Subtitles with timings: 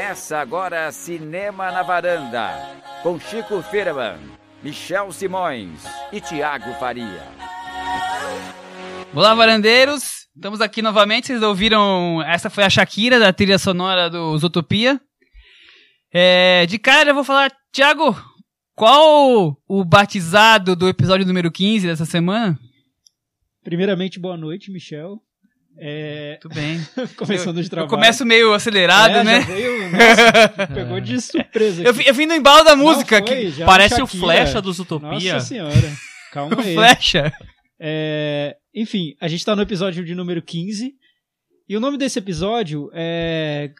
[0.00, 2.52] Começa agora Cinema na Varanda,
[3.02, 4.18] com Chico Firman,
[4.62, 7.22] Michel Simões e Tiago Faria.
[9.14, 10.26] Olá, varandeiros!
[10.34, 11.26] Estamos aqui novamente.
[11.26, 12.22] Vocês ouviram?
[12.22, 14.98] Essa foi a Shakira da trilha sonora do Zootopia.
[16.10, 18.16] É, de cara, eu vou falar, Tiago,
[18.74, 22.58] qual o batizado do episódio número 15 dessa semana?
[23.62, 25.22] Primeiramente, boa noite, Michel.
[25.78, 26.38] É...
[26.40, 26.80] Tudo bem.
[27.16, 27.86] Começando eu, de trabalho.
[27.86, 29.40] Eu começo meio acelerado, é, né?
[29.40, 31.82] Veio, nossa, pegou de surpresa.
[31.82, 33.50] Eu, eu vim no embalo da música foi, aqui.
[33.50, 35.34] já Parece o Flecha dos Utopia.
[35.34, 35.92] Nossa senhora.
[36.32, 36.74] Calma O aí.
[36.74, 37.32] Flecha.
[37.78, 40.94] É, enfim, a gente tá no episódio de número 15.
[41.68, 43.70] E o nome desse episódio é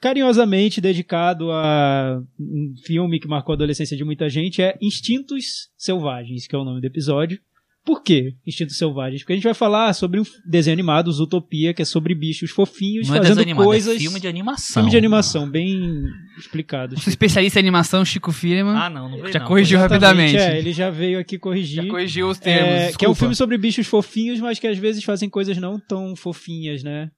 [0.00, 6.46] carinhosamente dedicado a um filme que marcou a adolescência de muita gente, é Instintos Selvagens,
[6.46, 7.40] que é o nome do episódio.
[7.90, 9.22] Por quê Instintos Selvagens?
[9.22, 13.08] Porque a gente vai falar sobre um desenho animado, Zootopia, que é sobre bichos fofinhos
[13.08, 13.96] Não é fazendo animado, coisas...
[13.96, 14.74] é filme de animação.
[14.74, 16.04] Filme de animação, bem
[16.38, 16.94] explicado.
[16.94, 19.46] Nosso especialista em animação, Chico Firman, Ah, não, não veio Já não.
[19.48, 20.36] corrigiu rapidamente.
[20.36, 21.82] É, ele já veio aqui corrigir.
[21.84, 22.96] já corrigiu os É, termos.
[22.96, 23.14] que é um desculpa.
[23.16, 27.10] filme sobre bichos fofinhos, mas que às vezes fazem coisas não tão fofinhas, né?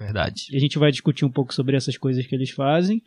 [0.00, 0.44] Verdade.
[0.50, 3.02] E a gente vai discutir um pouco sobre essas coisas que eles fazem.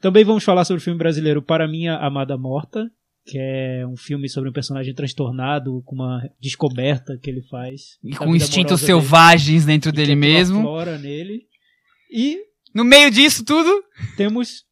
[0.00, 2.88] Também vamos falar sobre o filme brasileiro Para Minha Amada Morta,
[3.26, 7.98] que é um filme sobre um personagem transtornado com uma descoberta que ele faz.
[8.02, 10.58] E com instintos selvagens dentro dele, dele e que mesmo.
[10.60, 11.42] aflora nele.
[12.12, 12.38] E
[12.74, 13.84] No meio disso tudo,
[14.16, 14.64] temos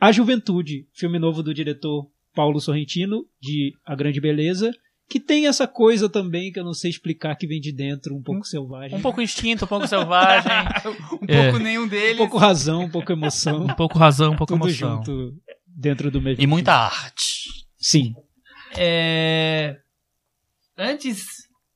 [0.00, 4.70] A Juventude, filme novo do diretor Paulo Sorrentino, de A Grande Beleza,
[5.08, 8.22] que tem essa coisa também que eu não sei explicar, que vem de dentro, um
[8.22, 8.96] pouco selvagem.
[8.98, 10.50] Um pouco instinto, um pouco selvagem.
[11.20, 11.44] um É.
[11.50, 12.14] pouco nenhum deles.
[12.14, 14.96] Um pouco razão, um pouco emoção, um pouco razão, um pouco tudo emoção.
[14.98, 15.34] junto
[15.66, 16.42] dentro do mesmo.
[16.42, 17.04] E muita filme.
[17.06, 17.48] arte.
[17.78, 18.14] Sim.
[18.76, 19.76] É,
[20.80, 21.26] Antes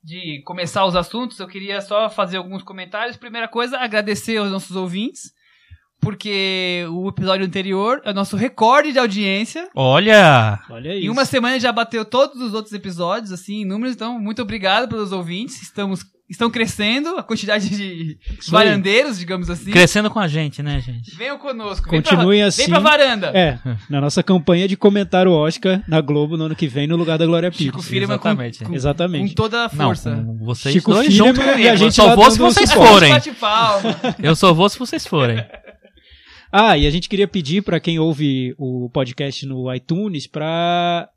[0.02, 3.16] de começar os assuntos, eu queria só fazer alguns comentários.
[3.16, 5.32] Primeira coisa, agradecer aos nossos ouvintes,
[6.00, 9.68] porque o episódio anterior é o nosso recorde de audiência.
[9.74, 10.60] Olha!
[10.70, 11.06] Olha isso.
[11.06, 13.96] Em uma semana já bateu todos os outros episódios, assim, em números.
[13.96, 15.60] Então, muito obrigado pelos ouvintes.
[15.60, 19.70] Estamos, estão crescendo a quantidade de varandeiros, digamos assim.
[19.70, 21.14] Crescendo com a gente, né, gente?
[21.14, 21.88] Venham conosco.
[21.88, 22.62] Vem Continuem pra, assim.
[22.62, 23.26] Vem pra varanda.
[23.34, 26.96] É, na nossa campanha de comentar o Oscar na Globo no ano que vem, no
[26.96, 27.88] lugar da Glória Chico Pires.
[27.88, 28.64] Firman com, Exatamente.
[28.64, 29.28] com, Exatamente.
[29.28, 30.16] com toda a força.
[30.16, 31.68] Não, com vocês Chico dois junto e a comigo.
[31.68, 33.12] Eu gente só vou se vocês forem.
[34.22, 35.36] Eu só vou se vocês forem.
[36.54, 41.08] Ah, e a gente queria pedir para quem ouve o podcast no iTunes para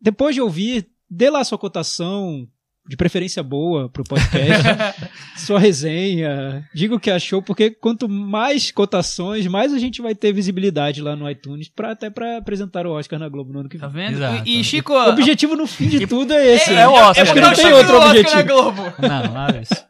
[0.00, 2.48] depois de ouvir, dê lá sua cotação,
[2.86, 4.62] de preferência boa pro podcast,
[5.38, 10.32] sua resenha, diga o que achou, porque quanto mais cotações, mais a gente vai ter
[10.32, 13.78] visibilidade lá no iTunes para até para apresentar o Oscar na Globo no ano que
[13.78, 14.06] Tá vem.
[14.08, 14.16] vendo?
[14.16, 14.48] Exato.
[14.48, 14.92] E, e Chico.
[14.92, 16.70] O objetivo no fim de tudo é esse.
[16.70, 16.88] é né?
[16.88, 17.22] o Oscar.
[17.22, 18.36] Acho que é não o tem Oscar outro Oscar objetivo.
[18.36, 18.82] na Globo.
[19.02, 19.84] Não, nada disso.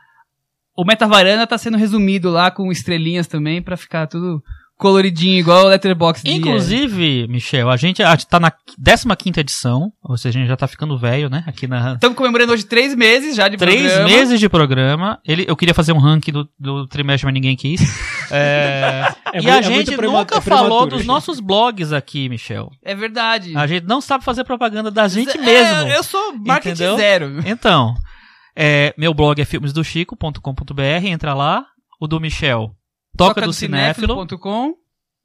[0.78, 4.44] O Metavaranda tá sendo resumido lá com estrelinhas também, para ficar tudo
[4.78, 6.30] coloridinho, igual o Letterboxd.
[6.30, 10.56] Inclusive, Michel, a gente a gente tá na 15 edição, ou seja, a gente já
[10.56, 11.44] tá ficando velho, né?
[11.48, 11.94] Aqui na.
[11.94, 14.08] Estamos comemorando hoje três meses já de Três programa.
[14.08, 15.20] meses de programa.
[15.26, 17.82] Ele, eu queria fazer um ranking do, do trimestre, mas ninguém quis.
[18.30, 21.08] É, É e a é gente nunca é falou dos gente.
[21.08, 22.70] nossos blogs aqui, Michel.
[22.84, 23.56] É verdade.
[23.56, 25.90] A gente não sabe fazer propaganda da gente É, mesmo.
[25.94, 26.98] eu sou marketing Entendeu?
[26.98, 27.40] zero.
[27.46, 27.96] Então,
[28.58, 31.66] é, meu blog é filmesdochico.com.br, entra lá.
[32.00, 32.76] O do Michel,
[33.18, 34.08] Toca, do, Cinéfilo.
[34.08, 34.74] cinéfilo.com.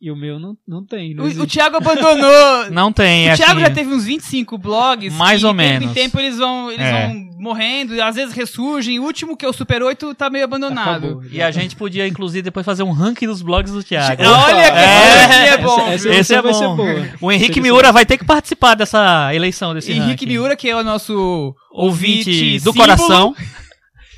[0.00, 1.14] E o meu não, não tem.
[1.14, 1.49] Não O, o existe.
[1.49, 2.70] Thiago abandonou.
[2.70, 3.61] Não tem, é o Thiago aqui.
[3.69, 5.14] já teve uns 25 blogs.
[5.14, 5.90] Mais e ou de tempo menos.
[5.90, 7.06] em tempo eles vão, eles É.
[7.08, 9.00] vão morrendo, e às vezes ressurgem.
[9.00, 11.06] O último, que é o Super 8, tá meio abandonado.
[11.06, 11.24] Acabou.
[11.28, 14.22] E a gente podia, inclusive, depois fazer um ranking dos blogs do Thiago.
[14.22, 15.24] Olha que É.
[15.24, 15.88] esse é bom.
[15.88, 16.08] Essa-?
[16.14, 16.76] Esse é bom.
[17.20, 17.60] O Henrique.
[17.60, 20.26] Miura vai ter que participar dessa eleição desse Henrique ranking.
[20.26, 23.34] Miura, que é o nosso ouvinte do símbolo, coração.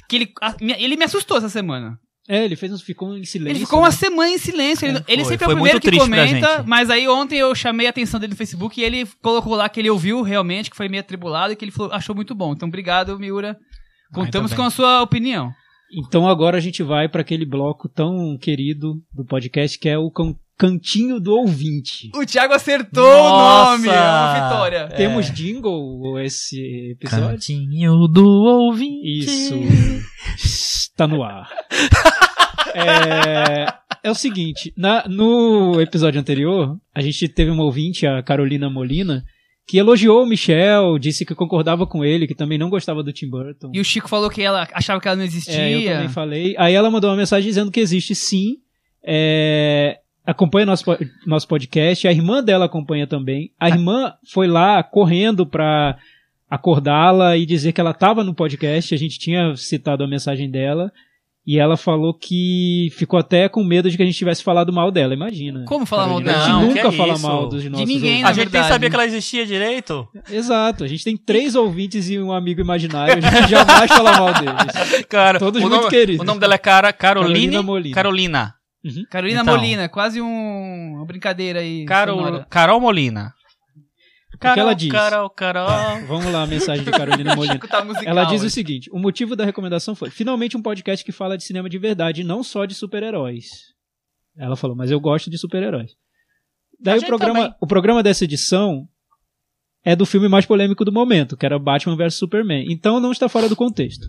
[0.08, 0.32] Que ele,
[0.78, 1.98] ele me assustou essa semana.
[2.28, 3.52] É, ele fez uns, ficou em silêncio.
[3.58, 3.94] Ele ficou uma né?
[3.94, 4.86] semana em silêncio.
[4.88, 5.32] Ele, É, ele foi.
[5.32, 8.30] sempre é Foi o primeiro que comenta, mas aí ontem eu chamei a atenção dele
[8.32, 11.56] no Facebook e ele colocou lá que ele ouviu realmente, que foi meio atribulado e
[11.56, 12.52] que ele falou- achou muito bom.
[12.54, 13.58] Então, obrigado, Miura.
[14.12, 14.56] Contamos bem.
[14.58, 15.52] com a sua opinião.
[15.92, 20.10] Então agora a gente vai para aquele bloco tão querido do podcast que é o
[20.10, 22.10] can- Cantinho do Ouvinte.
[22.14, 23.72] O Thiago acertou Nossa!
[23.72, 23.88] o nome.
[23.88, 24.76] É uma vitória.
[24.76, 24.86] É.
[24.86, 27.28] Temos jingle esse episódio?
[27.30, 29.18] Cantinho do ouvinte.
[29.18, 29.54] Isso.
[30.94, 31.48] Está no ar.
[32.76, 33.66] É,
[34.02, 39.22] é o seguinte, na- no episódio anterior, a gente teve uma ouvinte, a Carolina Molina,
[39.64, 43.28] que elogiou o Michel, disse que concordava com ele, que também não gostava do Tim
[43.30, 43.70] Burton.
[43.72, 45.54] E o Chico falou que ela achava que ela não existia.
[45.56, 46.56] É, eu também falei.
[46.58, 48.56] Aí ela mandou uma mensagem dizendo que existe sim.
[49.06, 50.84] É, acompanha nosso,
[51.24, 52.08] nosso podcast.
[52.08, 53.52] A irmã dela acompanha também.
[53.60, 55.96] A irmã foi lá correndo pra
[56.54, 58.94] acordá-la e dizer que ela estava no podcast.
[58.94, 60.90] A gente tinha citado a mensagem dela.
[61.46, 64.90] E ela falou que ficou até com medo de que a gente tivesse falado mal
[64.90, 65.12] dela.
[65.12, 65.62] Imagina.
[65.66, 66.42] Como falar mal dela?
[66.42, 67.22] A Não, gente que nunca é fala isso?
[67.22, 68.30] mal dos nossos ninguém, ouvintes.
[68.30, 70.08] A gente nem sabia que ela existia direito.
[70.30, 70.84] Exato.
[70.84, 73.18] A gente tem três ouvintes e um amigo imaginário.
[73.18, 75.04] A gente jamais fala mal deles.
[75.06, 76.22] Cara, Todos o muito nome, queridos.
[76.22, 77.94] O nome dela é Cara, Caroline Carolina Molina.
[77.94, 78.54] Carolina.
[79.10, 79.54] Carolina Então.
[79.54, 81.84] Molina, quase um, uma brincadeira aí.
[81.84, 82.46] Carol, sonora.
[84.44, 84.54] Carol Molina.
[84.54, 84.92] que ela diz?
[84.92, 86.06] Carol, Carol.
[86.06, 87.58] Vamos lá, a mensagem de Carolina Molina.
[87.58, 91.12] Tá musical Ela diz o seguinte: o motivo da recomendação foi finalmente um podcast que
[91.12, 93.46] fala de cinema de verdade, não só de super-heróis.
[94.36, 95.92] Ela falou, mas eu gosto de super-heróis.
[96.80, 97.54] Daí o programa, também.
[97.60, 98.86] o programa dessa edição
[99.84, 102.66] é do filme mais polêmico do momento, que era Batman vs Superman.
[102.70, 104.06] Então não está fora do contexto.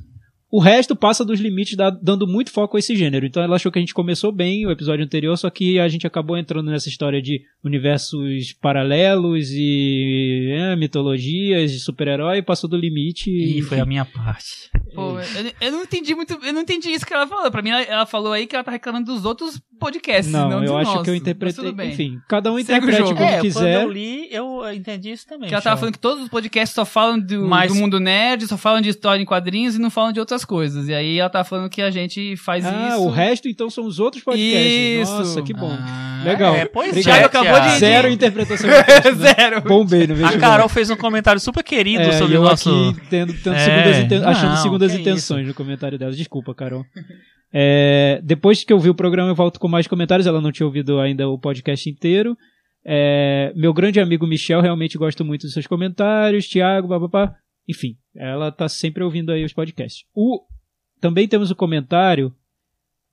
[0.56, 3.26] O resto passa dos limites, da- dando muito foco a esse gênero.
[3.26, 6.08] Então ela achou que a gente começou bem o episódio anterior, só que a gente
[6.08, 13.30] acabou entrando nessa história de universos paralelos e mitologias de super-herói, passou do limite.
[13.30, 14.70] E e foi a minha parte.
[14.94, 17.50] Pô, eu, eu não entendi muito, eu não entendi isso que ela falou.
[17.52, 20.64] Pra mim, ela, ela falou aí que ela tá reclamando dos outros podcasts, Não, não,
[20.64, 21.04] eu acho nosso.
[21.04, 21.64] que eu interpretei.
[21.66, 21.90] tudo bem.
[21.92, 23.60] Enfim, cada um interprete como é, quiser.
[23.60, 25.50] quando eu li, eu entendi isso também.
[25.50, 28.48] Que ela tava falando que todos os podcasts só falam do, Mas- do mundo nerd,
[28.48, 30.88] só falam de história em quadrinhos e não falam de outras coisas.
[30.88, 33.02] E aí ela tá falando que a gente faz Ah, isso.
[33.04, 35.02] o resto então são os outros podcasts.
[35.02, 35.12] Isso.
[35.12, 35.76] Nossa, que bom.
[35.78, 36.56] Ah, Legal.
[36.56, 37.16] É, pois Obrigado.
[37.18, 37.80] é, Thiago acabou de-.
[37.80, 38.70] Zero interpretação.
[38.86, 39.34] texto, né?
[39.34, 39.62] Zero.
[39.62, 40.40] Bombei no A vestibular.
[40.66, 42.70] Carol fez um comentário super querido é, sobre o nosso.
[42.90, 46.12] aqui tendo, tendo É, segundas inten- não, achando segundas intenções no comentário dela.
[46.12, 46.84] Desculpa, Carol.
[47.54, 50.28] É, depois que eu vi o programa, eu volto com mais comentários.
[50.28, 52.38] Ela não tinha ouvido ainda o podcast inteiro.
[52.86, 56.48] É, meu grande amigo Michel, realmente gosto muito dos seus comentários.
[56.48, 57.36] Tiago, papapá.
[57.68, 60.04] Enfim, ela tá sempre ouvindo aí os podcasts.
[60.14, 60.42] O,
[61.02, 62.34] também temos o comentário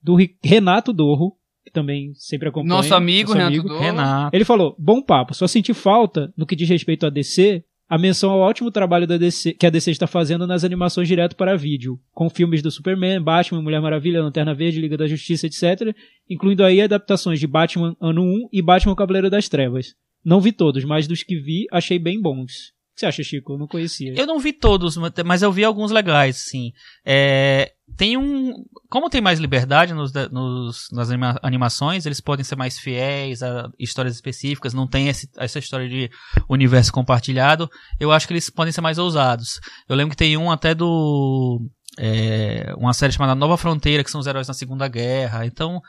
[0.01, 2.75] do Renato Dorro, que também sempre acompanha.
[2.75, 3.81] Nosso amigo, nosso Renato Dor.
[3.81, 4.35] Renato.
[4.35, 8.31] Ele falou: bom papo, só senti falta, no que diz respeito à DC, a menção
[8.31, 11.99] ao ótimo trabalho da DC, que a DC está fazendo nas animações direto para vídeo,
[12.11, 15.95] com filmes do Superman, Batman, Mulher Maravilha, Lanterna Verde, Liga da Justiça, etc.,
[16.29, 19.95] incluindo aí adaptações de Batman Ano 1 e Batman Cavaleiro das Trevas.
[20.23, 22.71] Não vi todos, mas dos que vi, achei bem bons.
[22.93, 23.53] O que você acha, Chico?
[23.53, 24.13] Eu não conhecia.
[24.15, 26.71] Eu não vi todos, mas eu vi alguns legais, sim.
[27.05, 28.53] É, tem um.
[28.89, 33.69] Como tem mais liberdade nos, nos- nas anima- animações, eles podem ser mais fiéis a
[33.79, 36.09] histórias específicas, não tem esse- essa história de
[36.49, 37.69] universo compartilhado.
[37.99, 39.59] Eu acho que eles podem ser mais ousados.
[39.89, 41.61] Eu lembro que tem um até do.
[41.97, 45.45] é, uma série chamada Nova Fronteira, que são os heróis na Segunda Guerra.
[45.45, 45.81] Então.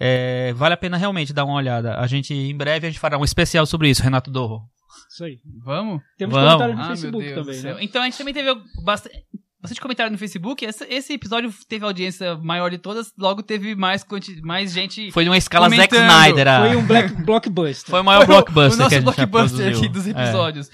[0.00, 1.98] é, vale a pena realmente dar uma olhada.
[1.98, 4.62] A gente, em breve, a gente fará um especial sobre isso, Renato Dorro.
[5.10, 5.38] Isso aí.
[5.64, 6.00] Vamos?
[6.16, 6.52] Temos Vamos.
[6.52, 7.76] comentários no Ah, Facebook também, né?
[7.80, 8.48] Então a gente também teve
[8.84, 9.16] bastante,
[9.60, 10.64] bastante comentário no Facebook.
[10.64, 14.04] Esse, esse episódio teve a audiência maior de todas, logo teve mais,
[14.42, 15.10] mais gente.
[15.12, 15.94] Foi numa escala Zack.
[15.94, 16.48] Snyder.
[16.48, 17.90] a- Foi um black blockbuster.
[17.90, 20.10] Foi o maior blockbuster o nosso que a gente já blockbuster aqui dos É.
[20.10, 20.70] episódios.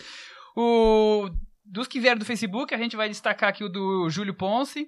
[0.56, 1.28] O,
[1.64, 4.86] dos que vieram do Facebook, a gente vai destacar aqui o do Júlio Ponce,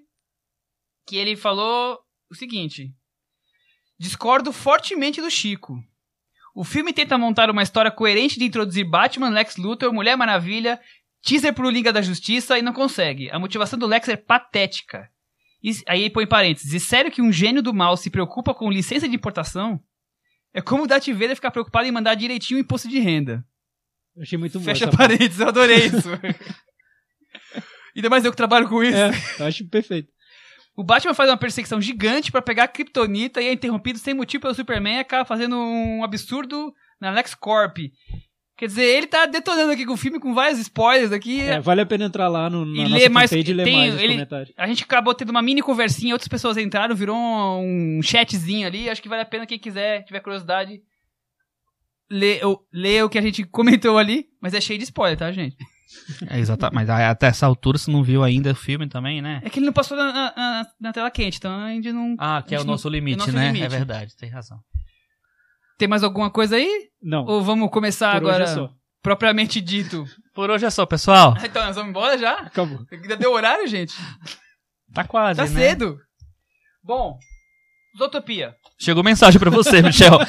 [1.07, 1.99] que ele falou
[2.31, 2.93] o seguinte:
[3.99, 5.75] Discordo fortemente do Chico.
[6.55, 10.81] O filme tenta montar uma história coerente de introduzir Batman, Lex Luthor, Mulher Maravilha,
[11.27, 13.29] teaser pro Liga da Justiça e não consegue.
[13.31, 15.11] A motivação do Lex é patética.
[15.63, 16.73] E, aí põe parênteses.
[16.73, 19.81] E sério que um gênio do mal se preocupa com licença de importação?
[20.55, 23.45] É como o Darth Vader ficar preocupado em mandar direitinho o imposto de renda.
[24.15, 24.65] Eu achei muito bom.
[24.65, 26.09] Fecha parênteses, eu adorei isso.
[27.95, 28.97] Ainda mais eu que trabalho com isso.
[28.97, 30.09] É, eu acho perfeito.
[30.77, 34.43] O Batman faz uma perseguição gigante pra pegar a Kryptonita e é interrompido sem motivo
[34.43, 37.79] pelo Superman e acaba fazendo um absurdo na LexCorp.
[38.57, 41.43] Quer dizer, ele tá detonando aqui com o filme com vários spoilers aqui.
[41.43, 43.95] É, vale a pena entrar lá no, na E ler mais- e ler tem- mais
[43.95, 44.53] os ele- comentários.
[44.57, 48.89] A gente acabou tendo uma mini conversinha, outras pessoas entraram, virou um, um chatzinho ali.
[48.89, 50.81] Acho que vale a pena quem quiser, tiver curiosidade,
[52.11, 54.27] ler, o- ler o que a gente comentou ali.
[54.41, 55.57] Mas é cheio de spoiler, tá, gente?
[56.29, 56.75] É, exatamente.
[56.75, 59.41] Mas até essa altura você não viu ainda o filme também, né?
[59.45, 62.17] É que ele não passou na, na- na- tela quente, então a gente não.
[62.19, 63.47] Ah, que é o gente não- nosso limite, nosso né?
[63.49, 63.65] limite.
[63.65, 64.59] É verdade, tem razão.
[65.79, 66.89] Tem mais alguma coisa aí?
[67.03, 68.71] Não, Ou vamos começar por agora hoje é só.
[69.03, 70.05] propriamente dito?
[70.35, 71.35] Por hoje é só, pessoal.
[71.43, 72.35] Então, nós vamos embora já?
[72.41, 72.81] Acabou.
[72.93, 73.95] Ainda deu horário, gente?
[74.93, 75.49] Tá quase, Tá né?
[75.69, 75.99] cedo.
[76.83, 77.19] Bom,
[77.99, 78.55] Zootopia.
[78.79, 80.19] Chegou mensagem pra você, Michel.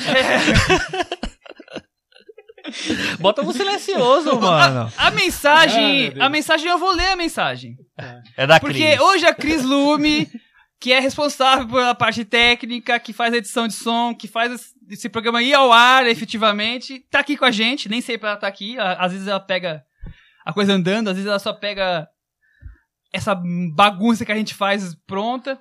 [3.20, 4.92] Bota no silencioso, mano.
[4.98, 6.10] A Ah, mensagem.
[6.12, 6.22] Deus.
[6.22, 7.76] a mensagem, eu vou ler a mensagem.
[8.36, 9.00] É da Porque Cris.
[9.00, 10.30] hoje a Cris Lume,
[10.80, 15.10] que é responsável pela parte técnica, que faz a edição de som, que faz esse-
[15.10, 17.90] programa ir ao ar efetivamente, tá aqui com a gente.
[17.90, 18.78] Nem sei pra ela tá aqui.
[18.80, 19.84] Às vezes ela pega
[20.46, 22.08] a coisa andando, às vezes ela só pega
[23.12, 23.34] essa
[23.76, 25.60] bagunça que a gente faz pronta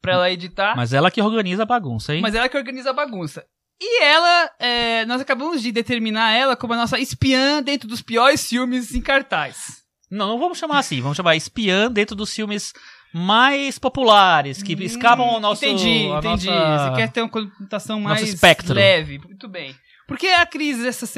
[0.00, 0.76] pra ela editar.
[0.76, 2.20] Mas ela que organiza a bagunça, hein?
[2.20, 3.44] Mas ela que organiza a bagunça.
[3.80, 8.46] E ela, é, nós acabamos de determinar ela como a nossa espiã dentro dos piores
[8.48, 9.82] filmes em cartaz.
[10.10, 11.00] Não, não vamos chamar assim.
[11.00, 12.72] Vamos chamar espiã dentro dos filmes
[13.12, 15.64] mais populares, que escapam ao nosso...
[15.64, 16.46] Entendi, entendi.
[16.46, 18.74] nossa- Você quer ter uma conotação mais espectro.
[18.74, 19.18] leve.
[19.18, 19.74] Muito bem.
[20.08, 21.14] Porque a Cris, esses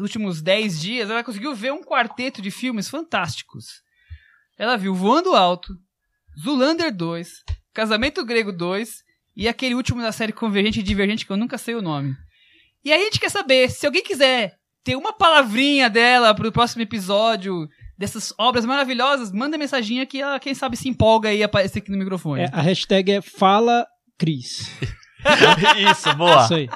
[0.00, 3.66] últimos 10 dias, ela conseguiu ver um quarteto de filmes fantásticos.
[4.58, 5.74] Ela viu Voando Alto,
[6.42, 7.28] Zulander 2,
[7.74, 9.02] Casamento Grego 2
[9.36, 12.14] e aquele último da série Convergente e Divergente que eu nunca sei o nome.
[12.84, 17.68] E a gente quer saber, se alguém quiser ter uma palavrinha dela pro próximo episódio
[17.98, 21.98] dessas obras maravilhosas, manda mensaginha que ela, quem sabe, se empolga e aparecer aqui no
[21.98, 22.42] microfone.
[22.42, 23.84] É, a hashtag é Fala
[24.16, 24.70] Cris.
[25.90, 26.44] Isso, boa.
[26.44, 26.68] Isso aí.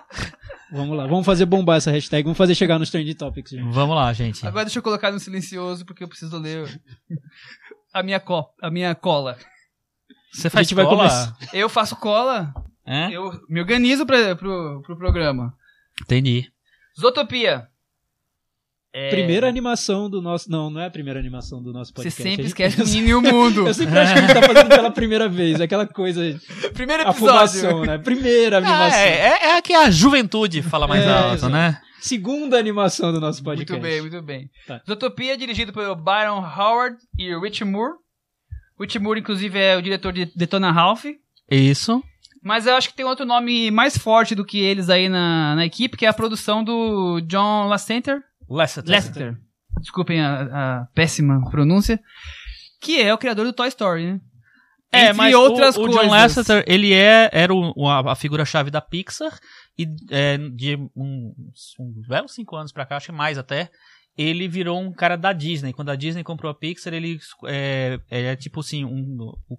[0.73, 3.71] Vamos lá, vamos fazer bombar essa hashtag, vamos fazer chegar nos Trending Topics, gente.
[3.73, 4.45] Vamos lá, gente.
[4.47, 6.81] Agora deixa eu colocar no silencioso porque eu preciso ler
[7.93, 9.37] a minha, co a minha cola.
[10.33, 10.88] Você A faz cola?
[10.88, 11.37] começar.
[11.52, 12.55] Eu faço cola,
[12.87, 13.11] Hã?
[13.11, 15.55] eu me organizo pra, pro, pro programa.
[16.00, 16.50] Entendi.
[16.99, 17.69] Zootopia.
[18.94, 20.50] É, Primeira animação do nosso.
[20.50, 22.22] Não, não é a primeira animação do nosso Você podcast.
[22.22, 23.64] sempre A gente- esquece do menino e o mundo.
[23.68, 26.20] Eu sempre acho que a gente tá fazendo pela primeira vez, aquela coisa,
[26.75, 27.87] Primeiro episódio.
[27.87, 27.96] né?
[27.99, 28.99] Primeira Ah, animação.
[28.99, 31.52] é, é, é que a juventude fala mais É, alto, exato.
[31.52, 31.80] né?
[32.02, 33.72] Segunda animação do nosso podcast.
[33.72, 34.50] Muito bem, muito bem.
[34.66, 34.82] Tá.
[34.87, 37.94] Zootopia é dirigido pelo Byron Howard e Rich Moore.
[38.78, 41.04] Rich Moore, inclusive, é o diretor de Detona Ralph.
[41.50, 42.02] Isso.
[42.42, 45.64] Mas eu acho que tem outro nome mais forte do que eles aí na, na
[45.64, 48.20] equipe, que é a produção do John Lasseter.
[48.49, 48.90] Lasseter.
[48.90, 49.37] Lasseter.
[49.80, 52.00] Desculpem a, a péssima pronúncia.
[52.80, 54.20] Que é o criador do Toy Story, né?
[54.92, 56.02] É, Entre mas outras o, o coisas.
[56.04, 59.38] John Lasseter, ele é, era o- a, a figura-chave da Pixar
[59.78, 61.34] e é, de um,
[61.80, 63.70] um belo cinco anos pra cá, acho que mais até,
[64.18, 65.72] ele virou um cara da Disney.
[65.72, 69.56] Quando a Disney comprou a Pixar, ele é, é tipo assim, um, um-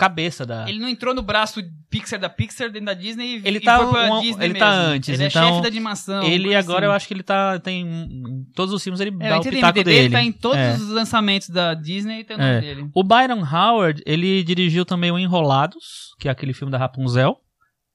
[0.00, 0.66] cabeça da...
[0.68, 3.78] Ele não entrou no braço Pixar da Pixar dentro da Disney e Ele e tá
[3.84, 4.84] pra um- Disney ele tá mesmo.
[4.94, 6.22] antes, Ele é então, chefe da animação.
[6.22, 6.86] ele agora, assim.
[6.86, 9.84] eu acho que ele tá, tem, em todos os filmes ele É, dá o pitaco
[9.84, 10.10] dele.
[10.10, 10.72] tá em todos É.
[10.74, 12.60] os lançamentos da Disney tem o nome É.
[12.60, 12.88] dele.
[12.94, 17.36] O Byron Howard, ele dirigiu também o Enrolados, que é aquele filme da Rapunzel.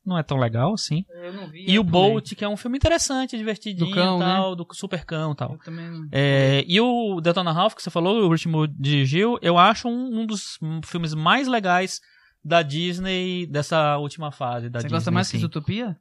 [0.05, 1.03] Não é tão legal assim.
[1.09, 1.65] Eu não vi.
[1.67, 1.83] E o.
[1.83, 5.35] Bolt, que é um filme interessante, divertidinho Do cão, e tal, do super cão e
[5.35, 5.53] tal.
[5.53, 9.57] Eu também não- É, e o Detona Ralph, que você falou, o último dirigiu, eu
[9.57, 11.99] acho um, um dos filmes mais legais
[12.43, 14.97] da Disney, dessa última fase da Você Disney.
[14.97, 15.41] gosta mais que assim.
[15.41, 15.97] Zootopia?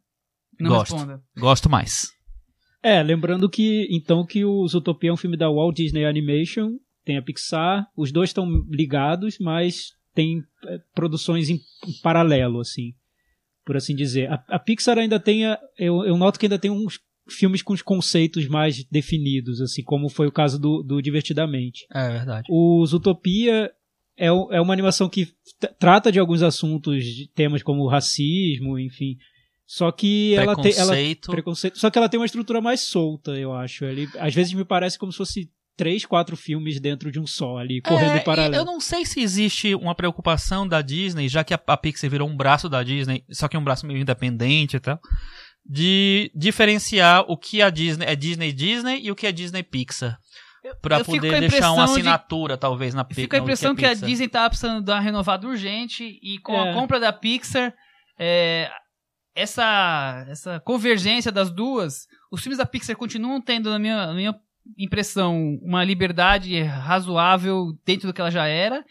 [0.60, 0.92] Não Gosto.
[0.94, 1.22] responda.
[1.38, 2.08] Gosto mais.
[2.82, 6.72] É, lembrando que então que o Zootopia é um filme da Walt Disney Animation,
[7.04, 12.92] tem a Pixar, os dois estão ligados, mas tem é, produções em, em paralelo, assim,
[13.64, 14.30] por assim dizer.
[14.30, 17.72] A, a Pixar ainda tem, a- eu, eu noto que ainda tem uns filmes com
[17.72, 21.86] os conceitos mais definidos, assim, como foi o caso do, do Divertidamente.
[21.92, 22.46] É verdade.
[22.50, 23.70] O Zootopia
[24.18, 25.28] é, é uma animação que
[25.78, 29.16] trata de alguns assuntos, de temas como racismo, enfim.
[29.66, 30.72] Só que ela tem.
[30.76, 30.92] Ela,
[31.32, 31.78] preconceito.
[31.78, 33.86] Só que ela tem uma estrutura mais solta, eu acho.
[33.86, 37.58] Ele, às vezes me parece como se fosse três, quatro filmes dentro de um só
[37.58, 38.54] ali, correndo É, em paralelo.
[38.56, 42.28] Eu não sei se existe uma preocupação da Disney, já que a, a Pixar virou
[42.28, 44.98] um braço da Disney, só que um braço meio independente e tal,
[45.66, 50.18] de diferenciar o que a Disney é Disney Disney e o que é Disney Pixar.
[50.80, 53.22] Pra eu fico poder com a deixar uma impressão de- assinatura, talvez, na Eu Pixar.
[53.22, 54.08] fico com a impressão que a Pixar.
[54.08, 56.70] Disney tá precisando dar uma renovada urgente e com É.
[56.70, 57.74] a compra da Pixar,
[58.18, 58.70] é,
[59.34, 64.34] essa, essa convergência das duas, os filmes da Pixar continuam tendo, na minha, na minha
[64.78, 68.84] impressão, uma liberdade razoável dentro do que ela já era.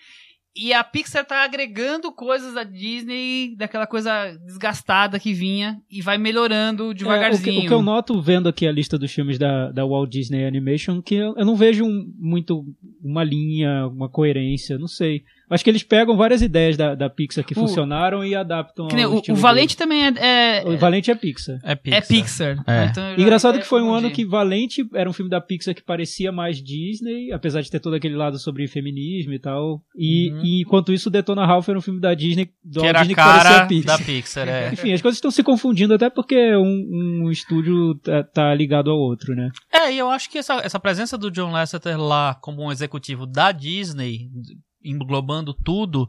[0.56, 6.20] E a Pixar tá agregando coisas da Disney, daquela coisa desgastada que vinha, e vai
[6.20, 7.62] melhorando É, o, que, devagarzinho.
[7.62, 11.02] o que eu noto vendo aqui a lista dos filmes da, da Walt Disney Animation,
[11.02, 12.64] que eu, eu não vejo um- muito
[13.04, 15.24] uma linha, uma coerência, não sei.
[15.50, 18.96] Acho que eles pegam várias ideias da, da Pixar que O- funcionaram e adaptam Que
[18.96, 20.14] nem ao o, o Valente também é,
[20.62, 20.64] é.
[20.66, 21.60] O Valente é Pixar.
[21.64, 22.08] É é Pixar.
[22.08, 22.64] Pixar.
[22.68, 22.86] É.
[22.86, 26.32] Então Engraçado que foi um ano que Valente era um filme da Pixar que parecia
[26.32, 29.82] mais Disney, apesar de ter todo aquele lado sobre feminismo e tal.
[29.96, 30.42] E, Uhum.
[30.44, 33.44] e enquanto isso, Detona Ralph era um filme da Disney, do Que era Disney cara
[33.44, 33.98] parecia Pixar.
[34.00, 34.70] da Pixar, é.
[34.74, 38.98] Enfim, as coisas estão se confundindo até porque um, um estúdio tá, tá ligado ao
[38.98, 39.50] outro, né?
[39.72, 43.26] É, e eu acho que essa, essa presença do John Lasseter lá como um executivo
[43.26, 44.30] da Disney,
[44.84, 46.08] englobando tudo,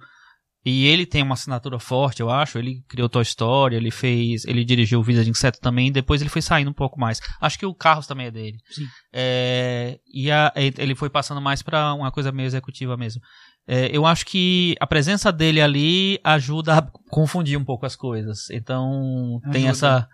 [0.66, 2.58] e ele tem uma assinatura forte, eu acho.
[2.58, 4.46] Ele criou Toy Story, ele fez.
[4.46, 7.20] Ele dirigiu Vida de Inseto também, depois ele foi saindo um pouco mais.
[7.40, 8.56] Acho que o Carros também é dele.
[8.70, 8.86] Sim.
[9.12, 13.20] É, e a- ele foi passando mais pra uma coisa meio executiva mesmo.
[13.66, 18.48] É, eu acho que a presença dele ali ajuda a confundir um pouco as coisas.
[18.50, 19.70] Então tem Ajuda.
[19.70, 20.08] essa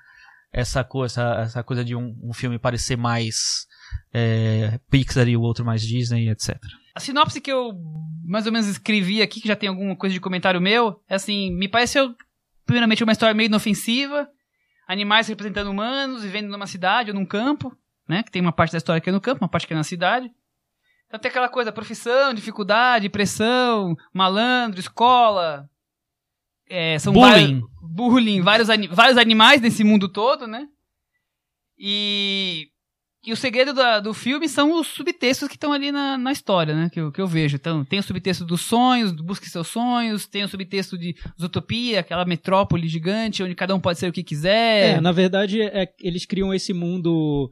[0.53, 3.37] essa coisa, essa coisa de um, um filme parecer mais
[4.13, 6.59] é, Pixar e o outro mais Disney, etc.
[6.95, 7.73] A sinopse que eu
[8.25, 11.51] mais ou menos escrevi aqui, que já tem alguma coisa de comentário meu, é assim,
[11.53, 12.15] me pareceu
[12.65, 14.29] primeiramente uma história meio inofensiva,
[14.87, 17.77] animais representando humanos, vivendo numa cidade ou num campo,
[18.09, 18.23] né?
[18.23, 19.83] Que tem uma parte da história que é no campo, uma parte que é na
[19.85, 20.31] cidade.
[21.07, 25.69] Então tem aquela coisa, profissão, dificuldade, pressão, malandro, escola.
[26.69, 27.31] É, são Bullying.
[27.61, 30.69] vários- bullying, vários, vários animais nesse mundo todo, né?
[31.77, 32.69] E,
[33.27, 36.75] e o segredo da- do filme são os subtextos que estão ali na, na história,
[36.75, 36.89] né?
[36.91, 37.57] Que eu, que eu vejo.
[37.57, 42.01] Então, tem o subtexto dos sonhos, do busque seus sonhos, tem o subtexto de Zootopia,
[42.01, 44.97] aquela metrópole gigante onde cada um pode ser o que quiser.
[44.97, 47.51] É, na verdade, é, eles criam esse mundo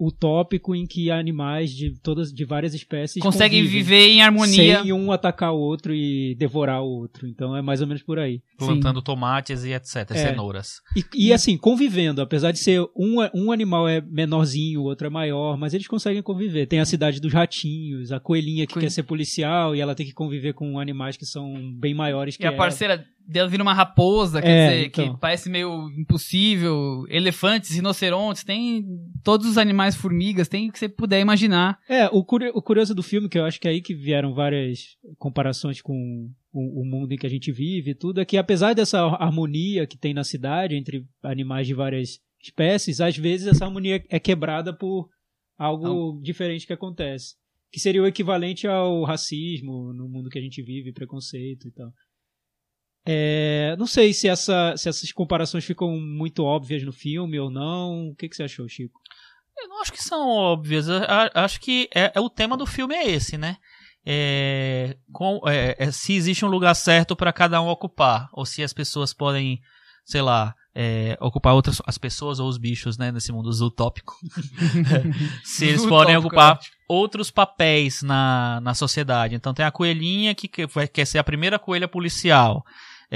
[0.00, 4.82] utópico em que animais de todas de várias espécies conseguem viver em harmonia.
[4.82, 7.26] sem um atacar o outro e devorar o outro.
[7.26, 8.40] Então é mais ou menos por aí.
[8.58, 10.10] Plantando tomates e etc.
[10.10, 10.28] É.
[10.28, 10.80] Cenouras.
[10.96, 15.10] E, e, assim, convivendo, apesar de ser um, um animal é menorzinho, o outro é
[15.10, 16.66] maior, mas eles conseguem conviver.
[16.66, 18.86] Tem a cidade dos ratinhos, a coelhinha que Coelho.
[18.86, 22.42] quer ser policial e ela tem que conviver com animais que são bem maiores que
[22.42, 22.56] E a ela.
[22.56, 25.14] parceira dela vira uma raposa, quer É, dizer, então.
[25.14, 27.04] que parece meio impossível.
[27.08, 28.84] Elefantes, rinocerontes, tem
[29.22, 31.78] todos os animais, formigas, tem o que você puder imaginar.
[31.88, 34.34] É, o, curi- o curioso do filme, que eu acho que é aí que vieram
[34.34, 38.36] várias comparações com o, o mundo em que a gente vive e tudo, é que
[38.36, 43.64] apesar dessa harmonia que tem na cidade entre animais de várias espécies, às vezes essa
[43.64, 45.08] harmonia é quebrada por
[45.58, 47.34] algo diferente que acontece.
[47.72, 51.90] Que seria o equivalente ao racismo no mundo que a gente vive, preconceito e tal.
[53.06, 58.08] É, não sei se, essa, se essas comparações ficam muito óbvias no filme ou não.
[58.08, 58.98] O que, que você achou, Chico?
[59.58, 60.88] Eu não acho que são óbvias.
[60.88, 61.00] Eu
[61.34, 63.56] acho que é, é o tema do filme é esse, né?
[64.06, 68.62] É, com- é, é se existe um lugar certo para cada um ocupar, ou se
[68.62, 69.60] as pessoas podem,
[70.04, 74.14] sei lá, é, ocupar outras as pessoas ou os bichos, né, nesse mundo utópico.
[75.44, 79.34] se eles podem ocupar é outros papéis na, na sociedade.
[79.34, 82.64] Então tem a coelhinha que que vai- quer ser a primeira coelha policial.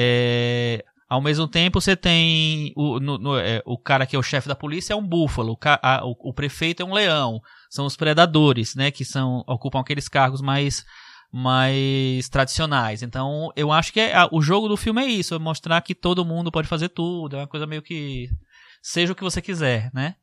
[0.00, 4.22] É, ao mesmo tempo, você tem o, no- no- é, o cara que é o
[4.22, 7.40] chefe da polícia é um búfalo, o, a- o- o prefeito é um leão.
[7.68, 10.84] São os predadores, né, que são ocupam aqueles cargos mais
[11.32, 13.02] mais tradicionais.
[13.02, 15.94] Então, eu acho que é- a- o jogo do filme é isso, é mostrar que
[15.94, 18.30] todo mundo pode fazer tudo, é uma coisa meio que
[18.80, 20.14] seja o que você quiser, né?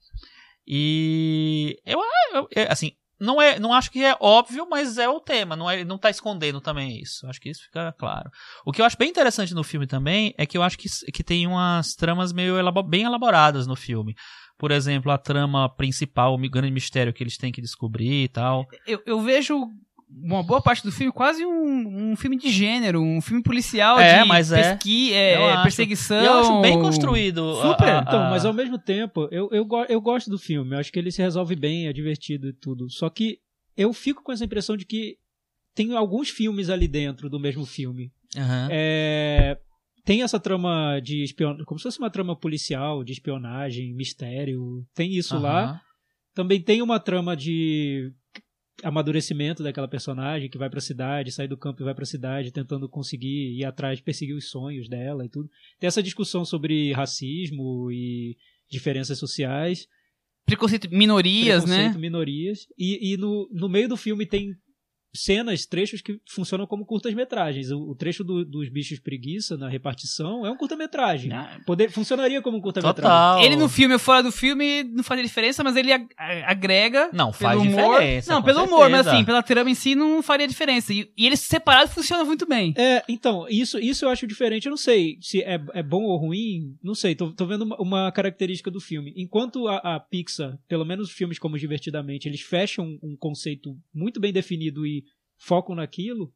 [0.67, 1.99] E eu,
[2.33, 5.69] eu- é, assim, não é, não acho que é óbvio, mas é o tema, não
[5.69, 7.25] é, não tá escondendo também isso.
[7.28, 8.30] Acho que isso fica claro.
[8.65, 11.23] O que eu acho bem interessante no filme também é que eu acho que, que
[11.23, 14.15] tem umas tramas meio elabo- bem elaboradas no filme.
[14.58, 18.65] Por exemplo, a trama principal, o grande mistério que eles têm que descobrir e tal.
[18.88, 19.67] Eu, eu vejo
[20.10, 24.22] uma boa parte do filme quase um, um filme de gênero, um filme policial É,
[24.22, 24.74] de mas é.
[24.76, 25.63] pesqui, é, acho.
[25.63, 26.22] perseguição.
[26.22, 27.56] E eu acho bem construído.
[27.62, 27.89] Super.
[27.89, 30.76] a- a- Então, mas ao mesmo tempo, eu, eu, eu gosto do filme.
[30.76, 32.89] Eu acho que ele se resolve bem, é divertido e tudo.
[32.89, 33.39] Só que
[33.76, 35.18] eu fico com essa impressão de que
[35.74, 38.12] tem alguns filmes ali dentro do mesmo filme.
[38.38, 38.68] Aham.
[38.72, 39.58] É,
[40.06, 44.86] tem essa trama de espionagem, como se fosse uma trama policial, de espionagem, mistério.
[44.94, 45.63] Tem isso lá.
[45.63, 45.82] Aham.
[46.36, 48.12] Também tem uma trama de
[48.83, 52.89] amadurecimento daquela personagem que vai pra cidade, sai do campo e vai pra cidade tentando
[52.89, 55.49] conseguir ir atrás, perseguir os sonhos dela e tudo.
[55.79, 58.38] Tem essa discussão sobre racismo e
[58.69, 59.88] diferenças sociais,
[60.45, 61.99] Preconceito, minorias, preconceito, né?
[61.99, 62.67] minorias.
[62.77, 64.55] E, e no, no meio do filme tem
[65.15, 67.71] cenas, trechos que funcionam como curtas-metragens.
[67.71, 71.32] O, o trecho do- dos bichos preguiça na repartição é um curta-metragem.
[71.32, 73.45] Ah, Poder, funcionaria como um curta-metragem.
[73.45, 76.08] Ele no filme ou fora do filme não faz diferença, mas ele ag-
[76.45, 77.10] agrega.
[77.13, 77.93] Não, faz pelo humor.
[77.99, 79.15] diferença, Não, pelo humor, mas certeza.
[79.15, 80.93] assim, pela trama em si não faria diferença.
[80.93, 82.73] E, e eles separados funcionam muito bem.
[82.78, 84.65] É, então, isso, isso eu acho diferente.
[84.65, 87.15] Eu não sei se é, é bom ou ruim, não sei.
[87.15, 89.13] Tô, tô vendo uma, uma característica do filme.
[89.15, 94.34] Enquanto a, a Pixar, pelo menos filmes como Divertidamente, eles fecham um conceito muito bem
[94.34, 95.05] definido e
[95.38, 96.32] focam naquilo,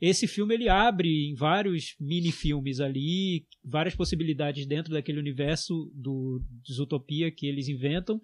[0.00, 7.30] esse filme ele abre em vários mini-filmes ali, várias possibilidades dentro daquele universo do Zootopia
[7.30, 8.20] que eles inventam.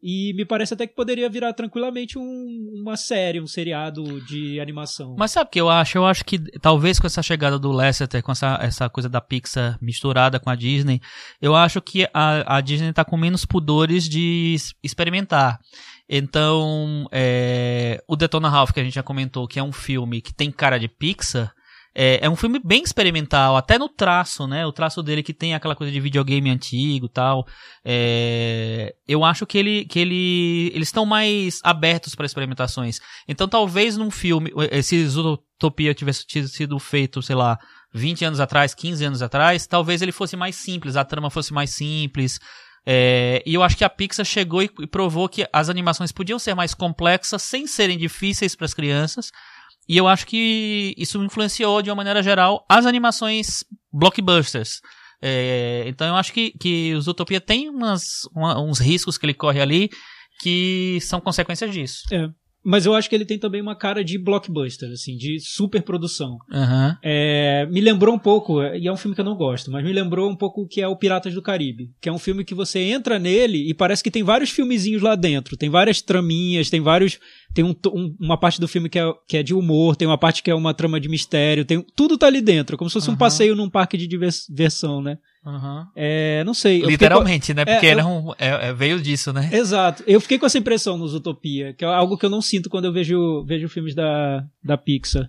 [0.00, 5.16] E me parece até que poderia virar tranquilamente um- uma série, um seriado de animação.
[5.18, 5.98] Mas sabe o que eu acho?
[5.98, 9.76] Eu acho que talvez com essa chegada do Lasseter, com essa, essa coisa da Pixar
[9.82, 11.00] misturada com a Disney,
[11.42, 15.58] eu acho que a, a Disney tá com menos pudores de experimentar.
[16.08, 20.32] Então, é, o Detona Ralph, que a gente já comentou, que é um filme que
[20.32, 21.52] tem cara de Pixar,
[22.00, 24.64] é, é um filme bem experimental, até no traço, né?
[24.64, 27.44] O traço dele que tem aquela coisa de videogame antigo tal.
[27.84, 33.00] É, eu acho que ele, que ele, eles estão mais abertos para experimentações.
[33.26, 37.58] Então, talvez num filme, se Zootopia tivesse sido feito, sei lá,
[37.92, 41.70] 20 anos atrás, 15 anos atrás, talvez ele fosse mais simples, a trama fosse mais
[41.70, 42.38] simples.
[42.90, 46.38] É, e eu acho que a Pixar chegou e, e provou que as animações podiam
[46.38, 49.30] ser mais complexas sem serem difíceis para as crianças.
[49.86, 54.80] E eu acho que isso influenciou, de uma maneira geral, as animações blockbusters.
[55.20, 59.34] É, então eu acho que, que o Zootopia tem umas, uma- uns riscos que ele
[59.34, 59.90] corre ali
[60.40, 62.04] que são consequências disso.
[62.70, 66.36] Mas eu acho que ele tem também uma cara de blockbuster, assim, de super produção.
[66.52, 66.98] Aham.
[67.02, 69.90] É, me lembrou um pouco, e é um filme que eu não gosto, mas me
[69.90, 72.54] lembrou um pouco o que é o Piratas do Caribe, que é um filme que
[72.54, 76.80] você entra nele e parece que tem vários filmezinhos lá dentro, tem várias traminhas, tem
[76.82, 77.18] vários,
[77.54, 80.18] tem um, um- uma parte do filme que é, que é de humor, tem uma
[80.18, 83.08] parte que é uma trama de mistério, tem tudo tá ali dentro, como se fosse
[83.08, 83.18] um Aham.
[83.18, 85.16] passeio num parque de divers- diversão, né?
[85.46, 85.86] Aham.
[85.96, 86.82] É, não sei.
[86.82, 87.62] eu Literalmente, né?
[87.62, 89.48] É, Porque eu- era um- é- é- veio disso, né?
[89.48, 90.02] com- Exato.
[90.06, 92.84] Eu fiquei com essa impressão nos Utopia, que é algo que eu não sinto quando
[92.86, 95.28] eu vejo, vejo filmes da, da Pixar.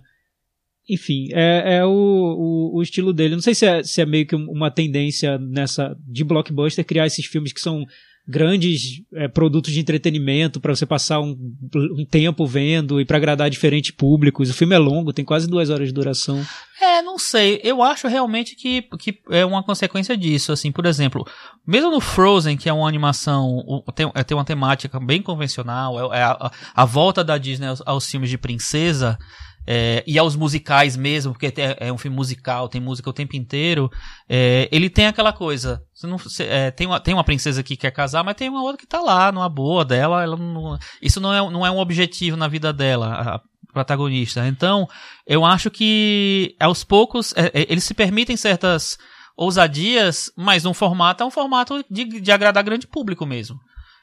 [0.88, 3.34] Enfim, é, é o, o, o estilo dele.
[3.34, 7.24] Não sei se é, se é meio que uma tendência nessa de blockbuster criar esses
[7.26, 7.84] filmes que são
[8.30, 11.36] grandes é, produtos de entretenimento para você passar um,
[11.74, 14.48] um tempo vendo e para agradar diferentes públicos.
[14.48, 16.40] O filme é longo, tem quase duas horas de duração.
[16.80, 17.60] É, não sei.
[17.64, 20.52] Eu acho realmente que, que é uma consequência disso.
[20.52, 21.26] Assim, por exemplo,
[21.66, 26.20] mesmo no Frozen, que é uma animação, tem, é, tem uma temática bem convencional, é,
[26.20, 29.18] é a, a volta da Disney aos, aos filmes de princesa.
[29.66, 33.36] É, e aos musicais mesmo, porque é, é um filme musical, tem música o tempo
[33.36, 33.90] inteiro.
[34.28, 35.82] é, ele tem aquela coisa.
[36.02, 38.86] Não, é, tem, uma, tem uma princesa que quer casar, mas tem uma outra que
[38.86, 40.22] tá lá, numa boa dela.
[40.22, 43.06] Ela não- isso não é, não é um objetivo na vida dela.
[43.36, 43.40] a
[43.72, 44.48] protagonista.
[44.48, 44.88] Então,
[45.24, 48.98] eu acho que aos poucos é, é, eles se permitem certas
[49.36, 53.58] ousadias, mas um formato é um formato de, de agradar grande público mesmo.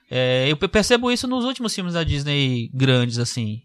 [0.09, 3.59] É, eu pe- percebo isso nos últimos filmes da Disney grandes, assim.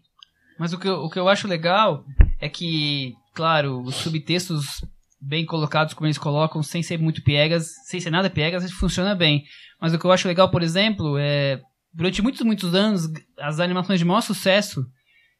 [0.59, 2.05] Mas o que, eu, o que eu acho legal
[2.39, 4.83] é que, claro, os subtextos
[5.19, 9.43] bem colocados, como eles colocam, sem ser muito piegas, sem ser nada piegas, funciona bem.
[9.79, 11.59] Mas o que eu acho legal, por exemplo, é.
[11.93, 14.83] Durante muitos, muitos anos, as animações de maior sucesso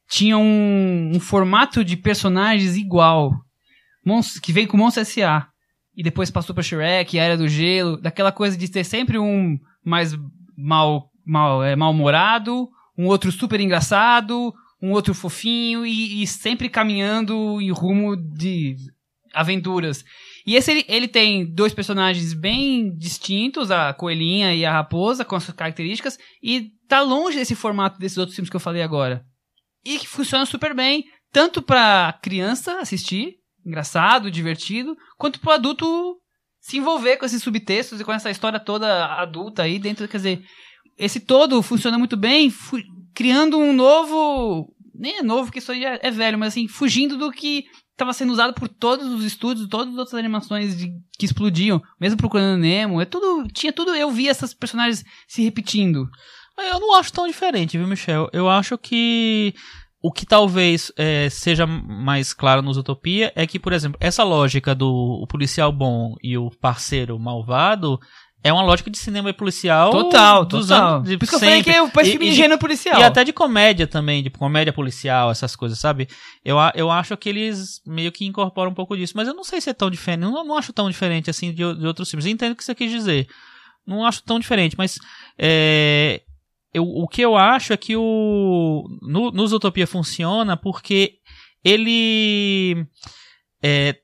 [0.08, 3.34] tinham um, um formato de personagens igual.
[4.06, 5.48] Monstros, que vem com Monstro S.A.
[5.96, 9.58] E depois passou pra Shrek, a Era do Gelo, daquela coisa de ter sempre um
[9.84, 10.16] mais
[10.58, 17.62] mal, mal, é, mal-humorado, um outro super engraçado, um outro fofinho e, e sempre caminhando
[17.62, 18.76] em rumo de
[19.34, 20.04] aventuras.
[20.46, 25.38] E esse ele, ele tem dois personagens bem distintos, a coelhinha e a raposa, com
[25.38, 29.24] as suas características, e tá longe desse formato desses outros filmes que eu falei agora.
[29.86, 36.18] E que funciona super bem, tanto pra criança assistir, engraçado, divertido, quanto pro adulto
[36.60, 40.44] se envolver com esses subtextos e com essa história toda adulta aí dentro, quer dizer,
[40.98, 42.52] esse todo funciona muito bem,
[43.14, 47.18] criando um novo, nem é novo, porque isso aí é, é velho, mas assim, fugindo
[47.18, 51.26] do que estava sendo usado por todos os estúdios, todas as outras animações de- que
[51.26, 56.10] explodiam, mesmo procurando Nemo, é tudo, tinha tudo, eu vi essas personagens se repetindo.
[56.58, 58.30] Eu não acho tão diferente, viu, Michel?
[58.34, 59.54] Eu acho que
[60.02, 64.76] o que talvez é, seja mais claro nos Utopia é que, por exemplo, essa lógica
[64.76, 68.00] do policial bom e o parceiro malvado
[68.44, 70.96] é uma lógica de cinema policial Total, dos total.
[70.96, 72.34] anos de Por isso que eu falei que é o E- filme e de de-
[72.36, 73.00] gênero policial.
[73.00, 76.08] E até de comédia também, de comédia policial, essas coisas, sabe?
[76.44, 79.62] Eu, eu acho que eles meio que incorporam um pouco disso, mas eu não sei
[79.62, 82.26] se é tão diferente, não, não acho tão diferente assim de, de outros filmes.
[82.26, 83.28] Eu entendo o que você quis dizer.
[83.88, 84.98] Não acho tão diferente, mas
[85.38, 86.22] é,
[86.74, 91.16] eu, o que eu acho é que o no, no Zootopia funciona porque
[91.64, 92.86] ele
[93.62, 93.96] é,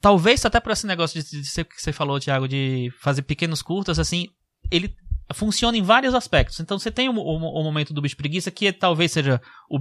[0.00, 3.62] talvez até por esse negócio de, de ser que você falou, Thiago, de fazer pequenos
[3.62, 4.28] curtas, assim,
[4.70, 4.94] ele
[5.34, 6.60] funciona em vários aspectos.
[6.60, 9.78] Então você tem o, o- o momento do bicho preguiça, que talvez seja o,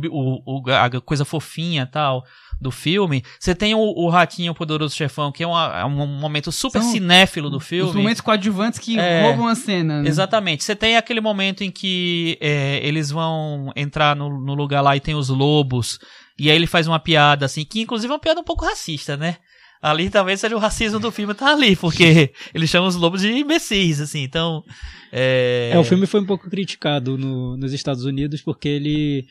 [0.60, 2.24] o- a coisa fofinha tal
[2.60, 3.24] do filme.
[3.40, 6.82] Você tem o, o ratinho o poderoso chefão, que é, uma- é um momento super
[6.82, 7.90] São cinéfilo do filme.
[7.92, 9.22] Os momentos coadjuvantes que É.
[9.22, 10.02] roubam a cena.
[10.02, 10.10] Né?
[10.10, 10.64] Exatamente.
[10.64, 15.00] Você tem aquele momento em que é, eles vão entrar no, no lugar lá e
[15.00, 16.00] tem os lobos.
[16.40, 19.16] E aí ele faz uma piada, assim, que inclusive é uma piada um pouco racista,
[19.16, 19.38] né?
[19.82, 23.30] Ali talvez seja o racismo do filme tá ali, porque eles chamam os lobos de
[23.32, 24.64] imbecis, assim, então.
[25.12, 29.26] É, É, o filme foi um pouco criticado no- nos Estados Unidos porque ele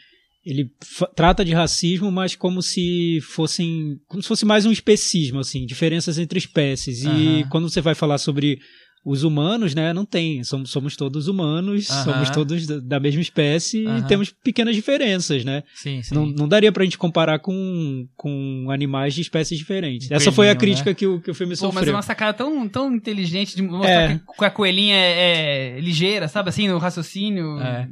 [0.46, 0.68] ele
[1.16, 6.18] trata de racismo, mas como se fossem como se fosse mais um especismo assim, diferenças
[6.18, 7.02] entre espécies.
[7.02, 8.58] E quando você vai falar sobre
[9.04, 12.04] os humanos, né, não tem, somos, somos todos humanos, Aham.
[12.04, 13.98] somos todos da, mesma espécie Aham.
[13.98, 15.62] e temos pequenas diferenças, né?
[15.74, 16.14] Sim, sim.
[16.14, 20.10] Não, não daria pra gente comparar com, com animais de espécies diferentes.
[20.10, 21.94] Essa foi a crítica que, o, que o filme Pô, mas é sofreu.
[21.96, 24.20] uma sacada tão, tão inteligente de mostrar É.
[24.38, 26.48] que a coelhinha é, é ligeira, sabe?
[26.48, 27.60] Assim, no raciocínio.
[27.60, 27.86] É.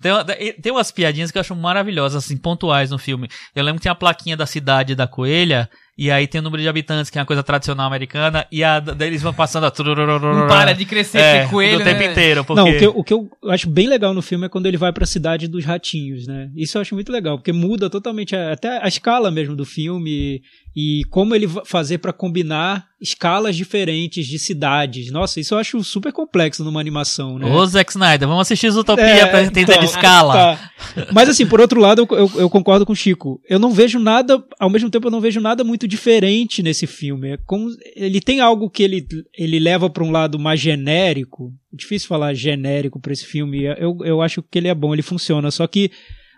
[0.00, 3.26] Tem, tem umas piadinhas que eu acho maravilhosas, assim, pontuais no filme.
[3.54, 6.62] Eu lembro que tem a plaquinha da cidade da coelha, e aí tem o número
[6.62, 9.72] de habitantes, que é uma coisa tradicional americana, e a, daí eles vão passando a...
[10.20, 12.10] Não para de crescer, é, coelho, o tempo né?
[12.10, 12.60] inteiro, porque...
[12.60, 14.76] Não, o que, eu, o que eu acho bem legal no filme é quando ele
[14.76, 16.50] vai pra cidade dos ratinhos, né?
[16.56, 20.42] Isso eu acho muito legal, porque muda totalmente a- até a escala mesmo do filme
[20.76, 25.10] e como ele fazer pra combinar escalas diferentes de cidades.
[25.10, 27.46] Nossa, isso eu acho super complexo numa animação, né?
[27.48, 30.32] Ô, Zack Snyder, vamos assistir Zootopia É, pra entender então, de escala.
[30.34, 30.70] tá.
[31.12, 33.40] Mas assim, por outro lado, eu, eu- eu concordo com o Chico.
[33.48, 37.32] Eu não vejo nada, ao mesmo tempo eu não vejo nada muito diferente nesse filme.
[37.32, 39.06] É como ele tem algo que ele,
[39.36, 41.52] ele leva para um lado mais genérico.
[41.72, 43.64] Difícil falar genérico para esse filme.
[43.78, 45.50] Eu, eu acho que ele é bom, ele funciona.
[45.50, 45.90] Só que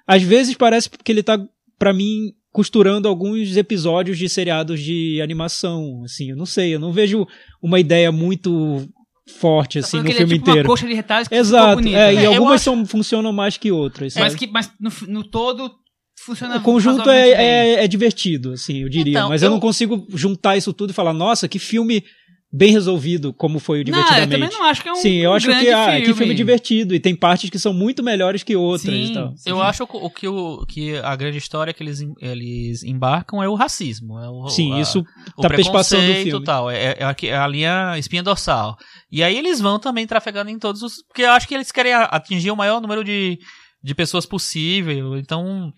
[0.06, 1.38] às vezes parece que ele tá,
[1.78, 6.00] pra mim, costurando alguns episódios de seriados de animação.
[6.06, 7.26] Assim, eu não sei, eu não vejo
[7.62, 8.88] uma ideia muito
[9.38, 10.60] forte assim no é filme tipo inteiro.
[10.60, 11.98] uma coxa de retalhos que Exato, bonita.
[11.98, 14.14] é, e É, algumas acho- são, funcionam mais que outras.
[14.16, 14.38] Mas, sabe?
[14.46, 15.70] que, mas no, no todo
[16.24, 19.10] funciona o conjunto é, é, é divertido, assim, eu diria.
[19.18, 19.48] Então, mas eu...
[19.48, 22.02] eu- não consigo juntar isso tudo e falar, nossa, que filme
[22.56, 24.30] bem resolvido, como foi o Não, eu Divertidamente.
[24.40, 26.06] também não acho que é um Sim, eu acho que, ah, filme.
[26.06, 26.94] que filme divertido.
[26.94, 29.34] E tem partes que são muito melhores que outras Sim, e tal.
[29.44, 33.48] Eu acho que o que, o, que a grande história que eles, eles embarcam é
[33.48, 34.18] o racismo.
[34.18, 35.04] É o, Sim, a- isso
[35.36, 36.46] o tá perspassando o preconceito filme.
[36.46, 36.70] tal.
[36.70, 38.76] É, é, a, é a linha espinha dorsal.
[39.12, 41.02] E aí eles vão também trafegando em todos os.
[41.06, 43.38] Porque eu acho que eles querem atingir o maior número de,
[43.84, 45.16] de pessoas possível.
[45.18, 45.70] Então.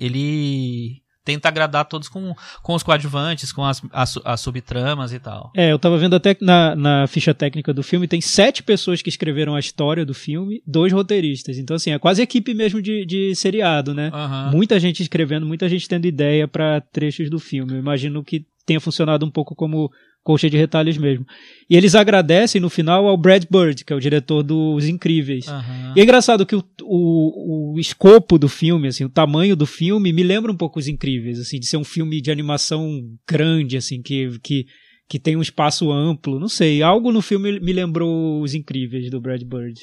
[0.00, 5.52] Ele tenta agradar todos com, com os coadjuvantes, com as, as, as subtramas e tal.
[5.54, 9.10] É, eu tava vendo até na, na ficha técnica do filme tem sete pessoas que
[9.10, 11.58] escreveram a história do filme, dois roteiristas.
[11.58, 14.10] Então, assim, é quase equipe mesmo de, de seriado, né?
[14.10, 14.52] Aham.
[14.52, 17.74] Muita gente escrevendo, muita gente tendo ideia pra trechos do filme.
[17.74, 21.26] Eu imagino que tenha funcionado um pouco como colcha de retalhos mesmo.
[21.70, 25.48] E eles agradecem no final ao Brad Bird, que é o diretor dos Incríveis.
[25.48, 25.94] Aham.
[25.96, 30.12] E é engraçado que o, o, o escopo do filme, assim, o tamanho do filme
[30.12, 34.02] me lembra um pouco os Incríveis, assim, de ser um filme de animação grande, assim,
[34.02, 34.66] que, que,
[35.08, 36.38] que tem um espaço amplo.
[36.38, 39.80] Não sei, algo no filme me lembrou os Incríveis do Brad Bird.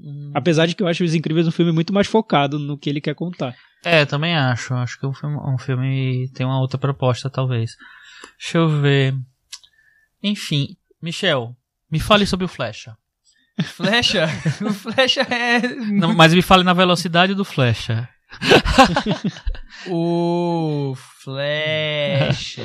[0.00, 0.30] Hum.
[0.34, 3.00] Apesar de que eu acho os Incríveis um filme muito mais focado no que ele
[3.00, 3.54] quer contar.
[3.84, 4.74] É, também acho.
[4.74, 7.72] Acho que um filme, um filme tem uma outra proposta, talvez.
[8.38, 9.14] Deixa eu ver.
[10.22, 11.56] Enfim, Michel,
[11.90, 12.96] me fale sobre o Flecha.
[13.64, 14.26] Flecha?
[14.64, 15.60] o Flecha é.
[15.60, 18.08] Não, mas me fale na velocidade do Flecha.
[19.88, 22.62] O Flecha.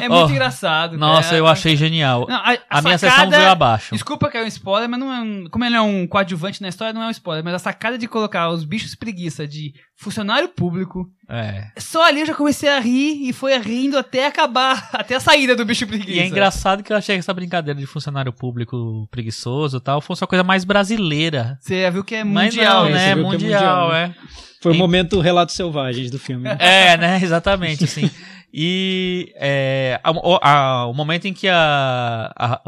[0.00, 0.96] É Oh, muito engraçado.
[0.98, 1.36] Nossa, cara.
[1.38, 2.26] eu achei genial.
[2.28, 3.94] Não, a, A minha sacada- sessão veio abaixo.
[3.94, 5.48] Desculpa que é um spoiler, mas não é um.
[5.48, 7.42] Como ele é um coadjuvante na história, não é um spoiler.
[7.44, 11.06] Mas a sacada de colocar os bichos preguiça de funcionário público.
[11.28, 11.66] É.
[11.76, 15.54] Só ali eu já comecei a rir e foi rindo até acabar, até a saída
[15.54, 16.10] do bicho preguiça.
[16.10, 20.00] E é engraçado que eu achei que essa brincadeira de funcionário público preguiçoso e tal
[20.00, 21.58] fosse uma coisa mais brasileira.
[21.60, 22.94] Você já viu que é mundial, não, né?
[22.94, 23.04] né?
[23.04, 23.40] Que é Mundial,
[23.88, 24.14] mundial, é.
[24.60, 26.48] Foi o Em- momento Relatos Selvagens do filme.
[26.58, 27.20] É, né?
[27.22, 28.10] Exatamente, assim.
[28.52, 32.60] E é, a- o, a- o momento em que a, a,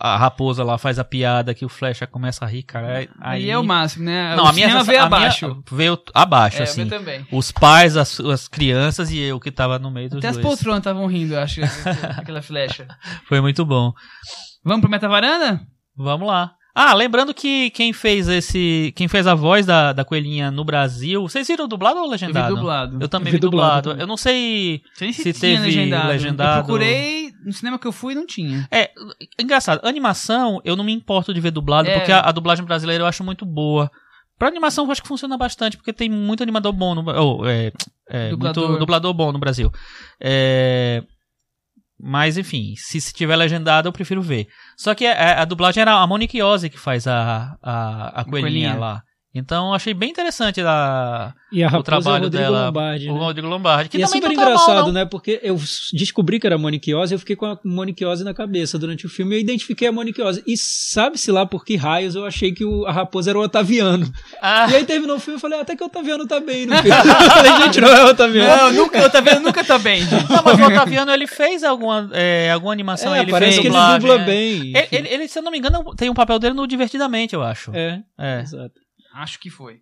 [0.00, 3.02] a raposa lá faz a piada que o Flecha começa a rir, cara.
[3.02, 4.34] é- Aí Aí é o máximo, né?
[4.34, 5.62] Não, o a minha veio a minha abaixo.
[5.70, 6.88] veio abaixo, é, assim.
[6.88, 7.26] também.
[7.30, 10.46] Os pais, as, as crianças e eu que tava no meio dos Até as dois.
[10.46, 11.60] poltronas estavam rindo, eu acho,
[12.16, 12.86] aquela flecha.
[13.26, 13.92] Foi muito bom.
[14.64, 15.60] Vamos pro Meta Varanda?
[15.96, 16.52] Vamos lá.
[16.78, 18.92] Ah, lembrando que quem fez esse.
[18.94, 21.22] Quem fez a voz da, da coelhinha no Brasil.
[21.22, 22.54] Vocês viram dublado ou Eu vi legendado?
[22.54, 22.98] dublado.
[23.00, 23.82] Eu também Eu vi vi dublado.
[23.88, 24.02] dublado.
[24.02, 24.82] Eu não sei.
[24.94, 26.08] Se tinha teve legendado.
[26.08, 26.58] legendado.
[26.60, 28.68] Eu procurei, no cinema que eu fui, não tinha.
[28.70, 28.90] É,
[29.40, 29.80] engraçado.
[29.88, 31.94] Animação, eu não me importo de ver dublado, É.
[31.96, 33.90] porque a, a dublagem brasileira eu acho muito boa.
[34.38, 37.02] Pra animação, eu acho que funciona bastante, porque tem muito animador bom no.
[37.10, 37.72] Oh, é,
[38.10, 38.68] é, Dublador.
[38.68, 39.72] Muito dublador bom no Brasil.
[40.20, 41.02] É,
[41.98, 44.46] Mas, enfim, se, se tiver legendado, eu prefiro ver.
[44.76, 48.40] Só que a, a dublagem era a Monique Ozzy que faz a, a, a coelhinha,
[48.42, 48.74] coelhinha.
[48.78, 49.02] lá.
[49.38, 52.66] Então, achei bem interessante a, E a o é o trabalho dela.
[52.66, 53.18] Lombardi, o né?
[53.20, 53.88] Rodrigo Lombardi.
[53.90, 54.92] Que e é super tá mal, engraçado, não.
[54.92, 55.04] né?
[55.04, 55.56] Porque eu
[55.92, 59.08] descobri que era Monique Ozzy, eu fiquei com a Monique Ozzy na cabeça durante o
[59.08, 60.42] filme e eu identifiquei a Monique Ozzy.
[60.46, 64.10] E sabe-se lá por que raios eu achei que o- a raposa era o Otaviano.
[64.40, 66.66] Ah, E aí terminou o filme e falei, "Ah, até que o Otaviano tá bem
[66.66, 66.90] no filme.
[67.30, 68.56] falei, gente, não é o Otaviano.
[68.56, 69.40] Não, nunca, tá vendo?
[69.40, 70.28] Nunca tá bem, gente.
[70.30, 73.14] não, mas o Otaviano, ele fez alguma, é, alguma animação.
[73.14, 74.24] É, ele parece fez que ele dublagem, dubla é.
[74.24, 74.72] bem.
[74.76, 77.42] Ele, ele- ele, se eu não me engano, tem um papel dele no Divertidamente, eu
[77.42, 77.70] acho.
[77.74, 78.40] É, É.
[78.40, 78.72] exato.
[79.22, 79.78] Acho que foi.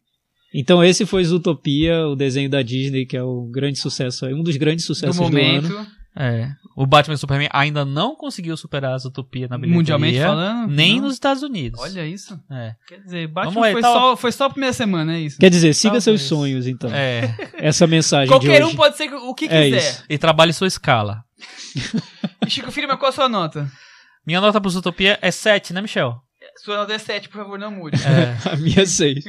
[0.55, 4.43] Então esse foi Zootopia, o desenho da Disney, que é o grande sucesso, aí, um
[4.43, 5.87] dos grandes Do sucessos do, momento, ano.
[6.17, 6.49] É.
[6.77, 9.75] O Batman e Superman ainda não conseguiu superar a Utopia na bilheteria.
[9.77, 10.71] mundialmente falando.
[10.71, 11.03] Nem não.
[11.07, 11.81] nos Estados Unidos.
[11.81, 12.39] Olha isso.
[12.49, 12.73] É.
[12.87, 15.39] Quer dizer, Batman aí, foi, tá- só, foi só a primeira semana, é isso.
[15.41, 16.05] Quer dizer, siga Talvez.
[16.05, 16.89] seus sonhos, então.
[16.95, 17.35] É.
[17.59, 18.73] Essa mensagem de Qualquer hoje.
[18.73, 19.77] um pode ser o que É quiser.
[19.79, 20.05] isso.
[20.09, 21.25] E trabalhe sua escala.
[22.47, 23.69] E Chico Firma, qual a sua nota?
[24.27, 26.15] Minha nota pro Utopia é 7, né, Michel?
[26.57, 27.97] Sua nota é 7, por favor, não mude.
[27.97, 28.37] É.
[28.51, 29.25] A minha é seis.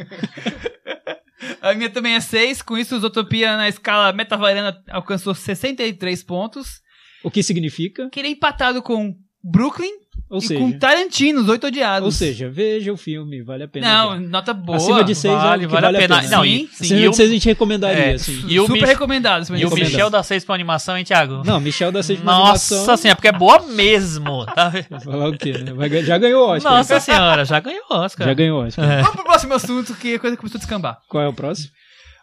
[1.61, 6.81] A minha também é 6, com isso, Zootopia na escala metavarana alcançou 63 pontos.
[7.23, 8.09] O que significa?
[8.09, 9.91] Que ele é empatado com Brooklyn
[10.27, 12.03] Ou e seja, com Tarantino, Os Oito Odiados.
[12.05, 13.87] ou seja, veja o filme, vale a pena.
[13.87, 14.27] Não, ver.
[14.27, 14.77] nota boa.
[14.77, 16.17] Acima de seis vale, é que vale a pena.
[16.21, 16.29] pena.
[16.37, 16.83] Não, Sim, sim.
[16.85, 18.43] Acima e o, de seis a gente recomendaria, É, assim.
[18.47, 19.41] e Super Mich- recomendado.
[19.55, 19.89] e o seis.
[19.89, 21.43] Michel dá 6 pra animação, hein, Thiago?
[21.45, 24.45] Não, Michel da Seis Nossa assim, é porque é boa mesmo.
[24.47, 24.69] Tá?
[24.69, 26.03] Vai falar o quê, né?
[26.03, 26.73] Já ganhou o Oscar.
[26.73, 28.27] Nossa senhora, já ganhou Oscar.
[28.27, 28.83] Já ganhou o Oscar.
[28.83, 28.95] É.
[29.01, 30.97] Vamos pro próximo assunto, que a coisa começou a descambar.
[31.07, 31.69] Qual é o próximo?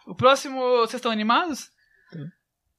[0.05, 1.61] O próximo, vocês estão animados?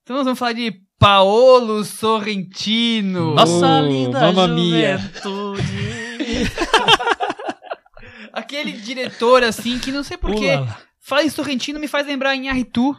[0.04, 3.34] Então nós vamos falar de Paolo Sorrentino.
[3.34, 5.62] Nossa Oh, linda Mamma juventude.
[8.32, 10.50] Aquele diretor, assim, que não sei porquê.
[10.56, 10.76] Ulala.
[11.00, 12.94] Fala em Sorrentino me faz lembrar em Arritu.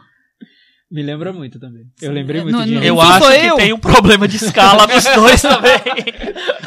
[0.90, 1.84] Me lembra muito também.
[2.00, 3.56] Eu lembrei muito não, de não, Eu acho que eu.
[3.56, 5.78] tem um problema de escala dos dois também.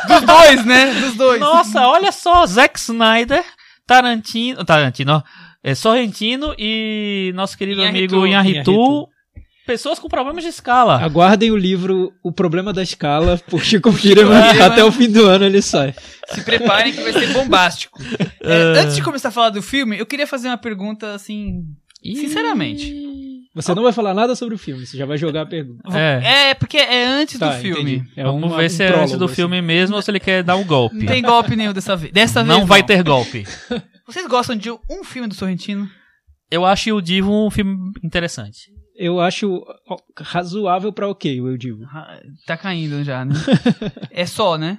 [0.08, 0.94] Dos dois, né?
[1.02, 1.40] Dos dois.
[1.40, 3.44] Nossa, olha só, Zack Snyder,
[3.88, 5.24] Tarantino, Tarantino, ó,
[5.64, 8.16] é, Sorrentino e nosso querido Inharitu.
[8.16, 9.10] amigo Inharitu, Inharitu.
[9.70, 10.98] Pessoas com problemas de escala.
[10.98, 14.40] Aguardem o livro O Problema da Escala por Chico Firman.
[14.66, 15.94] Até o fim do ano ele sai.
[16.30, 18.00] Se preparem que vai ser bombástico.
[18.42, 21.62] É, antes de começar a falar do filme, eu queria fazer uma pergunta, assim...
[22.04, 22.92] Sinceramente.
[23.54, 25.84] Você não vai falar nada sobre o filme, você já vai jogar a pergunta.
[25.96, 26.50] É.
[26.50, 27.96] É, porque é antes Tá, do filme.
[27.98, 28.10] entendi.
[28.18, 29.36] É Vamos uma- ver um se é antes do assim.
[29.36, 30.96] filme mesmo ou se ele quer dar um golpe.
[30.96, 32.12] Não tem golpe nenhum dessa vez.
[32.12, 33.46] Dessa vez Não vai ter golpe.
[34.08, 35.88] Vocês gostam de um filme do Sorrentino?
[36.50, 38.79] Eu acho o Divo um filme interessante.
[39.02, 39.64] Eu acho
[40.18, 41.86] razoável pra ok, eu digo.
[42.46, 43.34] Tá caindo já, né?
[44.12, 44.78] é só, né?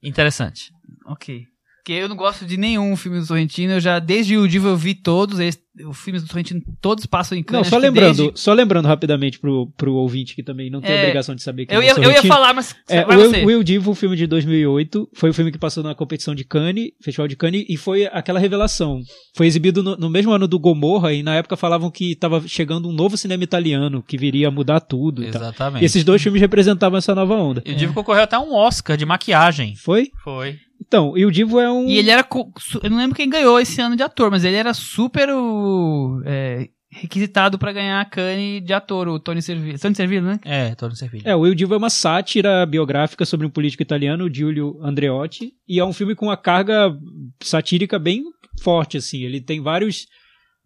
[0.00, 0.70] Interessante.
[1.06, 1.44] Ok.
[1.80, 3.72] Porque eu não gosto de nenhum filme do Sorrentino.
[3.72, 5.40] Eu já, desde o Divo, eu vi todos.
[5.40, 7.68] Eles, os filmes do Sorrentino, todos passam em Não, Cannes.
[7.68, 10.90] só acho que lembrando, desde- só lembrando rapidamente pro, pro ouvinte que também não tem
[10.90, 13.16] É, obrigação de saber que Eu é ia, o eu ia falar, mas É, vai
[13.16, 13.36] o você.
[13.38, 16.44] Will, Will Divo, o filme de 2008, foi o filme que passou na competição de
[16.44, 19.00] Cannes, Festival de Cannes, e foi aquela revelação.
[19.34, 22.86] Foi exibido no, no mesmo ano do Gomorra, e na época falavam que estava chegando
[22.88, 25.28] um novo cinema italiano, que viria a mudar tudo e.
[25.28, 25.82] Exatamente.
[25.82, 27.62] E esses dois filmes representavam essa nova onda.
[27.64, 29.76] E o Divo concorreu até um Oscar de maquiagem.
[29.76, 30.08] Foi?
[30.22, 30.58] Foi.
[30.80, 31.86] Então, e o Divo é um...
[31.86, 32.26] E ele era.
[32.82, 36.68] Eu não lembro quem ganhou esse ano de ator, mas ele era super o, é,
[36.90, 39.78] requisitado pra ganhar a Cannes de ator, o Tony Servillo.
[39.78, 40.40] Tony Servillo, né?
[40.44, 41.28] É, todo servido.
[41.28, 45.52] É, o Will Divo é uma sátira biográfica sobre um político italiano, o Giulio Andreotti,
[45.68, 46.92] e é um filme com uma carga
[47.42, 48.24] satírica bem
[48.60, 49.22] forte, assim.
[49.22, 50.08] Ele tem vários,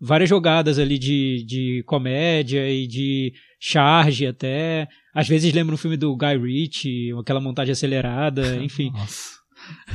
[0.01, 4.89] várias jogadas ali de, de comédia e de charge até.
[5.15, 8.91] Às vezes lembra um filme do Guy Ritchie, aquela montagem acelerada, enfim.
[8.97, 9.34] Nossa.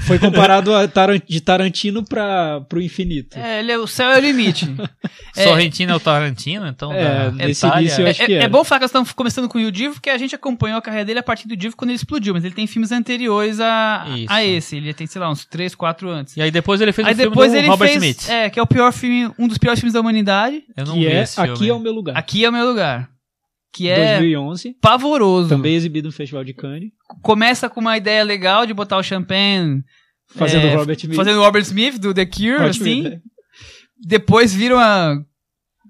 [0.02, 3.38] Foi comparado a Taran- de Tarantino para pro infinito.
[3.38, 4.74] É, ele é, o céu é o limite.
[5.36, 5.44] É.
[5.44, 6.92] Sorrentino é o Tarantino, então.
[6.94, 8.44] É, da nesse início eu É, acho que é- é.
[8.44, 10.82] é bom falar que nós estamos começando com o Divo, porque a gente acompanhou a
[10.82, 14.06] carreira dele a partir do Divo quando ele explodiu, mas ele tem filmes anteriores a,
[14.16, 14.26] Isso.
[14.32, 14.78] a esse.
[14.78, 16.38] Ele tem, sei lá, uns 3, 4 antes.
[16.38, 18.02] E aí depois ele fez Aí o filme depois do ele Robert fez.
[18.04, 18.30] Smith.
[18.30, 20.64] É, que é o pior filme, um dos piores filmes da humanidade.
[20.78, 21.50] Eu não que vi é esse filme.
[21.52, 22.18] Aqui é o meu lugar.
[22.18, 23.10] Aqui é o meu lugar.
[23.72, 25.50] Que é 2011, pavoroso.
[25.50, 26.90] também exibido no Festival de Cannes,
[27.22, 29.84] Começa com uma ideia legal de botar o Champagne.
[30.36, 31.16] fazendo é, Robert Smith.
[31.16, 33.00] Fazendo o Robert Smith do The Cure, Ótima assim.
[33.02, 33.22] ideia.
[34.06, 35.26] Depois vira uma,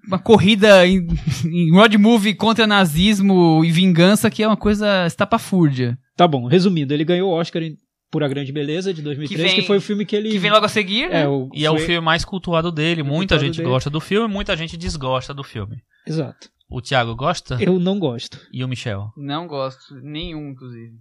[0.08, 1.06] uma corrida em,
[1.46, 5.98] em road movie contra nazismo e vingança, que é uma coisa estapafúrdia.
[6.16, 7.78] Tá bom, resumindo, ele ganhou o Oscar em-
[8.12, 10.30] por A Grande Beleza de 2003, que, Que vem- foi o filme que ele.
[10.32, 11.22] Que vem logo a seguir, né?
[11.24, 13.04] é, o, E é o foi- filme mais cultuado dele.
[13.04, 13.70] Muita cultuado gente dele.
[13.70, 15.78] gosta do filme, muita gente desgosta do filme.
[16.08, 16.50] Exato.
[16.70, 17.58] O Thiago gosta?
[17.60, 18.40] Eu não gosto.
[18.54, 19.12] E o Michel?
[19.18, 20.94] Não gosto, nenhum, inclusive.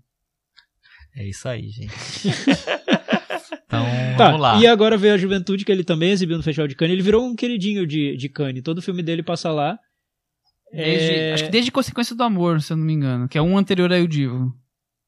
[1.14, 1.92] É isso aí, gente.
[3.66, 3.84] então,
[4.16, 4.60] Tá, vamos lá.
[4.60, 6.92] e agora veio a Juventude, que ele também exibiu no Festival de Cannes.
[6.94, 8.62] Ele virou um queridinho de, de Cannes.
[8.62, 9.78] Todo filme dele passa lá.
[10.72, 13.42] Desde- É, Acho que desde Consequência do Amor, se eu não me engano, que é
[13.42, 14.52] um anterior aí o Divo.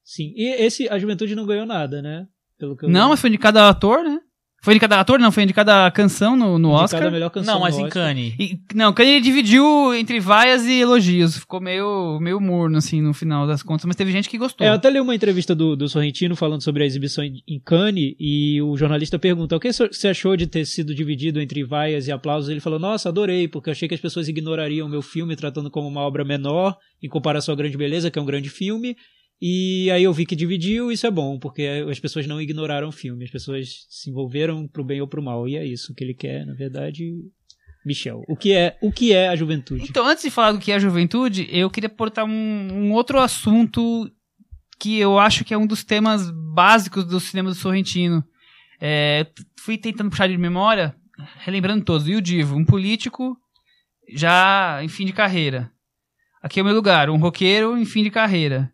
[0.05, 0.33] Sim.
[0.37, 2.27] E esse, a Juventude não ganhou nada, né?
[2.59, 4.19] Pelo que eu Não, mas foi indicado a ator, né?
[4.63, 5.19] Foi indicado a ator?
[5.19, 7.07] Não, foi indicado a canção no, no Indicado Oscar.
[7.07, 7.89] a melhor canção Não, mas em.
[7.89, 8.35] Cannes.
[8.39, 11.39] E, não, Kanye ele dividiu entre vaias e elogios.
[11.39, 13.87] Ficou meio, meio morno, assim, no final das contas.
[13.87, 14.67] Mas teve gente que gostou.
[14.67, 17.59] É, eu até li uma entrevista do, do Sorrentino falando sobre a exibição em em
[17.59, 22.07] Cannes e o jornalista pergunta o que você achou de ter sido dividido entre vaias
[22.07, 22.49] e aplausos.
[22.49, 25.71] Ele falou, nossa, adorei, porque eu achei que as pessoas ignorariam o meu filme tratando
[25.71, 28.97] como uma obra menor em comparação à Grande Beleza, que é um grande filme.
[29.41, 32.93] E aí eu vi que dividiu, isso é bom, porque as pessoas não ignoraram o
[32.93, 35.49] filme, as pessoas se envolveram pro bem ou pro mal.
[35.49, 37.11] E é isso que ele quer, na verdade,
[37.85, 38.23] Michel.
[38.29, 39.87] O que é, o que é a juventude?
[39.89, 43.19] Então, antes de falar do que é a juventude, eu queria portar um, um outro
[43.19, 44.11] assunto
[44.79, 48.23] que eu acho que é um dos temas básicos do cinema do Sorrentino.
[48.81, 49.27] É,
[49.59, 50.95] fui tentando puxar de memória,
[51.39, 52.09] relembrando todos.
[52.09, 53.37] E o Divo, um político
[54.15, 55.71] já em fim de carreira.
[56.43, 58.73] Aqui é o meu lugar, um roqueiro em fim de carreira.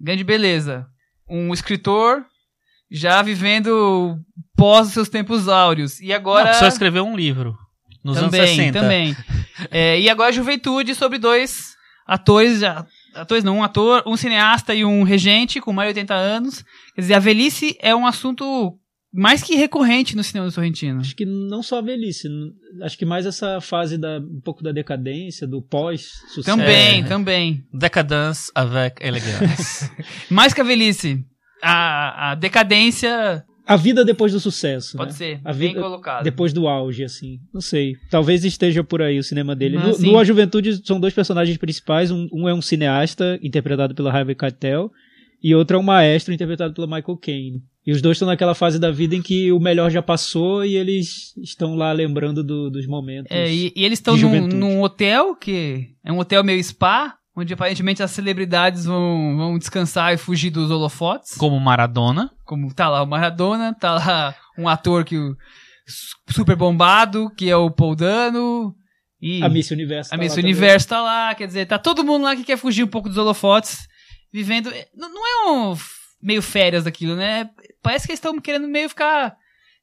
[0.00, 0.86] Grande beleza.
[1.28, 2.24] Um escritor
[2.90, 4.18] já vivendo
[4.56, 6.00] pós os seus tempos áureos.
[6.00, 6.52] E agora.
[6.52, 7.56] Não, só escreveu um livro.
[8.02, 8.80] Nos também, anos 60.
[8.80, 9.16] Também.
[9.70, 11.74] É, e agora a juventude sobre dois
[12.06, 12.84] atores, já-
[13.14, 16.62] atores não, um ator, um cineasta e um regente com mais de 80 anos.
[16.94, 18.78] Quer dizer, a velhice é um assunto
[19.14, 21.00] mais que recorrente no cinema do Sorrentino.
[21.00, 22.28] Acho que não só a velhice,
[22.82, 26.42] acho que mais essa fase da um pouco da decadência, do pós-sucesso.
[26.42, 27.04] Também, É.
[27.04, 27.64] também.
[27.72, 29.90] Decadence avec elegance.
[30.28, 31.24] Mais que a velhice.
[31.62, 34.96] A, a decadência A vida depois do sucesso.
[34.98, 35.16] pode né?
[35.16, 36.22] ser A bem vida colocado.
[36.24, 37.38] depois do auge, assim.
[37.54, 37.94] Não sei.
[38.10, 39.76] Talvez esteja por aí o cinema dele.
[39.76, 42.10] Mas, No, assim- no A Juventude são dois personagens principais.
[42.10, 44.90] Um, um é um cineasta, interpretado pela Harvey Keitel,
[45.42, 47.62] e outro é um maestro, interpretado pelo Michael Caine.
[47.86, 50.74] E os dois estão naquela fase da vida em que o melhor já passou e
[50.74, 53.30] eles estão lá lembrando do- dos momentos.
[53.30, 57.52] É, e, e eles estão num, num hotel, que é um hotel meio spa, onde
[57.52, 61.34] aparentemente as celebridades vão, vão descansar e fugir dos holofotes.
[61.34, 62.30] Como Maradona.
[62.44, 65.16] Como tá lá o Maradona, tá lá um ator que
[66.30, 68.74] super bombado, que é o Paul Dano.
[69.20, 70.14] E A Miss Universo.
[70.14, 70.50] a tá Miss lá também.
[70.52, 73.18] Universo tá lá, quer dizer, tá todo mundo lá que quer fugir um pouco dos
[73.18, 73.86] holofotes,
[74.32, 74.70] vivendo.
[74.94, 75.76] Não, não é um
[76.22, 77.48] meio férias daquilo, né?
[77.84, 79.36] Parece que eles estão querendo meio ficar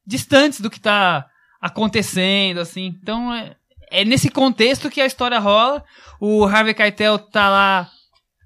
[0.04, 1.24] distantes do que tá
[1.60, 2.98] acontecendo, assim.
[3.00, 3.54] Então é,
[3.92, 5.84] é nesse contexto que a história rola.
[6.20, 7.88] O Harvey Keitel tá lá.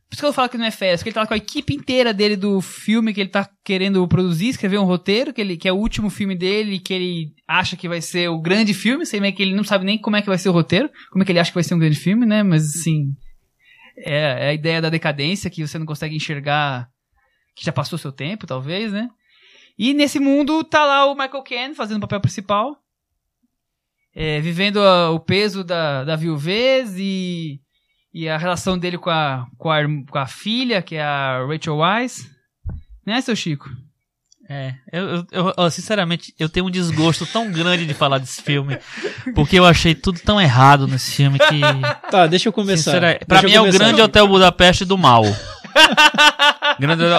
[0.09, 1.39] Por isso que eu falo que não é férias, porque ele tá lá com a
[1.39, 5.57] equipe inteira dele do filme que ele tá querendo produzir, escrever um roteiro, que, ele,
[5.57, 9.05] que é o último filme dele, que ele acha que vai ser o grande filme,
[9.05, 11.23] sei meio que ele não sabe nem como é que vai ser o roteiro, como
[11.23, 12.43] é que ele acha que vai ser um grande filme, né?
[12.43, 13.17] Mas assim.
[13.99, 16.89] É, é a ideia da decadência que você não consegue enxergar
[17.57, 19.09] que já passou seu tempo, talvez, né?
[19.79, 22.77] E nesse mundo tá lá o Michael Caine fazendo o papel principal,
[24.15, 27.61] é, vivendo a- o peso da, da viuvez e,
[28.15, 31.77] e a relação dele com a, com, a, com a filha, que é a Rachel
[31.77, 32.27] Weisz.
[33.07, 33.69] Né, seu Chico?
[34.49, 38.79] É, eu, eu- eu- sinceramente, eu tenho um desgosto tão grande de falar desse filme,
[39.35, 41.61] porque eu achei tudo tão errado nesse filme que.
[42.11, 42.93] Tá, deixa eu começar.
[42.93, 45.25] sincera- pra Deixa mim é o grande Hotel Budapeste do mal.
[46.79, 47.19] grande Não.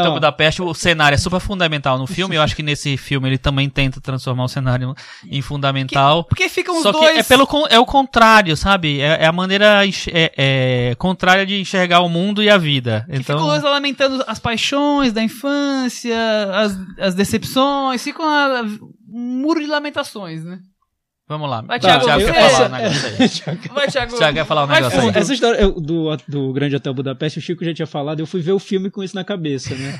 [0.00, 2.36] Hotel Budapeste, o cenário é super fundamental no filme.
[2.36, 4.94] Eu acho que nesse filme ele também tenta transformar o cenário
[5.28, 6.24] em fundamental.
[6.24, 7.18] Porque ficam os Só que dois.
[7.18, 9.00] é pelo é o contrário, sabe?
[9.00, 13.04] É, é a maneira é, é, contrária de enxergar o mundo e a vida.
[13.08, 16.18] Que Então, ficam os dois lamentando as paixões da infância,
[16.52, 18.24] as, as decepções, ficam
[19.08, 20.58] um muro de lamentações, né?
[21.28, 21.62] Vamos lá.
[21.62, 23.16] Vai, O Thiago, Thiago você- quer falar um negócio aí.
[23.16, 23.28] Vai,
[23.88, 24.14] Thiago.
[24.14, 25.08] O Thiago quer falar um negócio aí.
[25.14, 28.52] Essa história do, do Grande Hotel Budapeste, o Chico já tinha falado, eu fui ver
[28.52, 29.98] o filme com isso na cabeça, né?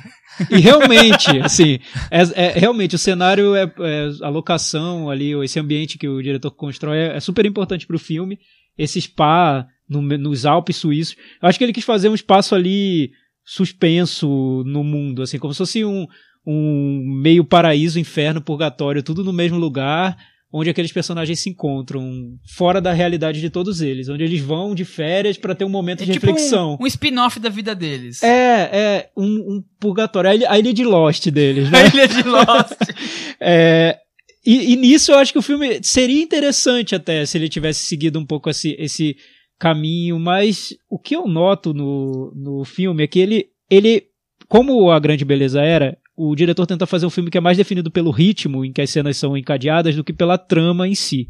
[0.51, 1.79] E realmente, assim,
[2.11, 6.51] é, é- realmente o cenário, é, é a locação ali, esse ambiente que o diretor
[6.51, 8.39] constrói é, é super importante pro filme.
[8.77, 11.17] Esse spa no- nos Alpes suíços.
[11.43, 13.11] Eu acho que ele quis fazer um espaço ali
[13.45, 16.07] suspenso no mundo, assim, como se fosse um,
[16.47, 20.17] um meio paraíso, inferno, purgatório, tudo no mesmo lugar
[20.53, 24.85] onde aqueles personagens se encontram, fora da realidade de todos eles, onde eles vão de
[24.85, 26.77] férias para ter um momento É de tipo reflexão.
[26.79, 28.23] um, um spin-off da vida deles.
[28.23, 31.79] É, é um, um purgatório, a ilha, a ilha de Lost deles, né?
[31.83, 32.79] A Ilha de Lost.
[33.45, 33.99] É,
[34.47, 38.19] e, e nisso eu acho que o filme seria interessante até se ele tivesse seguido
[38.21, 39.17] um pouco esse, esse
[39.59, 44.05] caminho, mas o que eu noto no, no filme é que ele, ele,
[44.49, 47.91] como a grande beleza era, o diretor tenta fazer um filme que é mais definido
[47.91, 51.27] pelo ritmo em que as cenas são encadeadas do que pela trama em si.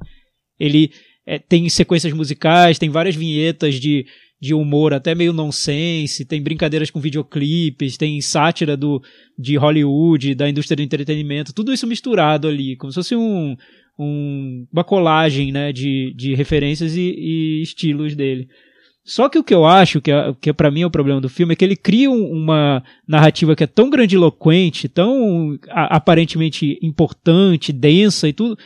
[0.58, 0.90] Ele
[1.26, 4.04] é, tem sequências musicais, tem várias vinhetas de,
[4.40, 9.00] de humor até meio nonsense, tem brincadeiras com videoclipes, tem sátira do,
[9.38, 13.56] de Hollywood, da indústria do entretenimento, tudo isso misturado ali, como se fosse um,
[13.98, 18.48] um, uma colagem né, de, de referências e, e estilos dele.
[19.04, 21.28] Só que o que eu acho, que, é- que para mim é o problema do
[21.28, 27.72] filme, é que ele cria um- uma narrativa que é tão grandiloquente, tão aparentemente importante,
[27.72, 28.56] densa e tudo,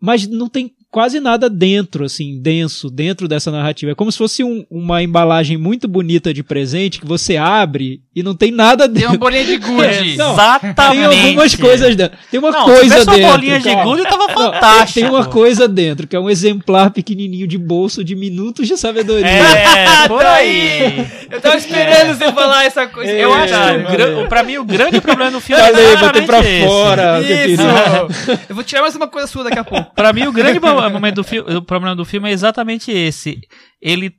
[0.00, 3.90] mas não tem quase nada dentro, assim, denso, dentro dessa narrativa.
[3.92, 8.22] É como se fosse um- uma embalagem muito bonita de presente que você abre e
[8.22, 9.18] não tem nada Tem uma dentro.
[9.18, 10.16] bolinha de gude.
[10.20, 11.08] Não, Exatamente.
[11.08, 12.18] Tem algumas coisas dentro.
[12.30, 13.30] Tem uma Não, se coisa uma dentro.
[13.32, 15.00] bolinha de gude, tava Não, fantástico.
[15.00, 19.26] Tem uma coisa dentro, que é um exemplar pequenininho de bolso de minutos de sabedoria.
[19.26, 21.06] É, por aí.
[21.30, 23.10] Eu tava esperando você falar essa coisa.
[23.10, 26.38] É, Eu acho que pra mim o grande problema do filme Falei, é botei pra
[26.40, 26.66] exatamente esse.
[26.66, 28.38] fora Isso!
[28.50, 29.90] Eu vou tirar mais uma coisa sua daqui a pouco.
[29.94, 33.38] Pra mim, o grande mo- momento do filme, o problema do filme é exatamente esse.
[33.80, 34.12] Ele,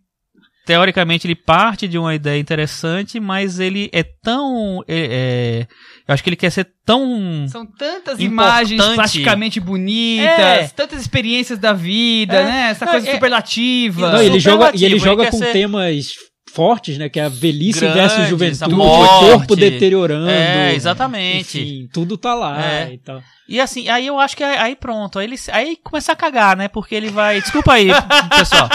[0.66, 4.84] teoricamente, ele parte de uma ideia interessante, mas ele é tão.
[4.88, 5.68] é- é,
[6.08, 7.46] eu acho que ele quer ser tão.
[7.50, 8.24] São tantas Importante.
[8.26, 10.68] imagens plasticamente bonitas, É.
[10.76, 12.44] tantas experiências da vida, É.
[12.46, 12.68] né?
[12.72, 14.12] Essa Não, coisa é- superlativa.
[14.14, 16.14] Não, ele joga, e ele joga ele com ser- temas
[16.54, 17.10] fortes, né?
[17.10, 19.26] Que é a velhice Grandes, versus a juventude, morte.
[19.26, 20.30] o corpo deteriorando.
[20.30, 21.60] É, exatamente.
[21.60, 22.94] Enfim, tudo tá lá É.
[22.94, 23.22] e tal.
[23.48, 26.68] E assim, aí eu acho que aí pronto, aí ele aí começa a cagar, né?
[26.68, 27.42] Porque ele vai.
[27.42, 27.90] Desculpa aí,
[28.38, 28.70] pessoal.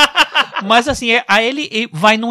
[0.64, 2.30] Mas assim, é- aí ele vai num.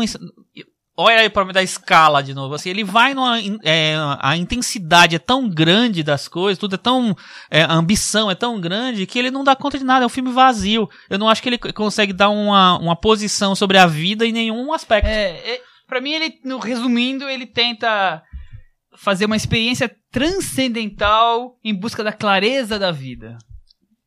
[1.00, 2.56] Olha aí o problema da escala de novo.
[2.56, 3.38] Assim, ele vai numa.
[3.64, 7.16] É, a intensidade é tão grande das coisas, tudo é tão.
[7.52, 10.04] é, a ambição é tão grande que ele não dá conta de nada.
[10.04, 10.90] É um filme vazio.
[11.08, 14.74] Eu não acho que ele consegue dar uma, uma posição sobre a vida em nenhum
[14.74, 15.08] aspecto.
[15.08, 18.24] É, é, pra mim, ele, no, resumindo, ele tenta
[18.98, 23.38] fazer uma experiência transcendental em busca da clareza da vida.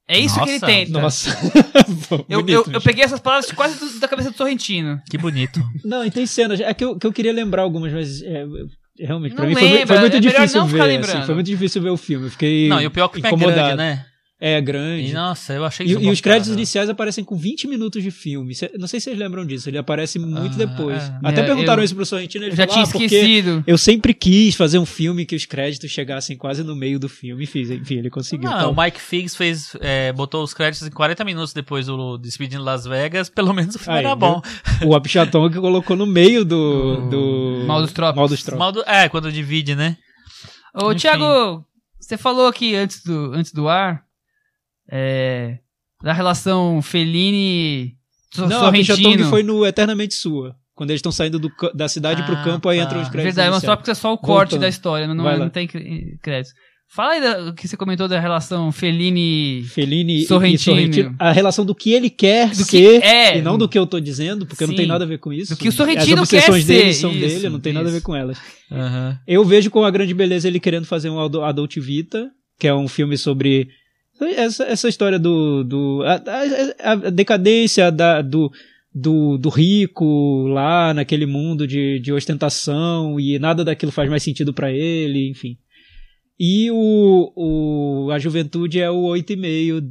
[0.09, 0.67] É isso que ele Nossa.
[0.67, 1.01] tenta.
[1.01, 1.31] Nossa.
[2.29, 5.01] Eu, Bonito, eu, eu peguei essas palavras quase do- da cabeça do Sorrentino.
[5.09, 5.61] Que bonito.
[5.85, 6.59] Não, e tem cenas.
[6.61, 8.45] É que eu, que eu queria lembrar algumas, mas é,
[8.99, 10.89] realmente, pra Não mim foi, lembra, foi muito é melhor difícil não ficar ver.
[10.89, 11.17] lembrando.
[11.19, 12.27] assim, foi muito difícil ver o filme.
[12.27, 12.69] Eu fiquei.
[12.69, 13.77] Não, e o pior que o filme é incomodado.
[13.77, 14.07] grande, né?
[14.43, 15.11] É grande.
[15.11, 18.55] E, nossa, eu achei E, e os créditos iniciais aparecem com 20 minutos de filme.
[18.55, 20.97] Cê- não sei se vocês lembram disso, ele aparece muito Ah, depois.
[21.03, 21.19] é.
[21.23, 23.65] Até É, perguntaram eu- isso pro Sorrentino, ele já falou, tinha ah, esquecido.
[23.67, 27.45] eu sempre quis fazer um filme que os créditos chegassem quase no meio do filme.
[27.45, 28.49] Fiz, enfim, ele conseguiu.
[28.49, 32.17] Não, Então, o Mike Figs fez, é, botou os créditos em 40 minutos depois do
[32.17, 34.21] Despedindo Las Vegas, pelo menos o filme Aí, era viu?
[34.21, 34.43] bom.
[34.87, 36.97] o Apichatong que colocou no meio do...
[37.11, 37.65] do...
[37.67, 38.17] Mal dos Trópicos.
[38.19, 38.59] Mal dos Trópicos.
[38.59, 39.99] Mal do- é, quando divide, né?
[40.75, 41.01] Ô, Enfim.
[41.01, 41.63] Thiago,
[42.01, 44.03] você falou aqui antes do, antes do ar
[44.91, 45.59] é,
[46.03, 47.95] da relação Fellini
[48.37, 49.25] Não, a Sorrentino.
[49.29, 50.55] foi no Eternamente Sua.
[50.75, 52.85] Quando eles estão saindo do da cidade pro Ah, campo, aí tá.
[52.85, 53.71] entram os É créditos verdade, mas iniciais.
[53.73, 54.61] só porque é só o corte Voltando.
[54.63, 55.67] da história, não, não, tem
[56.23, 56.55] créditos.
[56.93, 59.63] Fala aí da- o que você comentou da relação Fellini.
[59.65, 60.57] Fellini Sorrentino.
[60.57, 61.17] e Sorrentino.
[61.21, 63.39] A relação do que ele quer Do que- ser é.
[63.39, 64.79] e não do que eu tô dizendo, porque não Sim.
[64.79, 65.55] tem nada a ver com isso.
[65.55, 67.89] Do que o Sorrentino As obsessões quer dele ser, são isso, dele, não tem nada
[67.89, 68.07] a ver isso.
[68.07, 68.39] com elas.
[69.27, 72.29] Eu vejo com a grande beleza ele querendo fazer um Adult Vita,
[72.59, 73.69] que é um filme sobre
[74.29, 75.65] essa, essa história do.
[75.65, 76.15] do a,
[76.83, 78.51] a- a decadência da, do,
[78.95, 84.53] do, do rico lá naquele mundo de, de ostentação e nada daquilo faz mais sentido
[84.53, 85.57] pra ele, enfim.
[86.39, 89.83] E o, o, a juventude é o 8,5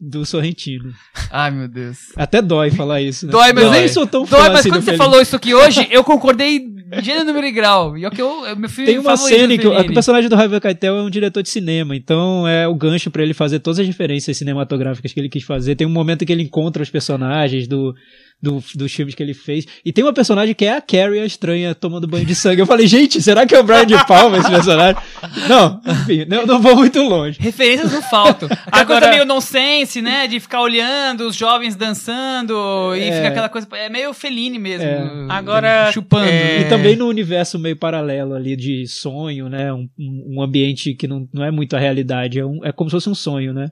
[0.00, 0.92] do Sorrentino.
[1.30, 1.98] Ai, meu Deus.
[2.16, 3.26] Até dói falar isso.
[3.26, 3.32] Né?
[3.32, 3.88] Dói, mas eu nem dói.
[3.88, 6.60] sou tão Dói, mas assim quando do você falou isso aqui hoje, eu concordei
[7.02, 7.96] gênero, número e grau.
[7.96, 10.36] E é o que eu, é meu filme Tem uma cena que o, personagem do
[10.36, 13.78] Harvey Keitel é um diretor de cinema, então é o gancho pra ele fazer todas
[13.78, 15.76] as referências cinematográficas que ele quis fazer.
[15.76, 17.94] Tem um momento que ele encontra os personagens do,
[18.40, 19.66] do- dos filmes que ele fez.
[19.84, 22.60] E tem uma personagem que é a Carrie, a estranha, tomando banho de sangue.
[22.62, 25.00] Eu falei, gente, será que é o Brian de Palma esse personagem?
[25.48, 27.38] Não, enfim, não, não vou muito longe.
[27.40, 28.48] Referências não faltam.
[28.66, 30.26] Aquela Agora- coisa meio nonsense, né?
[30.26, 33.12] De ficar olhando os jovens dançando e É.
[33.12, 33.66] fica aquela coisa.
[33.72, 34.86] É meio Fellini mesmo.
[34.86, 35.26] É.
[35.28, 36.28] Agora, Chupando.
[36.28, 39.72] é, E também no universo meio paralelo ali de sonho, né?
[39.72, 42.88] Um, um um ambiente que não, não é muito a realidade, é, um, é como
[42.90, 43.70] se fosse um sonho, né?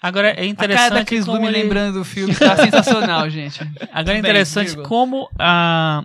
[0.00, 0.46] Agora é A cara da
[0.76, 3.60] interessante Cris como Lume ele- lembrando do filme tá sensacional, gente.
[3.92, 4.88] Agora é Bem, interessante vírgula.
[4.88, 6.04] como ah,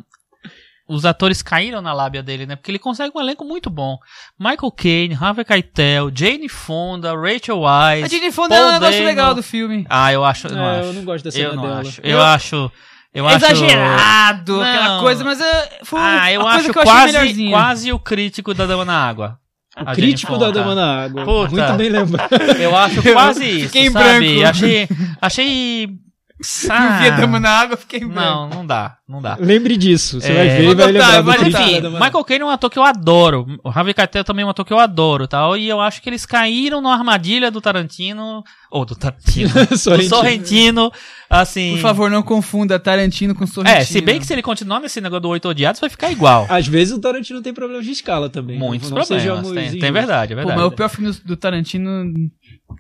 [0.88, 2.56] os atores caíram na lábia dele, né?
[2.56, 3.98] Porque ele consegue um elenco muito bom.
[4.40, 8.06] Michael Caine, Harvey Keitel, Jane Fonda, Rachel Weisz.
[8.06, 9.06] A Jane Fonda é Paul um negócio Dano.
[9.06, 9.86] legal do filme.
[9.90, 10.48] Ah, eu acho.
[10.48, 10.88] Eu não É, acho.
[10.90, 11.80] eu não gosto da cena Eu não dela.
[11.82, 12.02] acho.
[12.02, 12.72] Eu, Eu- acho.
[13.14, 13.46] Eu acho.
[13.46, 15.00] Exagerado, aquela Não.
[15.02, 18.56] coisa, mas é, foi Ah, eu a coisa acho que eu quase, quase o crítico
[18.56, 19.38] da Dama na Água.
[19.76, 20.52] O A crítico da.
[20.52, 21.24] Dama na Água.
[21.26, 21.50] Puta.
[21.52, 22.30] Muito bem lembrado.
[22.60, 23.66] Eu acho quase isso.
[23.68, 24.20] Fiquei sabe?
[24.36, 24.48] branco.
[24.50, 24.88] Achei.
[25.22, 25.90] Achei.
[26.44, 28.08] Eu vi a dama na água, fiquei em.
[28.08, 28.98] Não, não dá.
[29.08, 29.38] Não dá.
[29.40, 30.36] Lembre disso, você É.
[30.36, 31.62] vai ver e vai lembrar vai anotar.
[31.62, 33.46] da Enfim, Michael Caine é um ator que eu adoro.
[33.64, 35.56] O Harvey Keitel também é um ator que eu adoro, tal.
[35.58, 40.10] E eu acho que eles caíram na armadilha do Tarantino, ou do Tarantino, do Sorrentino.
[40.10, 40.92] Sorrentino,
[41.30, 41.72] assim.
[41.74, 43.82] Por favor, não confunda Tarantino com Sorrentino.
[43.82, 46.48] É, se bem que se ele continuar nesse negócio do Oito Odiados, vai ficar igual.
[46.50, 48.58] Às vezes o Tarantino tem problemas de escala também.
[48.58, 49.52] Muitos não problemas.
[49.54, 50.60] Tem, tem verdade, é Pô, verdade.
[50.60, 52.14] mas o pior filme do Tarantino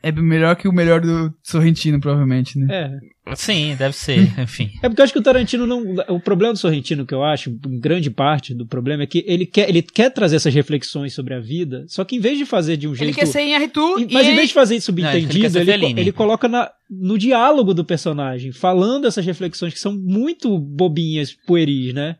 [0.02, 2.68] É melhor que o melhor do Sorrentino, provavelmente, né?
[2.70, 2.92] É.
[3.36, 4.70] Sim, deve ser, enfim.
[4.82, 5.96] É porque eu acho que o Tarantino não.
[6.10, 9.46] O problema do Sorrentino, que eu acho, em grande parte do problema, é que ele
[9.46, 12.76] quer, ele quer trazer essas reflexões sobre a vida, só que em vez de fazer
[12.76, 13.04] de um jeito.
[13.10, 15.22] Ele quer ser em Arthur Em- Mas e em vez de fazer isso Não, ele
[15.22, 20.60] subentendido, ele, ele coloca na- no diálogo do personagem, falando essas reflexões que são muito
[20.60, 22.18] bobinhas, pueris, né?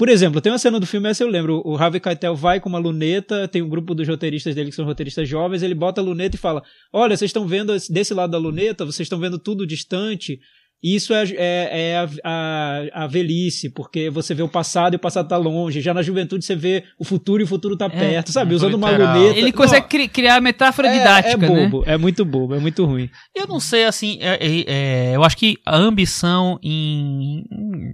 [0.00, 2.70] Por exemplo, tem uma cena do filme, essa eu lembro, o Harvey Keitel vai com
[2.70, 6.04] uma luneta, tem um grupo dos roteiristas dele que são roteiristas jovens, ele bota a
[6.04, 9.38] luneta e fala, olha, vocês estão vendo esse- desse lado da luneta, vocês estão vendo
[9.38, 10.38] tudo distante,
[10.82, 14.96] e isso é, é- é a, a- a velhice, porque você vê o passado e
[14.96, 17.90] o passado tá longe, já na juventude você vê o futuro e o futuro tá
[17.90, 18.54] perto, sabe?
[18.54, 19.18] Usando uma literal.
[19.18, 19.38] luneta.
[19.38, 21.68] ele consegue cri- criar metáfora É- didática, é né?
[21.68, 23.10] bobo, é muito bobo, é muito ruim.
[23.36, 27.44] Eu não sei, assim, é- é- é, eu acho que a ambição em.
[27.52, 27.92] em-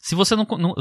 [0.00, 0.46] Se você não.
[0.58, 0.74] não-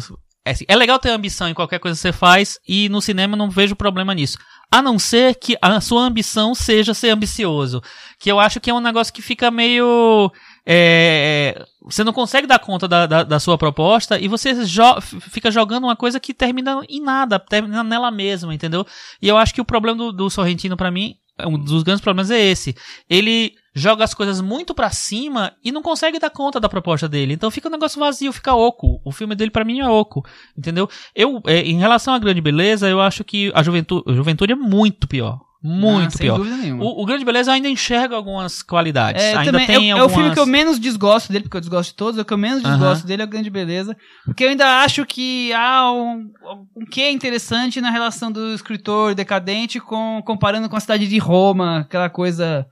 [0.46, 3.36] é, assim, é legal ter ambição em qualquer coisa que você faz, e no cinema
[3.36, 4.38] não vejo problema nisso.
[4.72, 7.82] A não ser que a sua ambição seja ser ambicioso.
[8.20, 10.32] Que eu acho que é um negócio que fica meio.
[10.66, 15.50] é, você não consegue dar conta da, da, da sua proposta e você jo- fica
[15.50, 18.86] jogando uma coisa que termina em nada, termina nela mesma, entendeu?
[19.20, 21.16] E eu acho que o problema do, do Sorrentino, pra mim,
[21.48, 22.76] um dos grandes problemas é esse.
[23.10, 27.34] Ele joga as coisas muito pra cima e não consegue dar conta da proposta dele.
[27.34, 29.02] Então fica um negócio vazio, fica oco.
[29.04, 30.26] O filme dele pra mim é oco,
[30.58, 30.90] entendeu?
[31.16, 34.56] Eu, é, em relação à grande beleza, eu acho que a juventude, a juventude é
[34.56, 35.49] muito pior.
[35.62, 36.38] Muito Ah, sem pior.
[36.38, 36.86] dúvida nenhuma.
[36.86, 39.22] O, o Grande Beleza eu ainda enxerga algumas qualidades.
[39.22, 40.12] É, ainda também, tem é, é algumas...
[40.12, 42.38] o filme que eu menos desgosto dele, porque eu desgosto de todos, o que eu
[42.38, 43.96] menos desgosto dele é a Grande Beleza.
[44.24, 46.32] Porque eu ainda acho que há um,
[46.78, 51.18] um que é interessante na relação do escritor decadente com comparando com a cidade de
[51.18, 52.66] Roma, aquela coisa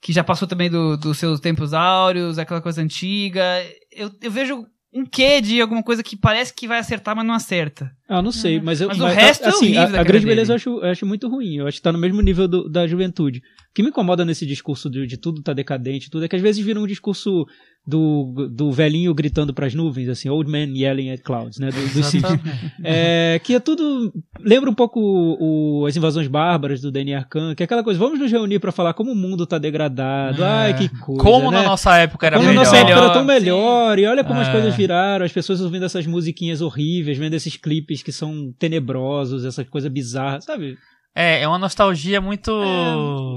[0.00, 3.42] que já passou também do- dos seus tempos áureos, aquela coisa antiga.
[3.90, 7.34] Eu, eu vejo um quê de alguma coisa que parece que vai acertar, mas não
[7.34, 7.90] acerta.
[8.08, 8.88] Ah, não sei, mas eu.
[8.88, 10.26] Mas o resto é assim, horrível a, a grande dele.
[10.26, 11.56] beleza eu acho, eu acho muito ruim.
[11.56, 13.42] Eu acho que tá no mesmo nível do- da juventude.
[13.74, 16.42] O que me incomoda nesse discurso de, de tudo tá decadente, tudo, é que às
[16.42, 17.44] vezes vira um discurso
[17.84, 21.70] do, do velhinho gritando pras nuvens, assim, old man yelling at clouds, né?
[21.70, 22.40] Do, do.
[22.84, 24.12] É, que é tudo.
[24.38, 27.98] Lembra um pouco o, o As Invasões Bárbaras do Danny Arcan, que é aquela coisa,
[27.98, 30.40] vamos nos reunir pra falar como o mundo tá degradado.
[30.44, 30.46] É.
[30.46, 31.20] Ai, que coisa.
[31.20, 31.58] Como né?
[31.58, 32.64] na nossa época era Como na melhor.
[32.64, 34.52] nossa época era tão melhor, e olha como as É.
[34.52, 39.64] coisas viraram, as pessoas ouvindo essas musiquinhas horríveis, vendo esses clipes que são tenebrosos, essa
[39.64, 40.78] coisa bizarra, sabe?
[41.14, 42.50] É, é uma nostalgia muito.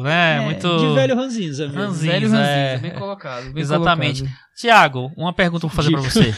[0.04, 0.78] né, é, muito.
[0.78, 1.80] De velho ranzinza mesmo.
[1.82, 2.12] Ranzinza.
[2.12, 2.78] Velho ranzinza, é.
[2.80, 3.52] bem colocado.
[3.54, 4.22] bem Exatamente.
[4.22, 4.40] colocado.
[4.56, 6.34] Tiago, uma pergunta vou fazer pra você.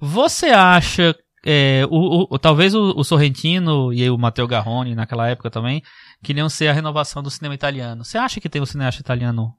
[0.00, 1.14] Você acha.
[1.46, 5.82] é, o, o- o- talvez o, o Sorrentino e o Matteo Garrone, naquela época também,
[6.22, 8.02] queriam ser a renovação do cinema italiano.
[8.04, 9.52] Você acha que tem um cineasta italiano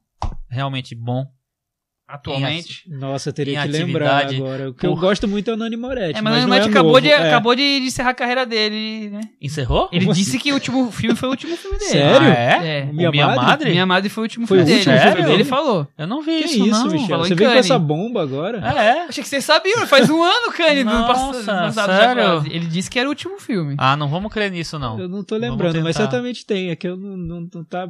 [0.50, 1.24] realmente bom?
[2.08, 2.84] Atualmente.
[2.88, 4.70] Nossa, eu teria Em que lembrar agora.
[4.70, 6.18] O que eu por- gosto muito é o Nani Moretti.
[6.18, 7.00] É, mas mas o não Animate é acabou, novo.
[7.00, 7.28] de, É.
[7.28, 9.20] acabou de encerrar a carreira dele, né?
[9.42, 9.88] Encerrou?
[9.90, 10.38] Ele Como disse assim?
[10.38, 11.90] que o último filme foi o último filme dele.
[11.90, 12.28] Sério?
[12.28, 12.32] Ah,
[12.64, 12.78] é?
[12.80, 12.84] É.
[12.90, 13.44] O Minha Minha, Madre?
[13.44, 13.70] Madre?
[13.70, 14.90] Minha Madre foi o último Foi filme o dele.
[14.90, 15.44] último filme Ele dele?
[15.44, 15.88] falou.
[15.98, 16.92] Eu não vi Que isso, isso, não.
[16.92, 17.08] Michel?
[17.08, 18.60] falou Você veio com essa bomba agora?
[18.62, 19.00] Ah, é?
[19.08, 22.44] Achei que você sabia, faz um ano, Kanye, do Nossa, passado, sério?
[22.46, 23.74] Ele disse que era o último filme.
[23.78, 24.98] Ah, não vamos crer nisso, não.
[25.00, 26.70] Eu não tô lembrando, mas certamente tem.
[26.70, 27.88] É que eu não, não, não tá.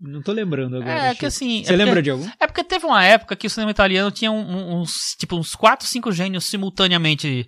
[0.00, 0.90] Não tô lembrando agora.
[0.92, 1.20] É, Chico.
[1.20, 1.64] que assim.
[1.64, 2.26] Você é lembra porque- de algum?
[2.40, 5.54] É porque teve uma época que o cinema italiano tinha um- um- uns, tipo, uns
[5.54, 7.46] 4, 5 gênios simultaneamente.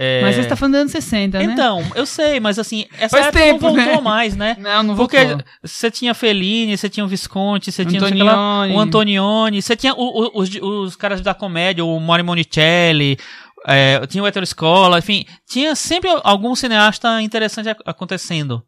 [0.00, 1.44] é, Mas você está falando dos anos 60, né?
[1.44, 4.00] Então, eu sei, mas assim, essa Faz época tempo, não voltou né?
[4.00, 4.56] mais, né?
[4.60, 5.44] Não, não Porque voltou.
[5.60, 8.74] você tinha Fellini, você tinha o Visconti, você tinha lá, Antonioni.
[8.74, 13.18] o Antonioni, você tinha o- o- os, os caras da comédia, o Mori Monicelli,
[13.66, 18.62] é, tinha o Ettore Scola, enfim, tinha sempre algum cineasta interessante ac- acontecendo.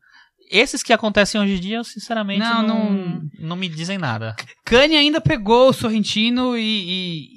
[0.50, 4.34] Esses que acontecem hoje em dia, eu sinceramente Não, não, não- não, me dizem nada.
[4.64, 6.60] Kanye ainda pegou o Sorrentino e,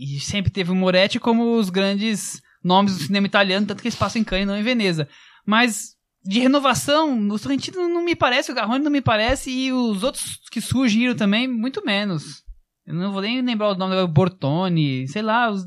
[0.01, 3.87] e- e sempre teve o Moretti como os grandes nomes do cinema italiano, tanto que
[3.87, 5.07] eles passam em Cannes, não em Veneza.
[5.45, 5.93] Mas
[6.25, 10.39] de renovação, o Sorrentino não me parece, o Garrone não me parece e os outros
[10.51, 12.41] que surgiram também, muito menos.
[12.87, 15.65] Eu não vou nem lembrar o nome do Bortoni, sei lá, os-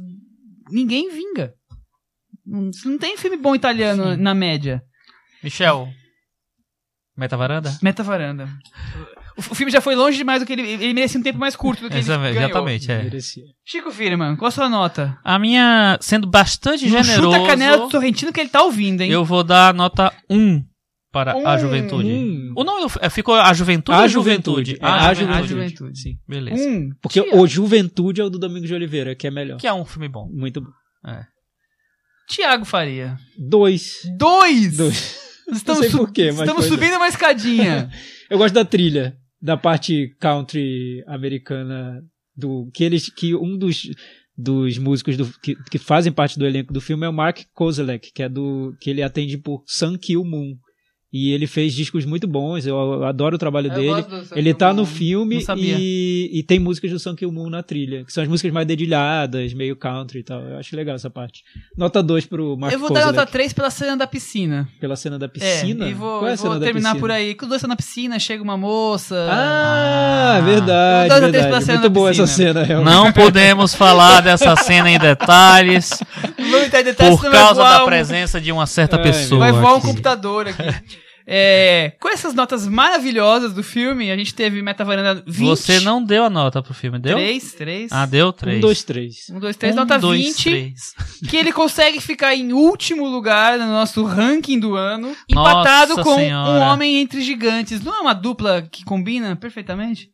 [0.70, 1.54] ninguém vinga.
[2.44, 4.82] Não, não tem filme bom italiano na média.
[5.42, 5.88] Michel,
[7.16, 7.78] Meta Varanda?
[7.82, 8.48] Meta Varanda.
[9.36, 10.62] O, o filme já foi longe demais do que ele.
[10.62, 12.48] Ele merecia um tempo mais curto do que ele Exatamente, ganhou.
[12.50, 13.02] exatamente, é.
[13.02, 13.44] Merecia.
[13.64, 15.18] Chico Firman, qual a sua nota?
[15.24, 19.00] A minha, sendo bastante Não generoso, chuta a canela do Sorrentino que ele tá ouvindo,
[19.02, 19.10] hein?
[19.10, 20.62] eu vou dar nota 1
[21.12, 22.06] para a Um, juventude.
[22.08, 22.52] um.
[22.56, 24.70] O nome do- é, ficou a juventude A ou a juventude.
[24.72, 24.78] juventude?
[24.82, 25.48] É, a a juventude.
[25.48, 25.98] juventude.
[26.00, 26.14] Sim.
[26.28, 26.68] Beleza.
[26.68, 26.90] Um.
[27.00, 27.40] Porque Tiago.
[27.40, 29.58] o Juventude é o do Domingos de Oliveira, que é melhor.
[29.58, 30.28] Que é um filme bom.
[30.30, 30.68] Muito bom.
[32.28, 33.16] Tiago Faria.
[33.38, 34.00] Dois.
[34.18, 34.76] Dois!
[34.76, 35.25] Dois.
[35.48, 37.90] Estamos, estamos foi subindo uma escadinha.
[38.28, 42.02] Eu gosto da trilha, da parte country americana
[42.36, 43.88] do que eles que um dos
[44.36, 48.12] dos músicos do, que, que fazem parte do elenco do filme é o Mark Kozelek,
[48.12, 50.56] que é do que ele atende por Sun Kill Moon,
[51.12, 54.06] E ele fez discos muito bons, eu adoro o trabalho Eu dele.
[54.34, 58.04] Ele tá Moon, no filme e, e tem músicas do Sun Kill Moon na trilha,
[58.04, 60.40] que são as músicas mais dedilhadas, meio country e tal.
[60.42, 61.42] Eu acho legal essa parte.
[61.78, 64.68] Nota 2 pro Mark Eu vou dar Kozilek, nota 3 pela cena da piscina.
[64.80, 65.86] pela cena da piscina.
[65.86, 67.00] É, e vou, Qual é a cena vou da terminar piscina?
[67.00, 67.36] por aí.
[67.40, 69.28] Os dois estão na piscina, chega uma moça.
[69.30, 70.40] Ah, Ah.
[70.40, 71.64] verdade, Eu três pela verdade.
[71.64, 72.52] cena Muito da boa essa piscina.
[72.52, 72.92] cena, realmente.
[72.92, 75.90] Não podemos falar dessa cena em detalhes
[76.66, 79.38] entrar em detalhes, por causa da um- presença de uma certa Ai, pessoa.
[79.38, 81.05] Vai voar um computador aqui.
[81.28, 85.38] É, com essas notas maravilhosas do filme, a gente teve Metavaranda 20.
[85.48, 87.16] Você não deu a nota pro filme, deu?
[87.16, 87.92] 3, 3.
[87.92, 88.58] Ah, deu 3.
[88.58, 89.16] Um, dois, três.
[89.30, 90.42] 1, 2, 3, um, nota dois, 20.
[90.44, 90.94] três.
[91.28, 95.08] Que ele consegue ficar em último lugar no nosso ranking do ano.
[95.08, 96.50] Nossa empatado com Senhora.
[96.50, 97.80] Um Homem Entre Gigantes.
[97.82, 100.08] Não é uma dupla que combina perfeitamente?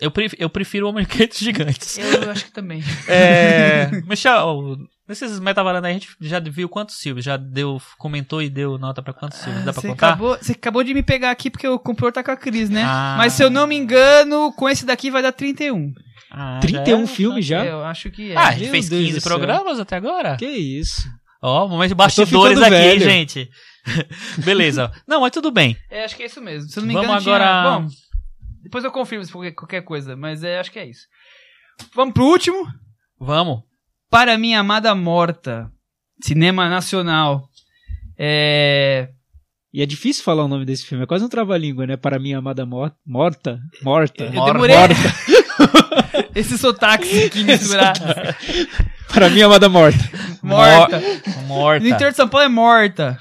[0.00, 1.96] Eu, pref- eu prefiro o Homem Quentes Gigantes.
[1.96, 2.82] Eu acho que também.
[3.06, 3.88] É.
[4.04, 4.76] Michel,
[5.08, 7.24] nesses metavaranda aí a gente já viu quantos filmes?
[7.24, 9.64] Já deu, comentou e deu nota pra quantos filmes?
[9.64, 10.08] Dá pra você, contar?
[10.08, 12.82] acabou, você acabou de me pegar aqui porque o computador tá com a Cris, né?
[12.86, 13.14] Ah.
[13.18, 15.92] Mas se eu não me engano, com esse daqui vai dar 31.
[16.30, 17.06] Ah, 31 é?
[17.06, 17.64] filmes já?
[17.64, 18.36] Eu acho que é.
[18.36, 19.30] Ah, a gente Meu fez Deus 15 do céu.
[19.38, 20.36] programas até agora?
[20.36, 21.02] Que isso?
[21.40, 23.00] Ó, momento de bastidores aqui, velho.
[23.00, 23.48] gente.
[24.44, 24.92] Beleza.
[25.06, 25.76] Não, mas tudo bem.
[25.90, 26.68] É, acho que é isso mesmo.
[26.68, 27.88] Se eu não me Vamos engano, tinha- agora- Bom,
[28.62, 31.02] depois eu confirmo se for qualquer coisa, mas é, acho que é isso.
[31.94, 32.66] Vamos pro último.
[33.18, 33.62] Vamos.
[34.10, 35.70] Para Minha Amada Morta.
[36.22, 37.48] Cinema Nacional.
[38.18, 39.08] É...
[39.72, 41.96] E é difícil falar o nome desse filme, é quase um trava-língua, né?
[41.96, 43.60] Para minha amada mor morta.
[43.82, 44.24] Morta.
[44.24, 44.52] Eu Morta.
[44.52, 44.76] demorei...
[46.34, 48.00] Esse sotaque aqui misturado.
[49.12, 49.98] Para minha amada morta.
[50.42, 51.02] Morta.
[51.46, 51.80] Morta.
[51.80, 53.18] No interior de São Paulo é morta.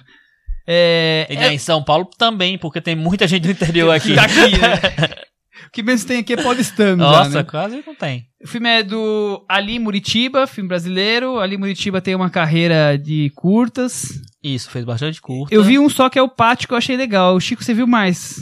[0.66, 1.28] É...
[1.30, 1.54] E é...
[1.54, 4.16] em São Paulo também, porque tem muita gente do interior aqui.
[4.16, 5.27] Tá aqui, né?
[5.68, 7.44] O que menos tem aqui é paulistano já, Nossa, né?
[7.44, 8.26] quase não tem.
[8.44, 11.40] O filme é do Ali Muritiba, filme brasileiro.
[11.40, 14.10] Ali Muritiba tem uma carreira de curtas.
[14.44, 15.54] Isso, fez bastante curta.
[15.54, 17.36] Eu vi um só que é o Pátio que eu achei legal.
[17.36, 18.36] O Chico, você viu mais?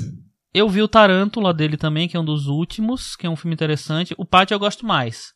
[0.54, 3.54] Eu vi o Tarântula dele também, que é um dos últimos, que é um filme
[3.54, 4.14] interessante.
[4.18, 5.34] O Pátio eu gosto mais.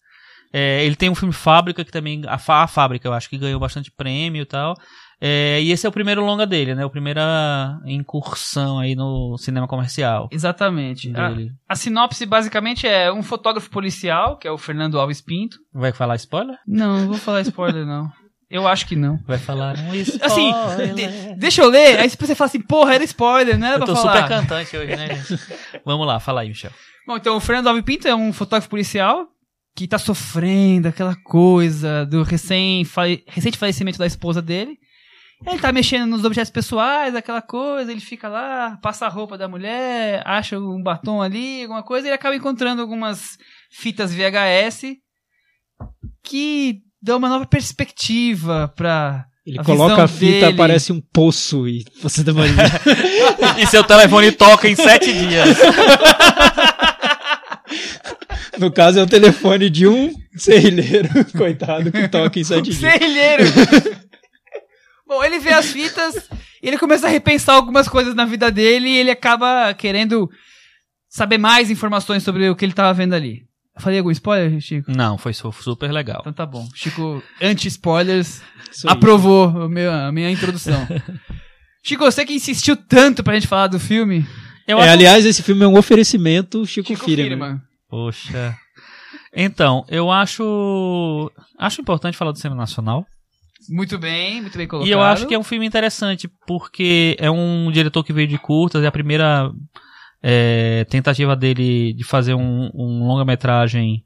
[0.54, 2.22] É, ele tem um filme Fábrica, que também.
[2.28, 4.76] A, Fá- a Fábrica, eu acho que ganhou bastante prêmio e tal.
[5.22, 6.86] É, e esse é o primeiro longa dele, né?
[6.86, 11.12] A primeira incursão aí no cinema comercial Exatamente.
[11.16, 11.34] A,
[11.68, 15.58] a sinopse basicamente é um fotógrafo policial, que é o Fernando Alves Pinto.
[15.74, 16.58] Vai falar spoiler?
[16.66, 18.10] Não, não vou falar spoiler, não.
[18.50, 19.18] Eu acho que não.
[19.28, 20.26] Vai falar um spoiler.
[20.26, 23.96] Assim, de- deixa eu ler, aí você fala assim, porra, era spoiler, era Eu tô
[23.96, 24.24] falar.
[24.24, 25.40] super cantante hoje, né, gente?
[25.86, 26.72] Vamos lá, fala aí, Michel.
[27.06, 29.28] Bom, então o Fernando Alves Pinto é um fotógrafo policial
[29.76, 32.86] que tá sofrendo aquela coisa do recém
[33.28, 34.78] recente falecimento da esposa dele.
[35.48, 39.48] Ele tá mexendo nos objetos pessoais, aquela coisa, ele fica lá, passa a roupa da
[39.48, 43.38] mulher, acha um batom ali, alguma coisa, e ele acaba encontrando algumas
[43.72, 44.98] fitas VHS
[46.24, 49.26] que dão uma nova perspectiva pra.
[49.48, 50.58] Ele A coloca a fita, dele.
[50.58, 52.44] parece um poço e você dá uma.
[53.58, 55.58] E seu telefone toca em sete dias.
[58.60, 62.78] No caso é o telefone de um serrilheiro, coitado, que toca em sete dias.
[62.78, 63.44] Serrilheiro!
[65.10, 66.16] Bom, ele vê as fitas
[66.62, 70.30] e ele começa a repensar algumas coisas na vida dele e ele acaba querendo
[71.10, 73.42] saber mais informações sobre o que ele tava vendo ali.
[73.76, 74.92] Eu falei algum spoiler, Chico?
[74.92, 76.20] Não, foi su- super legal.
[76.22, 76.68] Então tá bom.
[76.76, 78.42] Chico, anti-spoilers,
[78.86, 80.86] aprovou o meu- a minha introdução.
[81.84, 84.28] Chico, você que insistiu tanto pra gente falar do filme.
[84.68, 87.30] Eu É, acho- aliás, esse filme é um oferecimento Chico, Chico Firman.
[87.30, 87.62] Firman.
[87.90, 88.56] Poxa.
[89.34, 91.32] Então, eu acho.
[91.58, 93.06] Acho importante falar do cinema nacional.
[93.68, 94.88] Muito bem, muito bem colocado.
[94.88, 98.38] E eu acho que é um filme interessante, porque é um diretor que veio de
[98.38, 99.52] curtas, é a primeira
[100.24, 104.04] é, tentativa dele de fazer um, um longa-metragem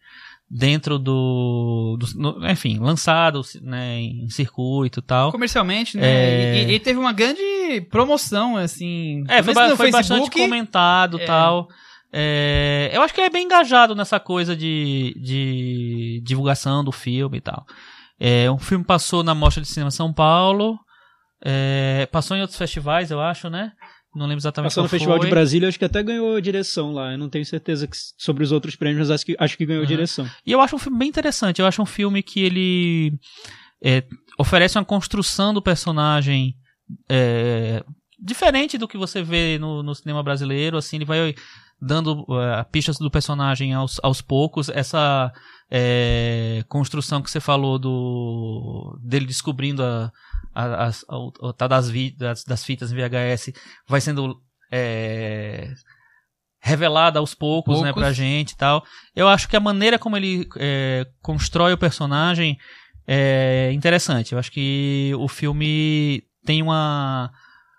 [0.49, 1.97] dentro do.
[1.99, 5.31] do- no- enfim, lançado né, em circuito e tal.
[5.31, 6.05] Comercialmente, né?
[6.05, 6.63] É.
[6.63, 7.41] E, e- teve uma grande
[7.89, 9.23] promoção, assim.
[9.27, 11.25] É, foi, ba- foi bastante comentado e É.
[11.25, 11.67] tal.
[12.15, 17.39] É, eu acho que ele é bem engajado nessa coisa de, de divulgação do filme
[17.39, 17.65] e tal.
[18.25, 20.79] É, o filme passou na Mostra de Cinema São Paulo,
[21.43, 23.73] é, passou em outros festivais, eu acho, né?
[24.15, 25.25] Não lembro exatamente Passou no Festival foi.
[25.25, 27.11] de Brasília, acho que até ganhou direção lá.
[27.13, 29.81] Eu não tenho certeza que- sobre os outros prêmios, mas acho que, acho que ganhou
[29.81, 29.87] Uhum.
[29.87, 30.29] direção.
[30.45, 31.59] E eu acho um filme bem interessante.
[31.59, 33.19] Eu acho um filme que ele
[33.83, 34.03] é,
[34.39, 36.55] oferece uma construção do personagem
[37.09, 37.83] é,
[38.19, 40.77] diferente do que você vê no, no cinema brasileiro.
[40.77, 41.33] Assim, ele vai
[41.81, 44.69] dando é, pistas do personagem aos, aos poucos.
[44.69, 45.33] Essa
[45.71, 50.11] é, construção que você falou do dele descobrindo a,
[50.53, 53.51] a, as- a- o- tal das, vi- das, das fitas em VHS
[53.87, 54.41] vai sendo
[54.71, 55.71] é,
[56.59, 58.01] revelada aos poucos, né, Poucos.
[58.03, 58.83] pra gente e tal.
[59.15, 62.57] Eu acho que a maneira como ele é, constrói o personagem
[63.05, 64.31] é interessante.
[64.33, 67.31] Eu acho que o filme tem uma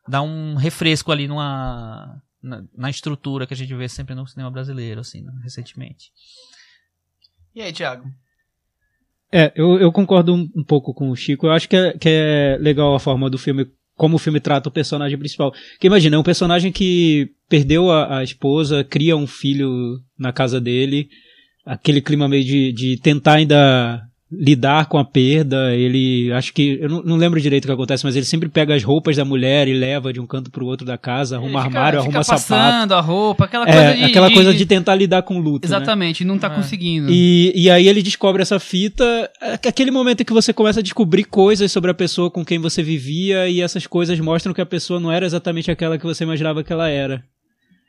[0.06, 4.50] dá um refresco ali numa na, na estrutura que a gente vê sempre no cinema
[4.50, 6.10] brasileiro, assim, né, recentemente.
[7.54, 8.04] E aí, Thiago?
[9.32, 11.46] É, eu, eu concordo um, um pouco com o Chico.
[11.46, 14.68] Eu acho que é, que é legal a forma do filme, como o filme trata
[14.68, 15.50] o personagem principal.
[15.50, 20.60] Porque imagina, é um personagem que perdeu a, a esposa, cria um filho na casa
[20.60, 21.08] dele,
[21.64, 24.02] aquele clima meio de, de tentar ainda
[24.32, 25.74] lidar com a perda.
[25.74, 28.74] Ele, acho que, eu não, não lembro direito o que acontece, mas ele sempre pega
[28.74, 31.78] as roupas da mulher e leva de um canto pro outro da casa, arruma fica-
[31.78, 32.42] armário, fica arruma sapato.
[32.48, 34.04] passando a roupa, aquela É, coisa de.
[34.04, 35.68] aquela coisa de tentar lidar com o luto.
[35.68, 35.76] né?
[35.76, 36.50] Exatamente, não tá É.
[36.50, 37.08] conseguindo.
[37.10, 40.82] E, e aí ele descobre essa fita, é aquele momento em que você começa a
[40.82, 44.66] descobrir coisas sobre a pessoa com quem você vivia e essas coisas mostram que a
[44.66, 47.22] pessoa não era exatamente aquela que você imaginava que ela era.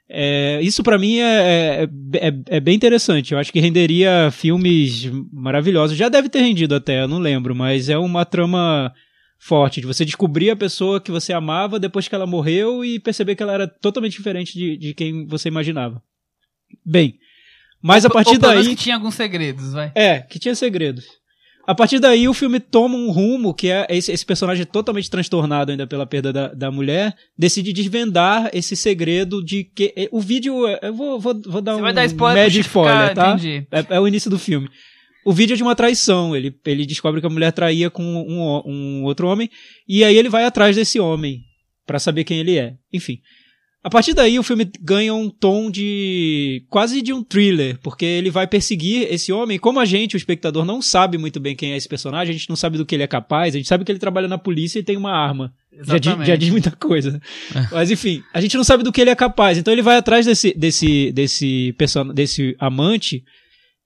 [0.08, 3.34] É, isso pra mim é, é, é- é bem interessante.
[3.34, 5.98] Eu acho que renderia filmes maravilhosos.
[5.98, 8.94] Já deve ter rendido até, eu não lembro, mas é uma trama
[9.40, 13.36] forte de você descobrir a pessoa que você amava depois que ela morreu e perceber
[13.36, 16.02] que ela era totalmente diferente de, de quem você imaginava.
[16.86, 17.18] Bem,
[17.82, 18.66] mas a partir Ou daí.
[18.70, 19.92] que tinha alguns segredos, vai.
[19.96, 21.06] É, que tinha segredos.
[21.68, 25.72] A partir daí o filme toma um rumo que é esse, esse personagem totalmente transtornado
[25.72, 30.68] ainda pela perda da, da mulher, decide desvendar esse segredo de que é, o vídeo,
[30.68, 33.32] é- eu vou, vou, vou dar Você um vai dar spoiler médio spoiler, tá?
[33.34, 33.68] entendi.
[33.72, 34.70] É, é o início do filme.
[35.26, 36.36] O vídeo é de uma traição.
[36.36, 39.50] Ele, ele descobre que a mulher traía com um, um outro homem
[39.88, 41.42] e aí ele vai atrás desse homem
[41.86, 42.76] pra saber quem ele é.
[42.94, 43.18] Enfim.
[43.86, 48.32] A partir daí o filme ganha um tom de quase de um thriller, porque ele
[48.32, 49.60] vai perseguir esse homem.
[49.60, 52.50] Como a gente, o espectador, não sabe muito bem quem é esse personagem, a gente
[52.50, 54.80] não sabe do que ele é capaz, a gente sabe que ele trabalha na polícia
[54.80, 55.54] e tem uma arma.
[55.84, 57.22] Já, di- já diz muita coisa.
[57.72, 59.56] Mas enfim, a gente não sabe do que ele é capaz.
[59.56, 62.08] Então ele vai atrás desse desse desse person...
[62.12, 63.24] desse amante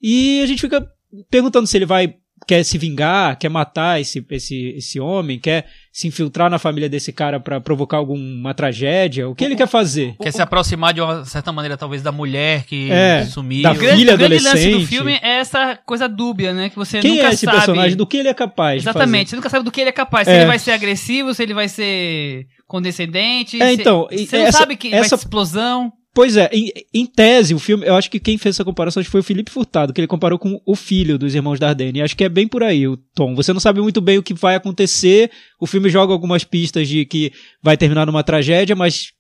[0.02, 0.88] e a gente fica
[1.30, 2.16] perguntando se ele vai
[2.48, 7.12] quer se vingar, quer matar esse esse esse homem, quer se infiltrar na família desse
[7.12, 9.28] cara pra provocar alguma tragédia.
[9.28, 10.16] O que ele quer fazer?
[10.22, 13.64] Quer se aproximar de uma certa maneira, talvez, da mulher que É, sumiu.
[13.64, 14.88] da O grande, filha o grande lance do adolescente.
[14.88, 16.70] filme é essa coisa dúbia, né?
[16.70, 17.58] Que você Quem nunca é esse sabe.
[17.58, 17.98] personagem?
[17.98, 18.82] Do que ele é capaz?
[18.82, 20.28] de Exatamente, você nunca sabe do que ele é capaz.
[20.28, 20.38] Se É.
[20.38, 23.62] ele vai ser agressivo, se ele vai ser condescendente.
[23.62, 25.92] É, se- então, Você não essa- sabe que vai essa- ser explosão.
[26.14, 29.20] Pois é, em, em tese, o filme, eu acho que quem fez essa comparação foi
[29.20, 32.00] o Felipe Furtado, que ele comparou com o filho dos irmãos Dardenne.
[32.00, 33.36] E acho que é bem por aí o tom.
[33.36, 35.30] Você não sabe muito bem o que vai acontecer.
[35.60, 37.32] O filme joga algumas pistas de que
[37.62, 39.12] vai terminar numa tragédia, mas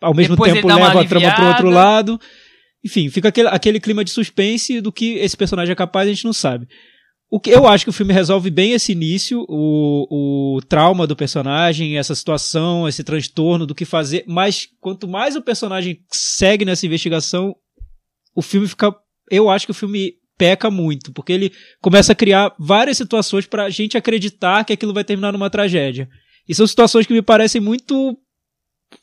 [0.00, 2.20] ao mesmo Depois tempo leva a trama pro outro lado.
[2.84, 6.24] Enfim, fica aquele, aquele clima de suspense do que esse personagem é capaz, a gente
[6.24, 6.66] não sabe.
[7.34, 11.16] O que eu acho que o filme resolve bem esse início, o, o trauma do
[11.16, 16.84] personagem, essa situação, esse transtorno do que fazer, mas quanto mais o personagem segue nessa
[16.84, 17.56] investigação,
[18.36, 18.94] o filme fica.
[19.30, 23.70] Eu acho que o filme peca muito, porque ele começa a criar várias situações pra
[23.70, 26.10] gente acreditar que aquilo vai terminar numa tragédia.
[26.46, 28.14] E são situações que me parecem muito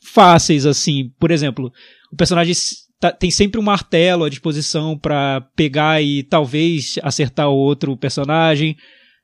[0.04, 1.10] fáceis, assim.
[1.18, 1.72] Por exemplo,
[2.12, 2.54] o personagem
[3.00, 8.76] tá- tem sempre um martelo à disposição pra pegar e talvez acertar o outro personagem.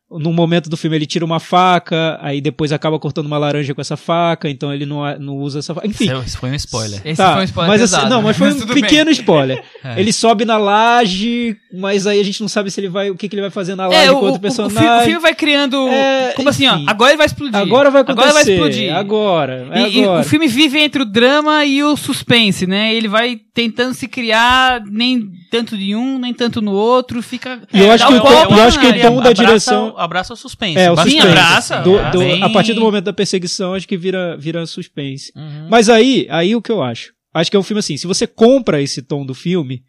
[0.09, 3.81] Num momento do filme ele tira uma faca, aí depois acaba cortando uma laranja com
[3.81, 5.85] essa faca, então ele não, não usa essa faca.
[5.85, 7.01] Enfim, isso foi um spoiler.
[7.05, 8.11] Esse Tá, foi um spoiler mas assim, pesado.
[8.15, 8.85] não, mas foi um tudo bem.
[8.85, 9.65] pequeno spoiler.
[9.83, 10.01] É.
[10.01, 13.29] Ele sobe na laje, mas aí a gente não sabe se ele vai, o que,
[13.29, 15.01] que ele vai fazer na laje É, com o, outro o, o, personagem.
[15.01, 15.89] o filme vai criando.
[15.89, 16.75] É, como assim, ó?
[16.77, 16.85] enfim.
[16.89, 17.57] Agora ele vai explodir.
[17.57, 18.29] Agora vai acontecer.
[18.29, 18.95] Agora vai explodir.
[18.97, 19.69] Agora.
[19.73, 20.21] É E, e agora.
[20.21, 22.95] o filme vive entre o drama e o suspense, né?
[22.95, 27.63] Ele vai tentando se criar nem tanto de um, nem tanto no outro, fica.
[27.73, 30.35] E eu é, acho que o tom- eu acho que o tom da direção- Abraça
[30.35, 30.79] o suspense.
[30.79, 31.27] É, o suspense.
[31.27, 34.67] abraça, Do- é, do- bem- A partir do momento da perseguição, acho que vira, vira
[34.67, 35.33] suspense.
[35.35, 35.69] Uhum.
[35.71, 37.13] Mas aí, aí o que eu acho?
[37.33, 39.81] Acho que é um filme assim, se você compra esse tom do filme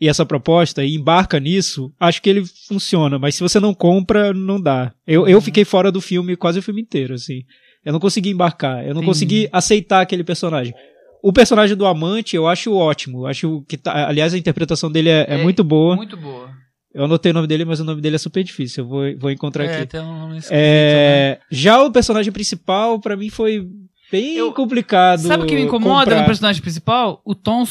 [0.00, 3.20] e essa proposta e embarca nisso, acho que ele funciona.
[3.20, 4.90] Mas se você não compra, não dá.
[5.06, 7.42] Eu, eu fiquei fora do filme quase o filme inteiro, assim.
[7.84, 9.06] Eu não consegui embarcar, eu não Entendi.
[9.06, 10.74] consegui aceitar aquele personagem.
[11.22, 13.20] O personagem do amante eu acho ótimo.
[13.22, 15.94] Eu Acho que tá, aliás a interpretação dele é, é É, muito boa.
[15.96, 16.50] Muito boa.
[16.94, 18.84] Eu anotei o nome dele, mas o nome dele é super difícil.
[18.84, 19.86] Eu vou, vou encontrar É, aqui.
[19.86, 23.66] tem um nome É, Já o personagem principal, pra mim, foi
[24.10, 25.20] bem Eu- complicado.
[25.20, 26.20] Sabe o que me incomoda comprar.
[26.20, 27.22] no personagem principal?
[27.24, 27.64] O tom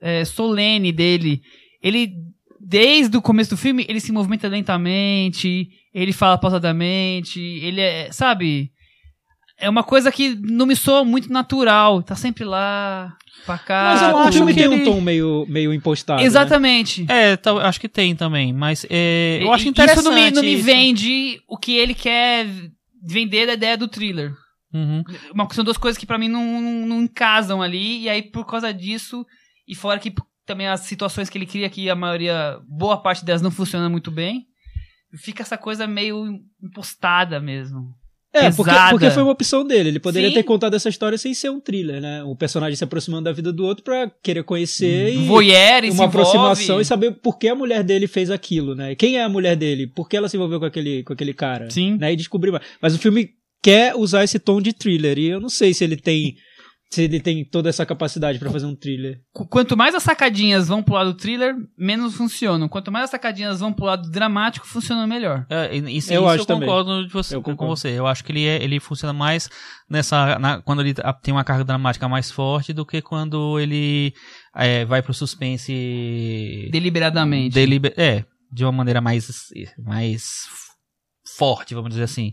[0.00, 1.40] é, solene dele.
[1.82, 2.12] Ele,
[2.60, 8.70] desde o começo do filme, ele se movimenta lentamente, ele fala pausadamente, ele é, sabe?
[9.58, 12.02] É uma coisa que não me soa muito natural.
[12.02, 13.12] Tá sempre lá,
[13.44, 13.82] pra cá.
[13.92, 16.20] Mas eu acho que tem um tom meio, meio impostado.
[16.20, 16.26] né?
[16.26, 17.04] Exatamente.
[17.08, 20.00] É, tal- acho que tem também, mas é, eu acho e interessante.
[20.00, 20.64] Isso não me, não me isso.
[20.64, 22.46] vende o que ele quer
[23.02, 24.32] vender da ideia do thriller.
[24.72, 25.02] Uhum.
[25.34, 28.44] Uma, são duas coisas que pra mim não, não, não encasam ali, e aí por
[28.46, 29.24] causa disso,
[29.66, 30.12] e fora que
[30.46, 34.10] também as situações que ele cria que a maioria, boa parte delas não funciona muito
[34.10, 34.44] bem,
[35.16, 37.94] fica essa coisa meio impostada mesmo.
[38.46, 39.88] É, porque, porque foi uma opção dele.
[39.90, 40.34] Ele poderia Sim.
[40.34, 42.22] ter contado essa história sem ser um thriller, né?
[42.24, 45.98] O personagem se aproximando da vida do outro pra querer conhecer e Voyeur, e se
[45.98, 46.82] uma aproximação envolve.
[46.82, 48.94] e saber por que a mulher dele fez aquilo, né?
[48.94, 49.86] Quem é a mulher dele?
[49.86, 51.70] Por que ela se envolveu com aquele, com aquele cara?
[51.70, 51.96] Sim.
[51.98, 52.12] Né?
[52.12, 52.64] E descobrir mais.
[52.80, 53.30] Mas o filme
[53.62, 56.36] quer usar esse tom de thriller e eu não sei se ele tem
[56.90, 59.20] se ele tem toda essa capacidade pra fazer um thriller.
[59.32, 62.66] Qu- Quanto mais as sacadinhas vão pro lado thriller, menos funcionam.
[62.68, 65.44] Quanto mais as sacadinhas vão pro lado dramático, funciona melhor.
[65.50, 67.76] É, e- isso, Eu isso acho eu concordo de você- Eu com concordo.
[67.76, 67.88] você.
[67.90, 69.50] Eu acho que ele, é- ele funciona mais
[69.88, 70.38] nessa.
[70.38, 74.14] na- quando ele tem uma carga dramática mais forte do que quando ele
[74.56, 76.68] é, vai pro suspense.
[76.72, 77.54] Deliberadamente.
[77.54, 79.28] deliber- é, de uma maneira mais,
[79.78, 80.46] mais
[81.38, 82.32] forte, vamos dizer assim.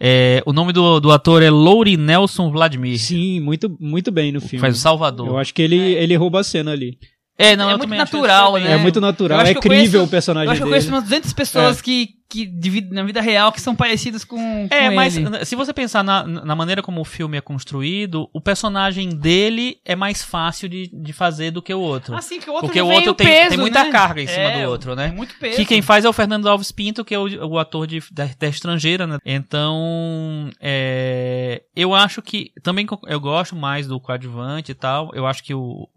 [0.00, 2.98] É, o nome do, do ator é Lowry Nelson Vladimir.
[2.98, 4.60] Sim, muito, muito bem no filme.
[4.60, 5.26] Faz o Salvador.
[5.28, 6.96] Eu acho que ele, ele rouba a cena ali.
[7.36, 8.72] É, não, É muito natural, né?
[8.74, 10.80] É, muito natural, é que eu crível conheço- o personagem Eu acho que eu dele.
[10.82, 14.94] conheço umas 200 pessoas que, que na vida real que são parecidas com, É, com
[14.96, 15.44] mas ele.
[15.44, 19.94] se você pensar na, na maneira como o filme é construído, o personagem dele é
[19.94, 22.14] mais fácil de, de fazer do que o outro.
[22.14, 23.90] Ah, sim, porque o outro Porque o outro o tem- peso, tem muita né?
[23.90, 25.12] carga em cima É, do outro, né?
[25.16, 25.56] muito peso.
[25.56, 28.28] Que quem faz é o Fernando Alves Pinto, que é o, o ator de, da,
[28.38, 29.18] da estrangeira, né?
[29.24, 32.50] Então, é, eu acho que.
[32.62, 35.10] Também eu gosto mais do coadjuvante e tal.
[35.14, 35.88] Eu acho que o,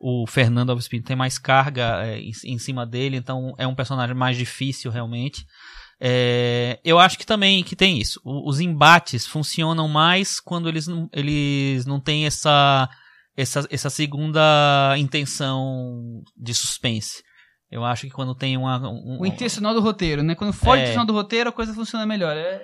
[0.00, 3.74] o Fernando Alves Pinto tem mais carga é, em, em cima dele, então é um
[3.74, 5.46] personagem mais difícil realmente.
[6.00, 8.20] É, eu acho que também que tem isso.
[8.24, 12.88] O- os embates funcionam mais quando eles não, eles não têm essa,
[13.36, 17.22] essa, essa segunda intenção de suspense.
[17.70, 18.78] Eu acho que quando tem uma.
[18.88, 20.34] Um, O intencional do roteiro, né?
[20.34, 20.74] Quando foge É.
[20.74, 22.36] o intencional do roteiro, a coisa funciona melhor.
[22.36, 22.62] É...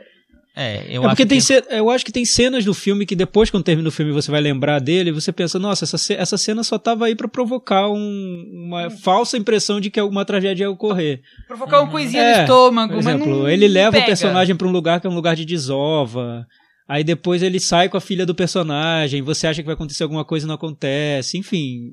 [0.63, 1.45] É, eu é porque acho tem que...
[1.45, 4.31] ce- eu acho que tem cenas do filme que depois, quando termina o filme, você
[4.31, 7.27] vai lembrar dele e você pensa, nossa, essa, ce- essa cena só tava aí pra
[7.29, 11.23] provocar um- uma falsa impressão de que alguma tragédia ia ocorrer.
[11.49, 14.05] Provocar uma coisinha É, no estômago, Por mas exemplo, não ele leva pega.
[14.05, 16.47] o personagem pra um lugar que é um lugar de desova.
[16.87, 20.25] Aí depois ele sai com a filha do personagem, você acha que vai acontecer alguma
[20.25, 21.93] coisa e não acontece, enfim.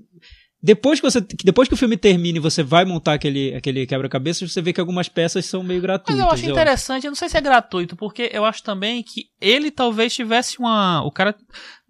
[0.61, 4.47] Depois que você depois que o filme termina e você vai montar aquele, aquele quebra-cabeça,
[4.47, 6.25] você vê que algumas peças são meio Mas gratuitas.
[6.25, 9.69] eu acho interessante, eu não sei se é gratuito, porque eu acho também que ele
[9.69, 11.03] talvez tivesse uma.
[11.03, 11.35] O cara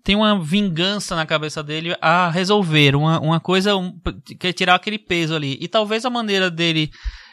[0.04, 3.94] tem uma vingança na cabeça dele a resolver, uma, uma coisa um,
[4.40, 5.58] que é tirar aquele peso ali.
[5.62, 6.90] E talvez a maneira dele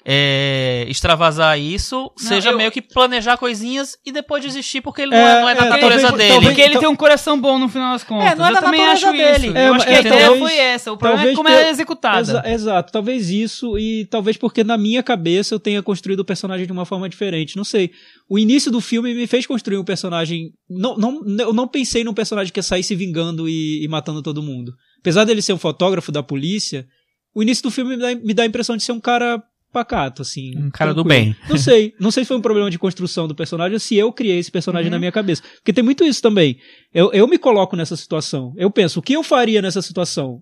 [0.07, 5.17] é, extravasar isso seja eu- meio que planejar coisinhas e depois desistir, porque ele não
[5.19, 6.47] É, é, não é da é, natureza talvez- dele.
[6.47, 8.33] Porque ele tem um coração bom no final das contas.
[8.33, 9.47] É, não é eu da também natureza acho dele.
[9.49, 9.57] isso.
[9.57, 10.93] É, eu acho que é, a ideia talvez- foi essa.
[10.93, 12.21] O problema é como ter- ela é executada.
[12.21, 16.67] Exa- exato, talvez isso e talvez porque na minha cabeça eu tenha construído o personagem
[16.67, 17.91] de uma forma diferente, não sei.
[18.29, 22.13] O início do filme me fez construir um personagem, não, não, eu não pensei num
[22.15, 24.73] personagem que ia sair se vingando e, e matando todo mundo.
[25.01, 26.87] Apesar dele ser um fotógrafo da polícia,
[27.35, 29.43] o início do filme me dá, me dá a impressão de ser um cara
[29.75, 30.53] pacato, assim.
[30.57, 31.25] Um cara do tranquilo.
[31.35, 31.37] bem.
[31.49, 34.11] Não sei, não sei se foi um problema de construção do personagem ou se eu
[34.13, 34.93] criei esse personagem Uhum.
[34.93, 35.43] na minha cabeça.
[35.57, 36.57] Porque tem muito isso também.
[36.95, 38.53] Eu, eu me coloco nessa situação.
[38.57, 40.41] Eu penso, o que eu faria nessa situação?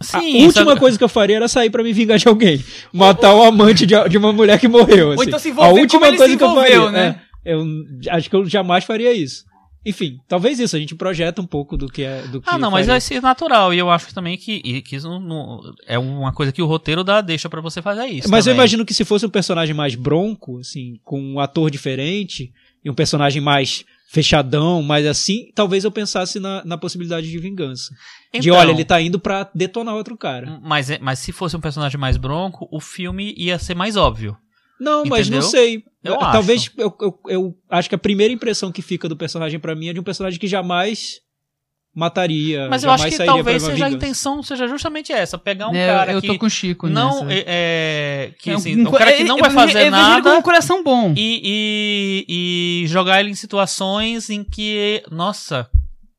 [0.00, 2.62] a Sim, última sabe- coisa que eu faria era sair pra me vingar de alguém.
[2.92, 5.08] Matar o amante de, de uma mulher que morreu.
[5.08, 5.24] Ou assim.
[5.28, 6.90] então se a envolver última como ele coisa que eu faria.
[6.90, 7.20] né?
[7.44, 7.64] é, eu
[8.10, 9.44] acho que eu jamais faria isso.
[9.86, 12.22] Enfim, talvez isso, a gente projeta um pouco do que é.
[12.22, 12.92] Do que Ah, não, mas faria.
[12.94, 13.74] vai ser natural.
[13.74, 17.04] E eu acho também que, que isso não, não- é uma coisa que o roteiro
[17.04, 18.30] dá, deixa pra você fazer isso.
[18.30, 18.60] Mas eu também.
[18.64, 22.52] imagino que se fosse um personagem mais bronco, assim, com um ator diferente,
[22.84, 27.92] e um personagem mais fechadão, mais assim, talvez eu pensasse na, na possibilidade de vingança.
[28.32, 30.60] de Então, olha, ele tá indo pra detonar outro cara.
[30.62, 34.36] Mas, é- mas se fosse um personagem mais bronco, o filme ia ser mais óbvio.
[34.80, 35.42] Não, mas não Entendeu?
[35.50, 35.84] sei.
[36.04, 39.74] Eu Talvez eu, eu, eu acho que a primeira impressão que fica do personagem pra
[39.74, 41.20] mim é de um personagem que jamais
[41.96, 42.68] mataria.
[42.68, 43.96] Mas eu jamais acho que talvez seja a vingança.
[44.06, 45.38] intenção, seja justamente essa.
[45.38, 47.32] Pegar um É, cara eu que tô com o Chico não nessa.
[47.32, 50.34] é, é, que, É assim, um cara que ele- não vai fazer ele com nada
[50.36, 51.14] um coração bom.
[51.16, 55.70] e, e, e jogar ele em situações em que, nossa,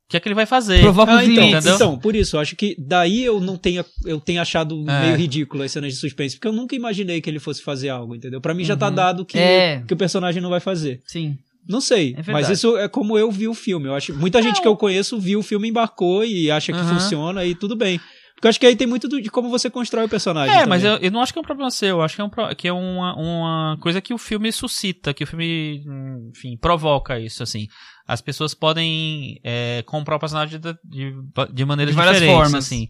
[0.07, 0.81] o que é que ele vai fazer?
[0.81, 1.65] Provoca Ah, os então, limites.
[1.65, 5.01] então, por isso, eu acho que daí eu não tenha, eu tenho achado É.
[5.01, 8.15] meio ridículo as cenas de suspense, porque eu nunca imaginei que ele fosse fazer algo,
[8.15, 8.39] entendeu?
[8.39, 8.95] Pra mim já tá Uhum.
[8.95, 9.83] dado que, É.
[9.87, 11.01] que o personagem não vai fazer.
[11.07, 11.35] Sim.
[11.67, 13.87] Não sei, É mas isso é como eu vi o filme.
[13.87, 16.93] Eu acho muita gente que eu conheço viu o filme, embarcou e acha que Aham.
[16.99, 17.99] funciona e tudo bem.
[18.35, 20.51] Porque eu acho que aí tem muito do- de como você constrói o personagem.
[20.53, 20.69] É, também.
[20.69, 22.29] mas eu, eu não acho que é um problema seu, eu acho que é, um,
[22.55, 27.19] que é uma, uma coisa que o filme suscita, que o filme, hum, enfim, provoca
[27.19, 27.65] isso, assim.
[28.07, 31.13] As pessoas podem é, comprar o personagem de, de,
[31.53, 32.65] de maneiras De várias diferentes, formas.
[32.65, 32.87] assim.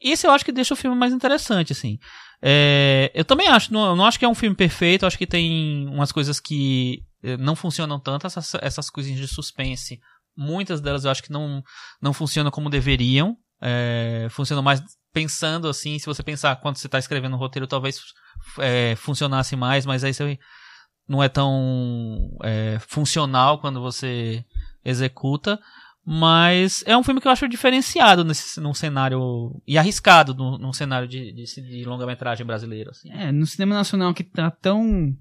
[0.00, 1.98] Isso eu acho que deixa o filme mais interessante, assim.
[2.40, 5.88] É, eu também acho, não, não acho que é um filme perfeito, acho que tem
[5.88, 9.98] umas coisas que eh, não funcionam tanto, essas, essas coisinhas de suspense.
[10.36, 11.62] Muitas delas eu acho que não,
[12.00, 13.36] não funcionam como deveriam.
[13.60, 14.80] É, funcionam mais
[15.12, 18.00] pensando assim, se você pensar quando você está escrevendo o roteiro, talvez
[18.60, 20.38] é, funcionasse mais, mas aí você
[21.08, 24.44] não é tão é, funcional quando você
[24.84, 25.58] executa.
[26.10, 29.60] Mas é um filme que eu acho diferenciado nesse, num cenário.
[29.66, 32.90] e arriscado num, num cenário de, de, de longa-metragem brasileiro.
[32.90, 33.10] Assim.
[33.12, 35.14] É, no cinema nacional que tá tão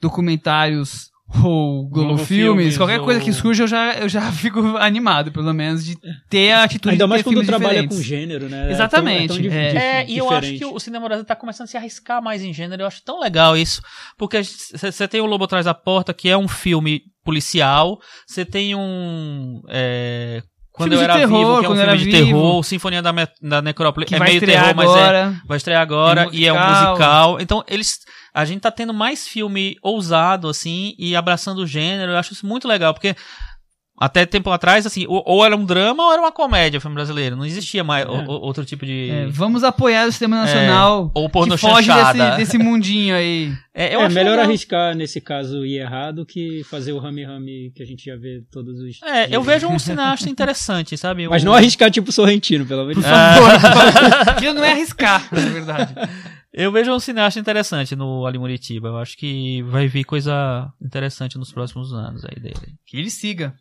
[0.00, 1.10] documentários
[1.42, 5.32] ou Globo Filmes, Filmes, qualquer coisa que ou- surja eu já, eu já fico animado,
[5.32, 5.96] pelo menos, de
[6.28, 7.96] ter a atitude Ainda de mais quando trabalha diferentes.
[7.96, 8.70] com gênero, né?
[8.70, 10.00] Exatamente, É tão, é tão é.
[10.02, 12.52] É, e eu acho que o cinema brasileiro tá começando a se arriscar mais em
[12.52, 12.82] gênero.
[12.82, 13.80] Eu acho tão legal isso.
[14.18, 17.98] Porque você tem o Lobo Atrás da Porta, que é um filme policial.
[18.26, 19.62] Você tem um.
[19.70, 22.16] é, quando Filme eu de era terror, vivo, que é um filme era de vivo.
[22.26, 22.58] terror.
[22.58, 25.40] O Sinfonia da, Me- da Necrópole Que é vai meio estrear terror, mas é, agora.
[25.46, 26.22] vai estrear agora.
[26.24, 26.88] É e é um musical.
[26.90, 27.40] musical.
[27.40, 27.98] Então, eles.
[28.34, 32.12] A gente tá tendo mais filme ousado, assim, e abraçando o gênero.
[32.12, 33.14] Eu acho isso muito legal, porque.
[34.00, 36.94] Até tempo atrás, assim, ou, ou era um drama ou era uma comédia o filme
[36.94, 37.36] brasileiro.
[37.36, 39.10] Não existia mais o- o- outro tipo de.
[39.10, 43.52] É, vamos apoiar o cinema nacional ou pornô que foge desse, desse mundinho aí.
[43.74, 44.46] É, eu é acho melhor legal.
[44.46, 48.42] arriscar nesse caso ir errado que fazer o rame rame que a gente já vê
[48.50, 49.00] todos os.
[49.02, 49.46] É, eu dias.
[49.46, 51.26] vejo um cineasta interessante, sabe?
[51.28, 53.16] Mas Um- não arriscar tipo Sorrentino, pelo amor de Por Deus.
[53.16, 54.54] favor, por favor.
[54.54, 55.94] Não é arriscar, na verdade.
[56.52, 58.88] Eu vejo um cineasta interessante no Ali Muritiba.
[58.88, 62.76] Eu acho que vai vir coisa interessante nos próximos anos aí dele.
[62.84, 63.54] Que ele siga.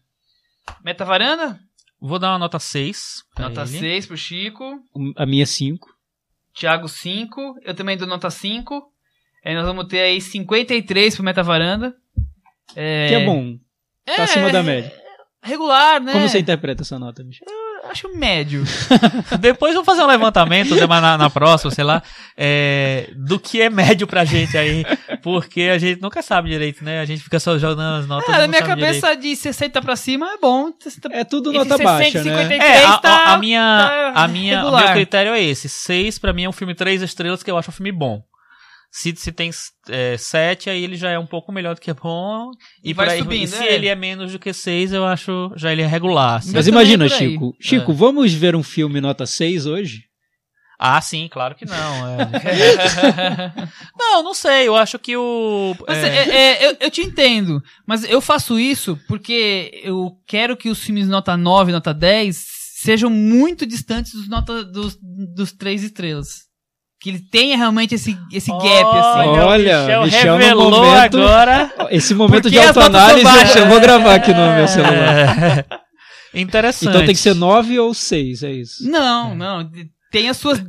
[0.84, 1.60] Meta varanda?
[2.00, 3.24] Vou dar uma nota 6.
[3.34, 3.80] pra Nota ele.
[3.80, 4.80] 6 pro Chico.
[5.16, 5.88] A minha 5.
[6.54, 7.60] Thiago 5.
[7.64, 8.92] Eu também dou nota 5.
[9.46, 11.96] Aí nós vamos ter aí 53 pro Meta Varanda.
[12.76, 13.58] É, Que é bom.
[14.06, 14.92] Tá é, acima da média.
[15.44, 16.12] Regular, né?
[16.12, 17.44] Como você interpreta essa nota, bicho?
[17.92, 18.64] Acho médio.
[19.39, 22.02] Depois vamos fazer um levantamento né, mas na, na próxima, sei lá,
[22.38, 24.86] é, do que é médio pra gente aí.
[25.22, 27.02] Porque a gente nunca sabe direito, né?
[27.02, 28.30] A gente fica só jogando as notas.
[28.30, 30.72] Na não minha cabeça de 60 pra cima é bom.
[30.80, 32.24] 60 É tudo nota 60 e baixa, né?
[32.24, 35.68] 53 É, a, tá- a- a minha, tá a minha, o meu critério é esse.
[35.68, 38.24] Seis pra mim é um filme três estrelas que eu acho um filme bom.
[38.92, 39.50] Se, se tem
[39.88, 42.52] é, sete, aí ele já é um pouco melhor do que bom.
[42.84, 43.74] E, Vai aí- subindo, e se é.
[43.74, 46.39] ele é menos do que seis, eu acho já ele é regular.
[46.39, 46.52] assim.
[46.54, 47.10] Mas imagina, é.
[47.10, 47.56] Chico.
[47.60, 50.04] Chico, vamos ver um filme nota 6 hoje?
[50.84, 52.08] Ah, sim, claro que não.
[52.08, 53.68] é.
[53.98, 54.68] não, não sei.
[54.68, 55.76] Eu acho que o.
[55.88, 60.58] Mas, é, é, é, eu, eu te entendo, mas eu faço isso porque eu quero
[60.58, 62.36] que os filmes nota 9, nota 10
[62.82, 66.51] sejam muito distantes dos, nota, dos, dos três estrelas.
[67.02, 69.30] Que ele tenha realmente esse, esse gap, assim.
[69.30, 71.74] Olha, Michel, Michel no revelou momento- agora.
[71.89, 75.18] Esse momento de são autoanálise eu vou gravar aqui no meu celular.
[75.28, 75.66] É.
[76.39, 76.89] Interessante.
[76.89, 78.88] Então tem que ser 9 ou 6, é isso.
[78.89, 79.68] Não, não.
[80.12, 80.64] Tem as suas.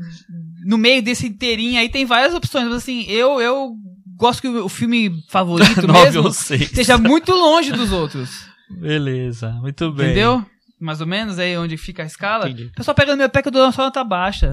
[0.65, 2.65] No meio desse inteirinho aí tem várias opções.
[2.65, 3.73] Mas assim, eu, eu
[4.17, 6.63] gosto que o, filme favorito Nove mesmo ou seis.
[6.63, 8.31] esteja muito longe dos outros.
[8.71, 10.07] Beleza, muito bem.
[10.07, 10.45] Entendeu?
[10.81, 12.49] Mais ou menos aí onde fica a escala.
[12.49, 12.71] Entendi.
[12.71, 14.51] O pessoal pega no meu pé que eu dou só nota baixa.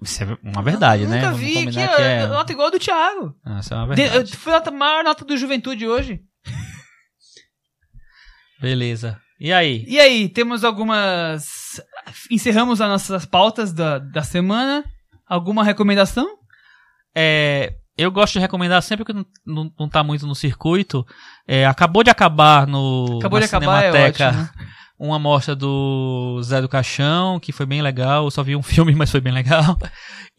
[0.00, 1.20] Isso é uma verdade, eu né?
[1.20, 2.26] Nunca vi que, que é.
[2.26, 3.34] nota igual a do Thiago.
[3.44, 4.32] Ah, Isso é uma De, verdade.
[4.32, 6.20] eu fui a maior nota do Juventude hoje.
[8.60, 9.18] Beleza.
[9.40, 9.84] E aí?
[9.88, 11.80] E aí, temos algumas.
[12.30, 14.84] Encerramos as nossas pautas da, da semana.
[15.26, 16.38] Alguma recomendação?
[17.14, 21.04] É, eu gosto de recomendar sempre que não, não, não tá muito no circuito.
[21.46, 24.48] é, acabou de acabar no Acabou de acabar, é Cinemateca ótimo.
[25.02, 28.24] uma amostra do Zé do Caixão, que foi bem legal.
[28.24, 29.76] Eu só vi um filme, mas foi bem legal.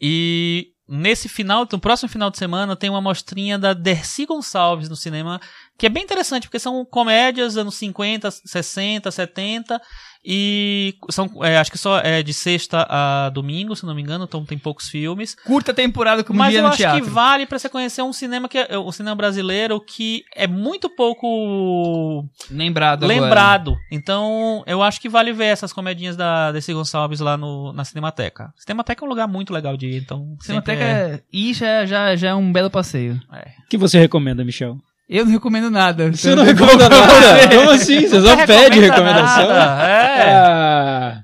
[0.00, 4.96] E nesse final, no próximo final de semana, tem uma amostrinha da Dercy Gonçalves no
[4.96, 5.38] cinema,
[5.78, 9.80] que é bem interessante, porque são comédias anos 50, 60, 70.
[10.24, 14.24] E são, é, acho que só é de sexta a domingo, se não me engano,
[14.24, 15.34] então tem poucos filmes.
[15.44, 17.04] Curta temporada como Mas dia eu no acho teatro.
[17.04, 20.88] que vale pra você conhecer um cinema que é, um cinema brasileiro que é muito
[20.88, 23.20] pouco Lembrado agora.
[23.20, 23.76] lembrado.
[23.90, 28.52] Então, eu acho que vale ver essas comedinhas da Desi Gonçalves lá no, na Cinemateca.
[28.56, 30.36] Cinemateca é um lugar muito legal de ir, então.
[30.40, 31.22] Cinemateca é...
[31.32, 33.20] E já, já, já é um belo passeio.
[33.32, 34.78] é- O que você recomenda, Michel?
[35.08, 36.10] Eu não recomendo nada.
[36.10, 37.48] Você Então não recomenda nada?
[37.56, 38.00] Como assim?
[38.06, 39.48] Você só pede recomenda recomendação?
[39.48, 40.32] nada, É.
[40.34, 41.20] Ah.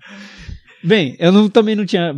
[0.85, 2.14] Bem, eu não- também não tinha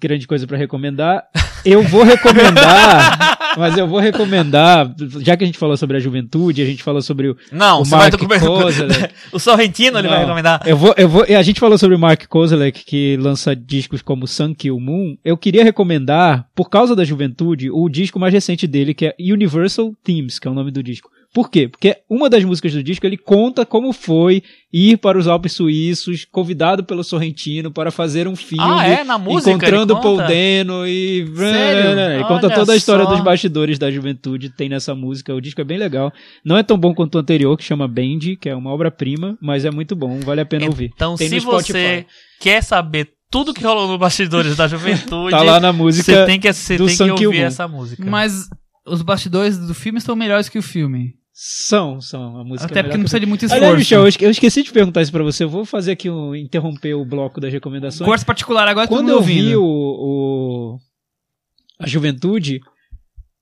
[0.00, 1.24] grande coisa pra recomendar.
[1.66, 6.62] Eu vou recomendar, mas eu vou recomendar, já que a gente falou sobre a juventude,
[6.62, 8.40] a gente falou sobre o, Não, o você vai Mark.
[8.40, 9.14] Kozelek.
[9.32, 10.24] O Sorrentino ele vai Não.
[10.26, 10.62] recomendar.
[10.64, 14.26] Eu vou, eu vou, a gente falou sobre o Mark Kozelek, que lança discos como
[14.26, 15.16] Sun Kill Moon.
[15.24, 19.92] Eu queria recomendar, por causa da juventude, o disco mais recente dele, que é Universal
[20.04, 21.10] Themes, que é o nome do disco.
[21.32, 21.68] Por quê?
[21.68, 24.42] Porque uma das músicas do disco ele conta como foi
[24.72, 28.64] ir para os Alpes Suíços, convidado pelo Sorrentino para fazer um filme.
[28.66, 29.04] Ah, é?
[29.04, 30.16] Na música Encontrando Paul?
[30.18, 31.26] Dano e.
[31.36, 32.00] Sério?
[32.14, 33.10] Ele conta Olha toda a história só.
[33.10, 35.34] dos bastidores da juventude, tem nessa música.
[35.34, 36.12] O disco é bem legal.
[36.44, 39.64] Não é tão bom quanto o anterior, que chama Band, que é uma obra-prima, mas
[39.64, 40.90] é muito bom, vale a pena ouvir.
[40.94, 42.06] Então, se você
[42.40, 46.12] quer saber tudo que rolou no Bastidores da Juventude, Tá lá na música.
[46.12, 48.04] você tem que, você do tem que ouvir essa música.
[48.04, 48.48] Mas
[48.86, 51.14] os bastidores do filme são melhores que o filme.
[51.38, 52.38] São, são.
[52.40, 53.76] A música Até é porque não precisa de muito esforço.
[53.76, 55.44] Michel, eu esque- eu esqueci de perguntar isso pra você.
[55.44, 56.34] Eu vou fazer aqui um.
[56.34, 58.08] interromper o bloco das recomendações.
[58.08, 59.62] Gosto particular agora Quando eu vi ouvindo.
[59.62, 60.78] o, o-
[61.78, 62.60] a juventude,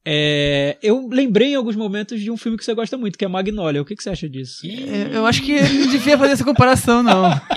[0.07, 3.29] é, eu lembrei em alguns momentos de um filme que você gosta muito, que é
[3.29, 3.81] Magnolia.
[3.81, 4.59] O que, que você acha disso?
[4.67, 7.27] É, Eu acho que ele não devia fazer essa comparação, não.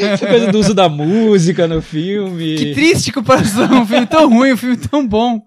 [0.00, 2.56] Essa coisa do uso da música no filme.
[2.56, 3.82] Que triste comparação.
[3.82, 5.42] Um filme tão ruim, um filme tão bom.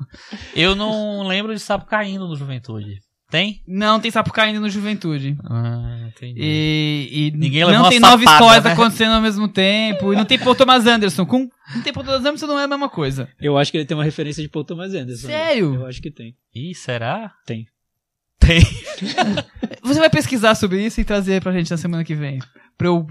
[0.56, 3.00] Eu não lembro de sapo caindo no Juventude.
[3.32, 3.62] Tem?
[3.66, 5.38] Não, tem sapo caindo no Juventude.
[5.50, 6.38] Ah, entendi.
[6.38, 8.74] E, e Ninguém não tem nove sapada, histórias né?
[8.74, 10.12] acontecendo ao mesmo tempo.
[10.14, 11.26] E não tem Paul Thomas Anderson.
[11.26, 13.30] Com, não tem Paul Thomas Anderson não é a mesma coisa.
[13.40, 15.28] Eu acho que ele tem uma referência de Paul Thomas Anderson.
[15.28, 15.76] Sério?
[15.76, 16.36] Eu acho que tem.
[16.54, 17.34] Ih, será?
[17.46, 17.68] Tem.
[18.40, 18.62] Tem.
[19.84, 22.40] Você vai pesquisar sobre isso e trazer pra gente na semana que vem.
[22.78, 23.08] Pra eu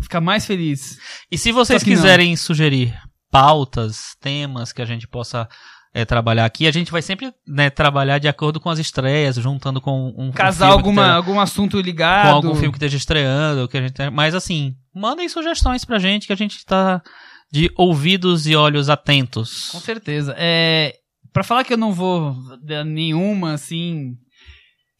[0.00, 0.98] ficar mais feliz.
[1.30, 1.96] E se vocês que não.
[1.96, 2.94] quiserem sugerir
[3.30, 5.48] pautas, temas que a gente possa
[5.92, 9.80] é, trabalhar aqui, a gente vai sempre né, trabalhar de acordo com as estreias, juntando
[9.80, 12.28] com um, um Casar filme que alguma, tá- algum assunto com ligado.
[12.34, 16.32] algum filme que esteja estreando, que a gente mas assim, mandem sugestões pra gente que
[16.32, 17.00] a gente tá
[17.54, 19.68] de ouvidos e olhos atentos.
[19.70, 20.34] Com certeza.
[20.36, 20.94] É,
[21.32, 24.14] pra falar que eu não vou dar nenhuma, assim.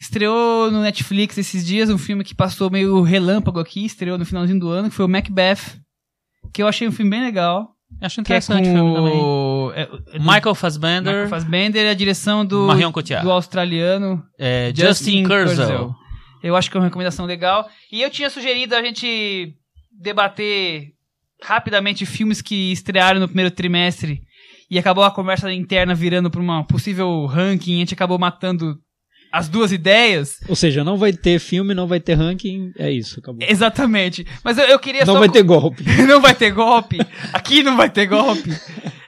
[0.01, 4.61] Estreou no Netflix esses dias um filme que passou meio relâmpago aqui, estreou no finalzinho
[4.61, 5.81] do ano, que foi o Macbeth.
[6.53, 7.71] Que eu achei um filme bem legal.
[8.01, 9.21] Acho Que é interessante com o filme também.
[9.77, 13.25] é- é do- Michael Fassbender, Michael Fassbender e a direção do, Marion Cotillard.
[13.27, 15.93] do australiano é, Justin Kurzel.
[16.43, 17.69] Eu acho que é uma recomendação legal.
[17.91, 19.55] E eu tinha sugerido a gente
[19.93, 20.89] debater
[21.43, 24.21] rapidamente filmes que estrearam no primeiro trimestre
[24.71, 27.77] e acabou a conversa interna virando para uma possível ranking.
[27.77, 28.77] A gente acabou matando
[29.33, 30.37] as duas ideias.
[30.49, 32.71] Ou seja, não vai ter filme, não vai ter ranking.
[32.79, 33.47] É isso, acabou.
[33.47, 34.25] Exatamente.
[34.45, 35.19] Mas eu, eu queria Não só.
[35.21, 35.83] vai ter golpe.
[36.07, 36.99] não vai ter golpe.
[37.33, 38.51] Aqui não vai ter golpe.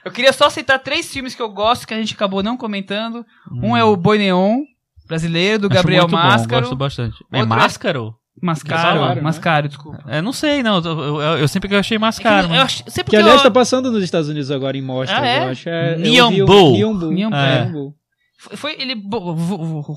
[0.03, 3.25] Eu queria só citar três filmes que eu gosto que a gente acabou não comentando.
[3.63, 4.59] Um é o Boi Neon,
[5.07, 6.61] brasileiro, do Acho Gabriel bom, Máscaro.
[6.61, 7.15] gosto bastante.
[7.31, 8.13] É é- Máscaro?
[8.41, 9.21] Mascaro, Mascaro, né?
[9.21, 10.03] Mascaro, desculpa.
[10.07, 10.77] É, não sei, não.
[10.79, 12.47] Eu, eu- eu sempre que eu achei É Máscaro.
[12.47, 14.81] que eu acho- sempre Que que aliás eu- tá passando nos Estados Unidos agora em
[14.81, 15.43] mostras, Ah, é?
[15.45, 15.67] eu acho.
[15.69, 16.71] É, Neon Bull.
[16.73, 17.11] Neon Bull.
[17.11, 17.61] Neon É.
[17.63, 17.95] Neon Bull.
[18.39, 18.93] Foi, foi- ele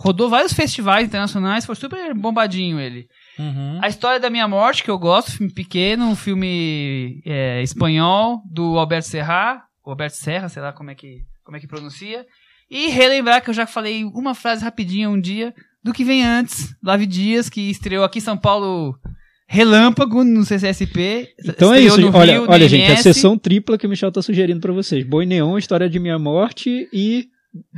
[0.02, 3.06] rodou vários festivais internacionais, foi super bombadinho ele.
[3.38, 3.78] Uhum.
[3.82, 8.78] A História da Minha Morte, que eu gosto, filme pequeno, um filme é, espanhol, do
[8.78, 12.24] Alberto Serra, ou Alberto Serra, sei lá como é que, como é que pronuncia.
[12.70, 16.74] E relembrar que eu já falei uma frase rapidinha um dia, do que vem antes,
[16.82, 18.94] Lave Dias, que estreou aqui em São Paulo
[19.48, 21.28] Relâmpago, no CCSP.
[21.44, 21.96] Então é isso.
[22.14, 25.04] Olha, Rio, olha gente, a sessão tripla que o Michel tá sugerindo pra vocês.
[25.04, 27.26] Boi Neon, História de Minha Morte e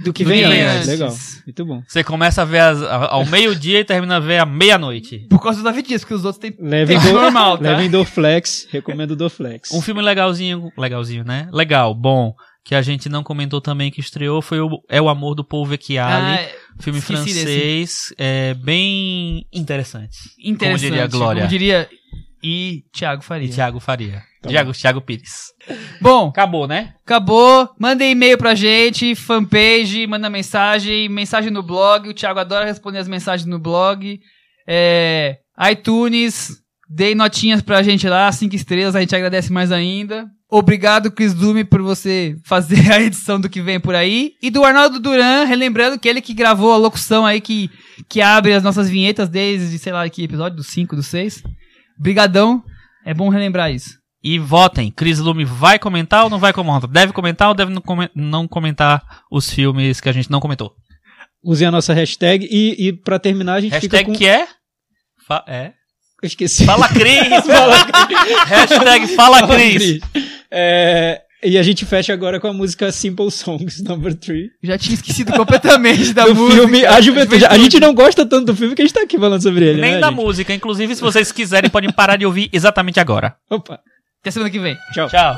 [0.05, 0.61] do que Do vem antes.
[0.81, 0.89] antes.
[0.89, 1.17] Legal.
[1.47, 1.83] Muito bom.
[1.89, 5.27] Você começa a ver as- a- ao meio-dia e termina a ver à meia-noite.
[5.31, 7.71] Por causa do Lave Dias, porque os outros têm Levem do, normal, tá?
[7.71, 8.69] levem Dorflex.
[8.71, 9.73] Recomendo Dorflex.
[9.73, 11.49] Um filme legalzinho, legalzinho, né?
[11.51, 15.35] Legal, bom, que a gente não comentou também que estreou foi o É o Amor
[15.35, 17.43] do Paul Vecchiali, Ah, é filme esqueci desse.
[17.43, 20.17] francês, é bem interessante.
[20.39, 20.59] interessante.
[20.59, 21.43] Como diria a Glória.
[21.43, 21.89] Como diria
[22.43, 23.49] e Thiago E Faria.
[23.53, 24.23] Thiago Faria.
[24.43, 25.53] Tá Thiago, Thiago Pires.
[26.01, 26.95] Bom, Acabou, né?
[27.05, 27.69] acabou.
[27.79, 32.09] Manda e-mail pra gente, fanpage, manda mensagem, mensagem no blog.
[32.09, 34.19] O Thiago adora responder as mensagens no blog.
[34.67, 35.39] É,
[35.71, 36.62] iTunes,
[36.95, 40.27] dei notinhas pra gente lá, cinco estrelas, a gente agradece mais ainda.
[40.51, 44.33] Obrigado, Chris Dume, por você fazer a edição do que vem por aí.
[44.43, 47.71] E do Arnaldo Duran, relembrando que ele que gravou a locução aí que,
[48.09, 51.43] que abre as nossas vinhetas desde, sei lá, que episódio, do 5, do 6.
[51.99, 52.63] Brigadão,
[53.05, 53.99] é bom relembrar isso.
[54.23, 54.91] E votem.
[54.91, 56.89] Cris Lume vai comentar ou não vai comentar?
[56.89, 60.73] Deve comentar ou deve não come- não comentar os filmes que a gente não comentou?
[61.45, 64.13] Usem a nossa hashtag e, e pra terminar a gente Hashtag fica com...
[64.17, 64.47] que é?
[65.27, 65.73] Fa- é?
[66.23, 66.65] Eu esqueci.
[66.65, 67.19] Fala Cris!
[68.47, 69.99] Hashtag Fala Cris!
[70.51, 74.51] É, e a gente fecha agora com a música Simple Songs, number 3.
[74.63, 76.61] Já tinha esquecido completamente da do música.
[76.61, 77.45] filme A Juventude.
[77.47, 79.81] A gente não gosta tanto do filme que a gente tá aqui falando sobre ele,
[79.81, 80.17] Nem né, da gente?
[80.17, 80.55] música.
[80.55, 83.35] Inclusive, se vocês quiserem, podem parar de ouvir exatamente agora.
[83.51, 83.81] Opa,
[84.21, 84.77] Até semana que vem.
[84.95, 85.09] tchau.
[85.09, 85.35] Tchau.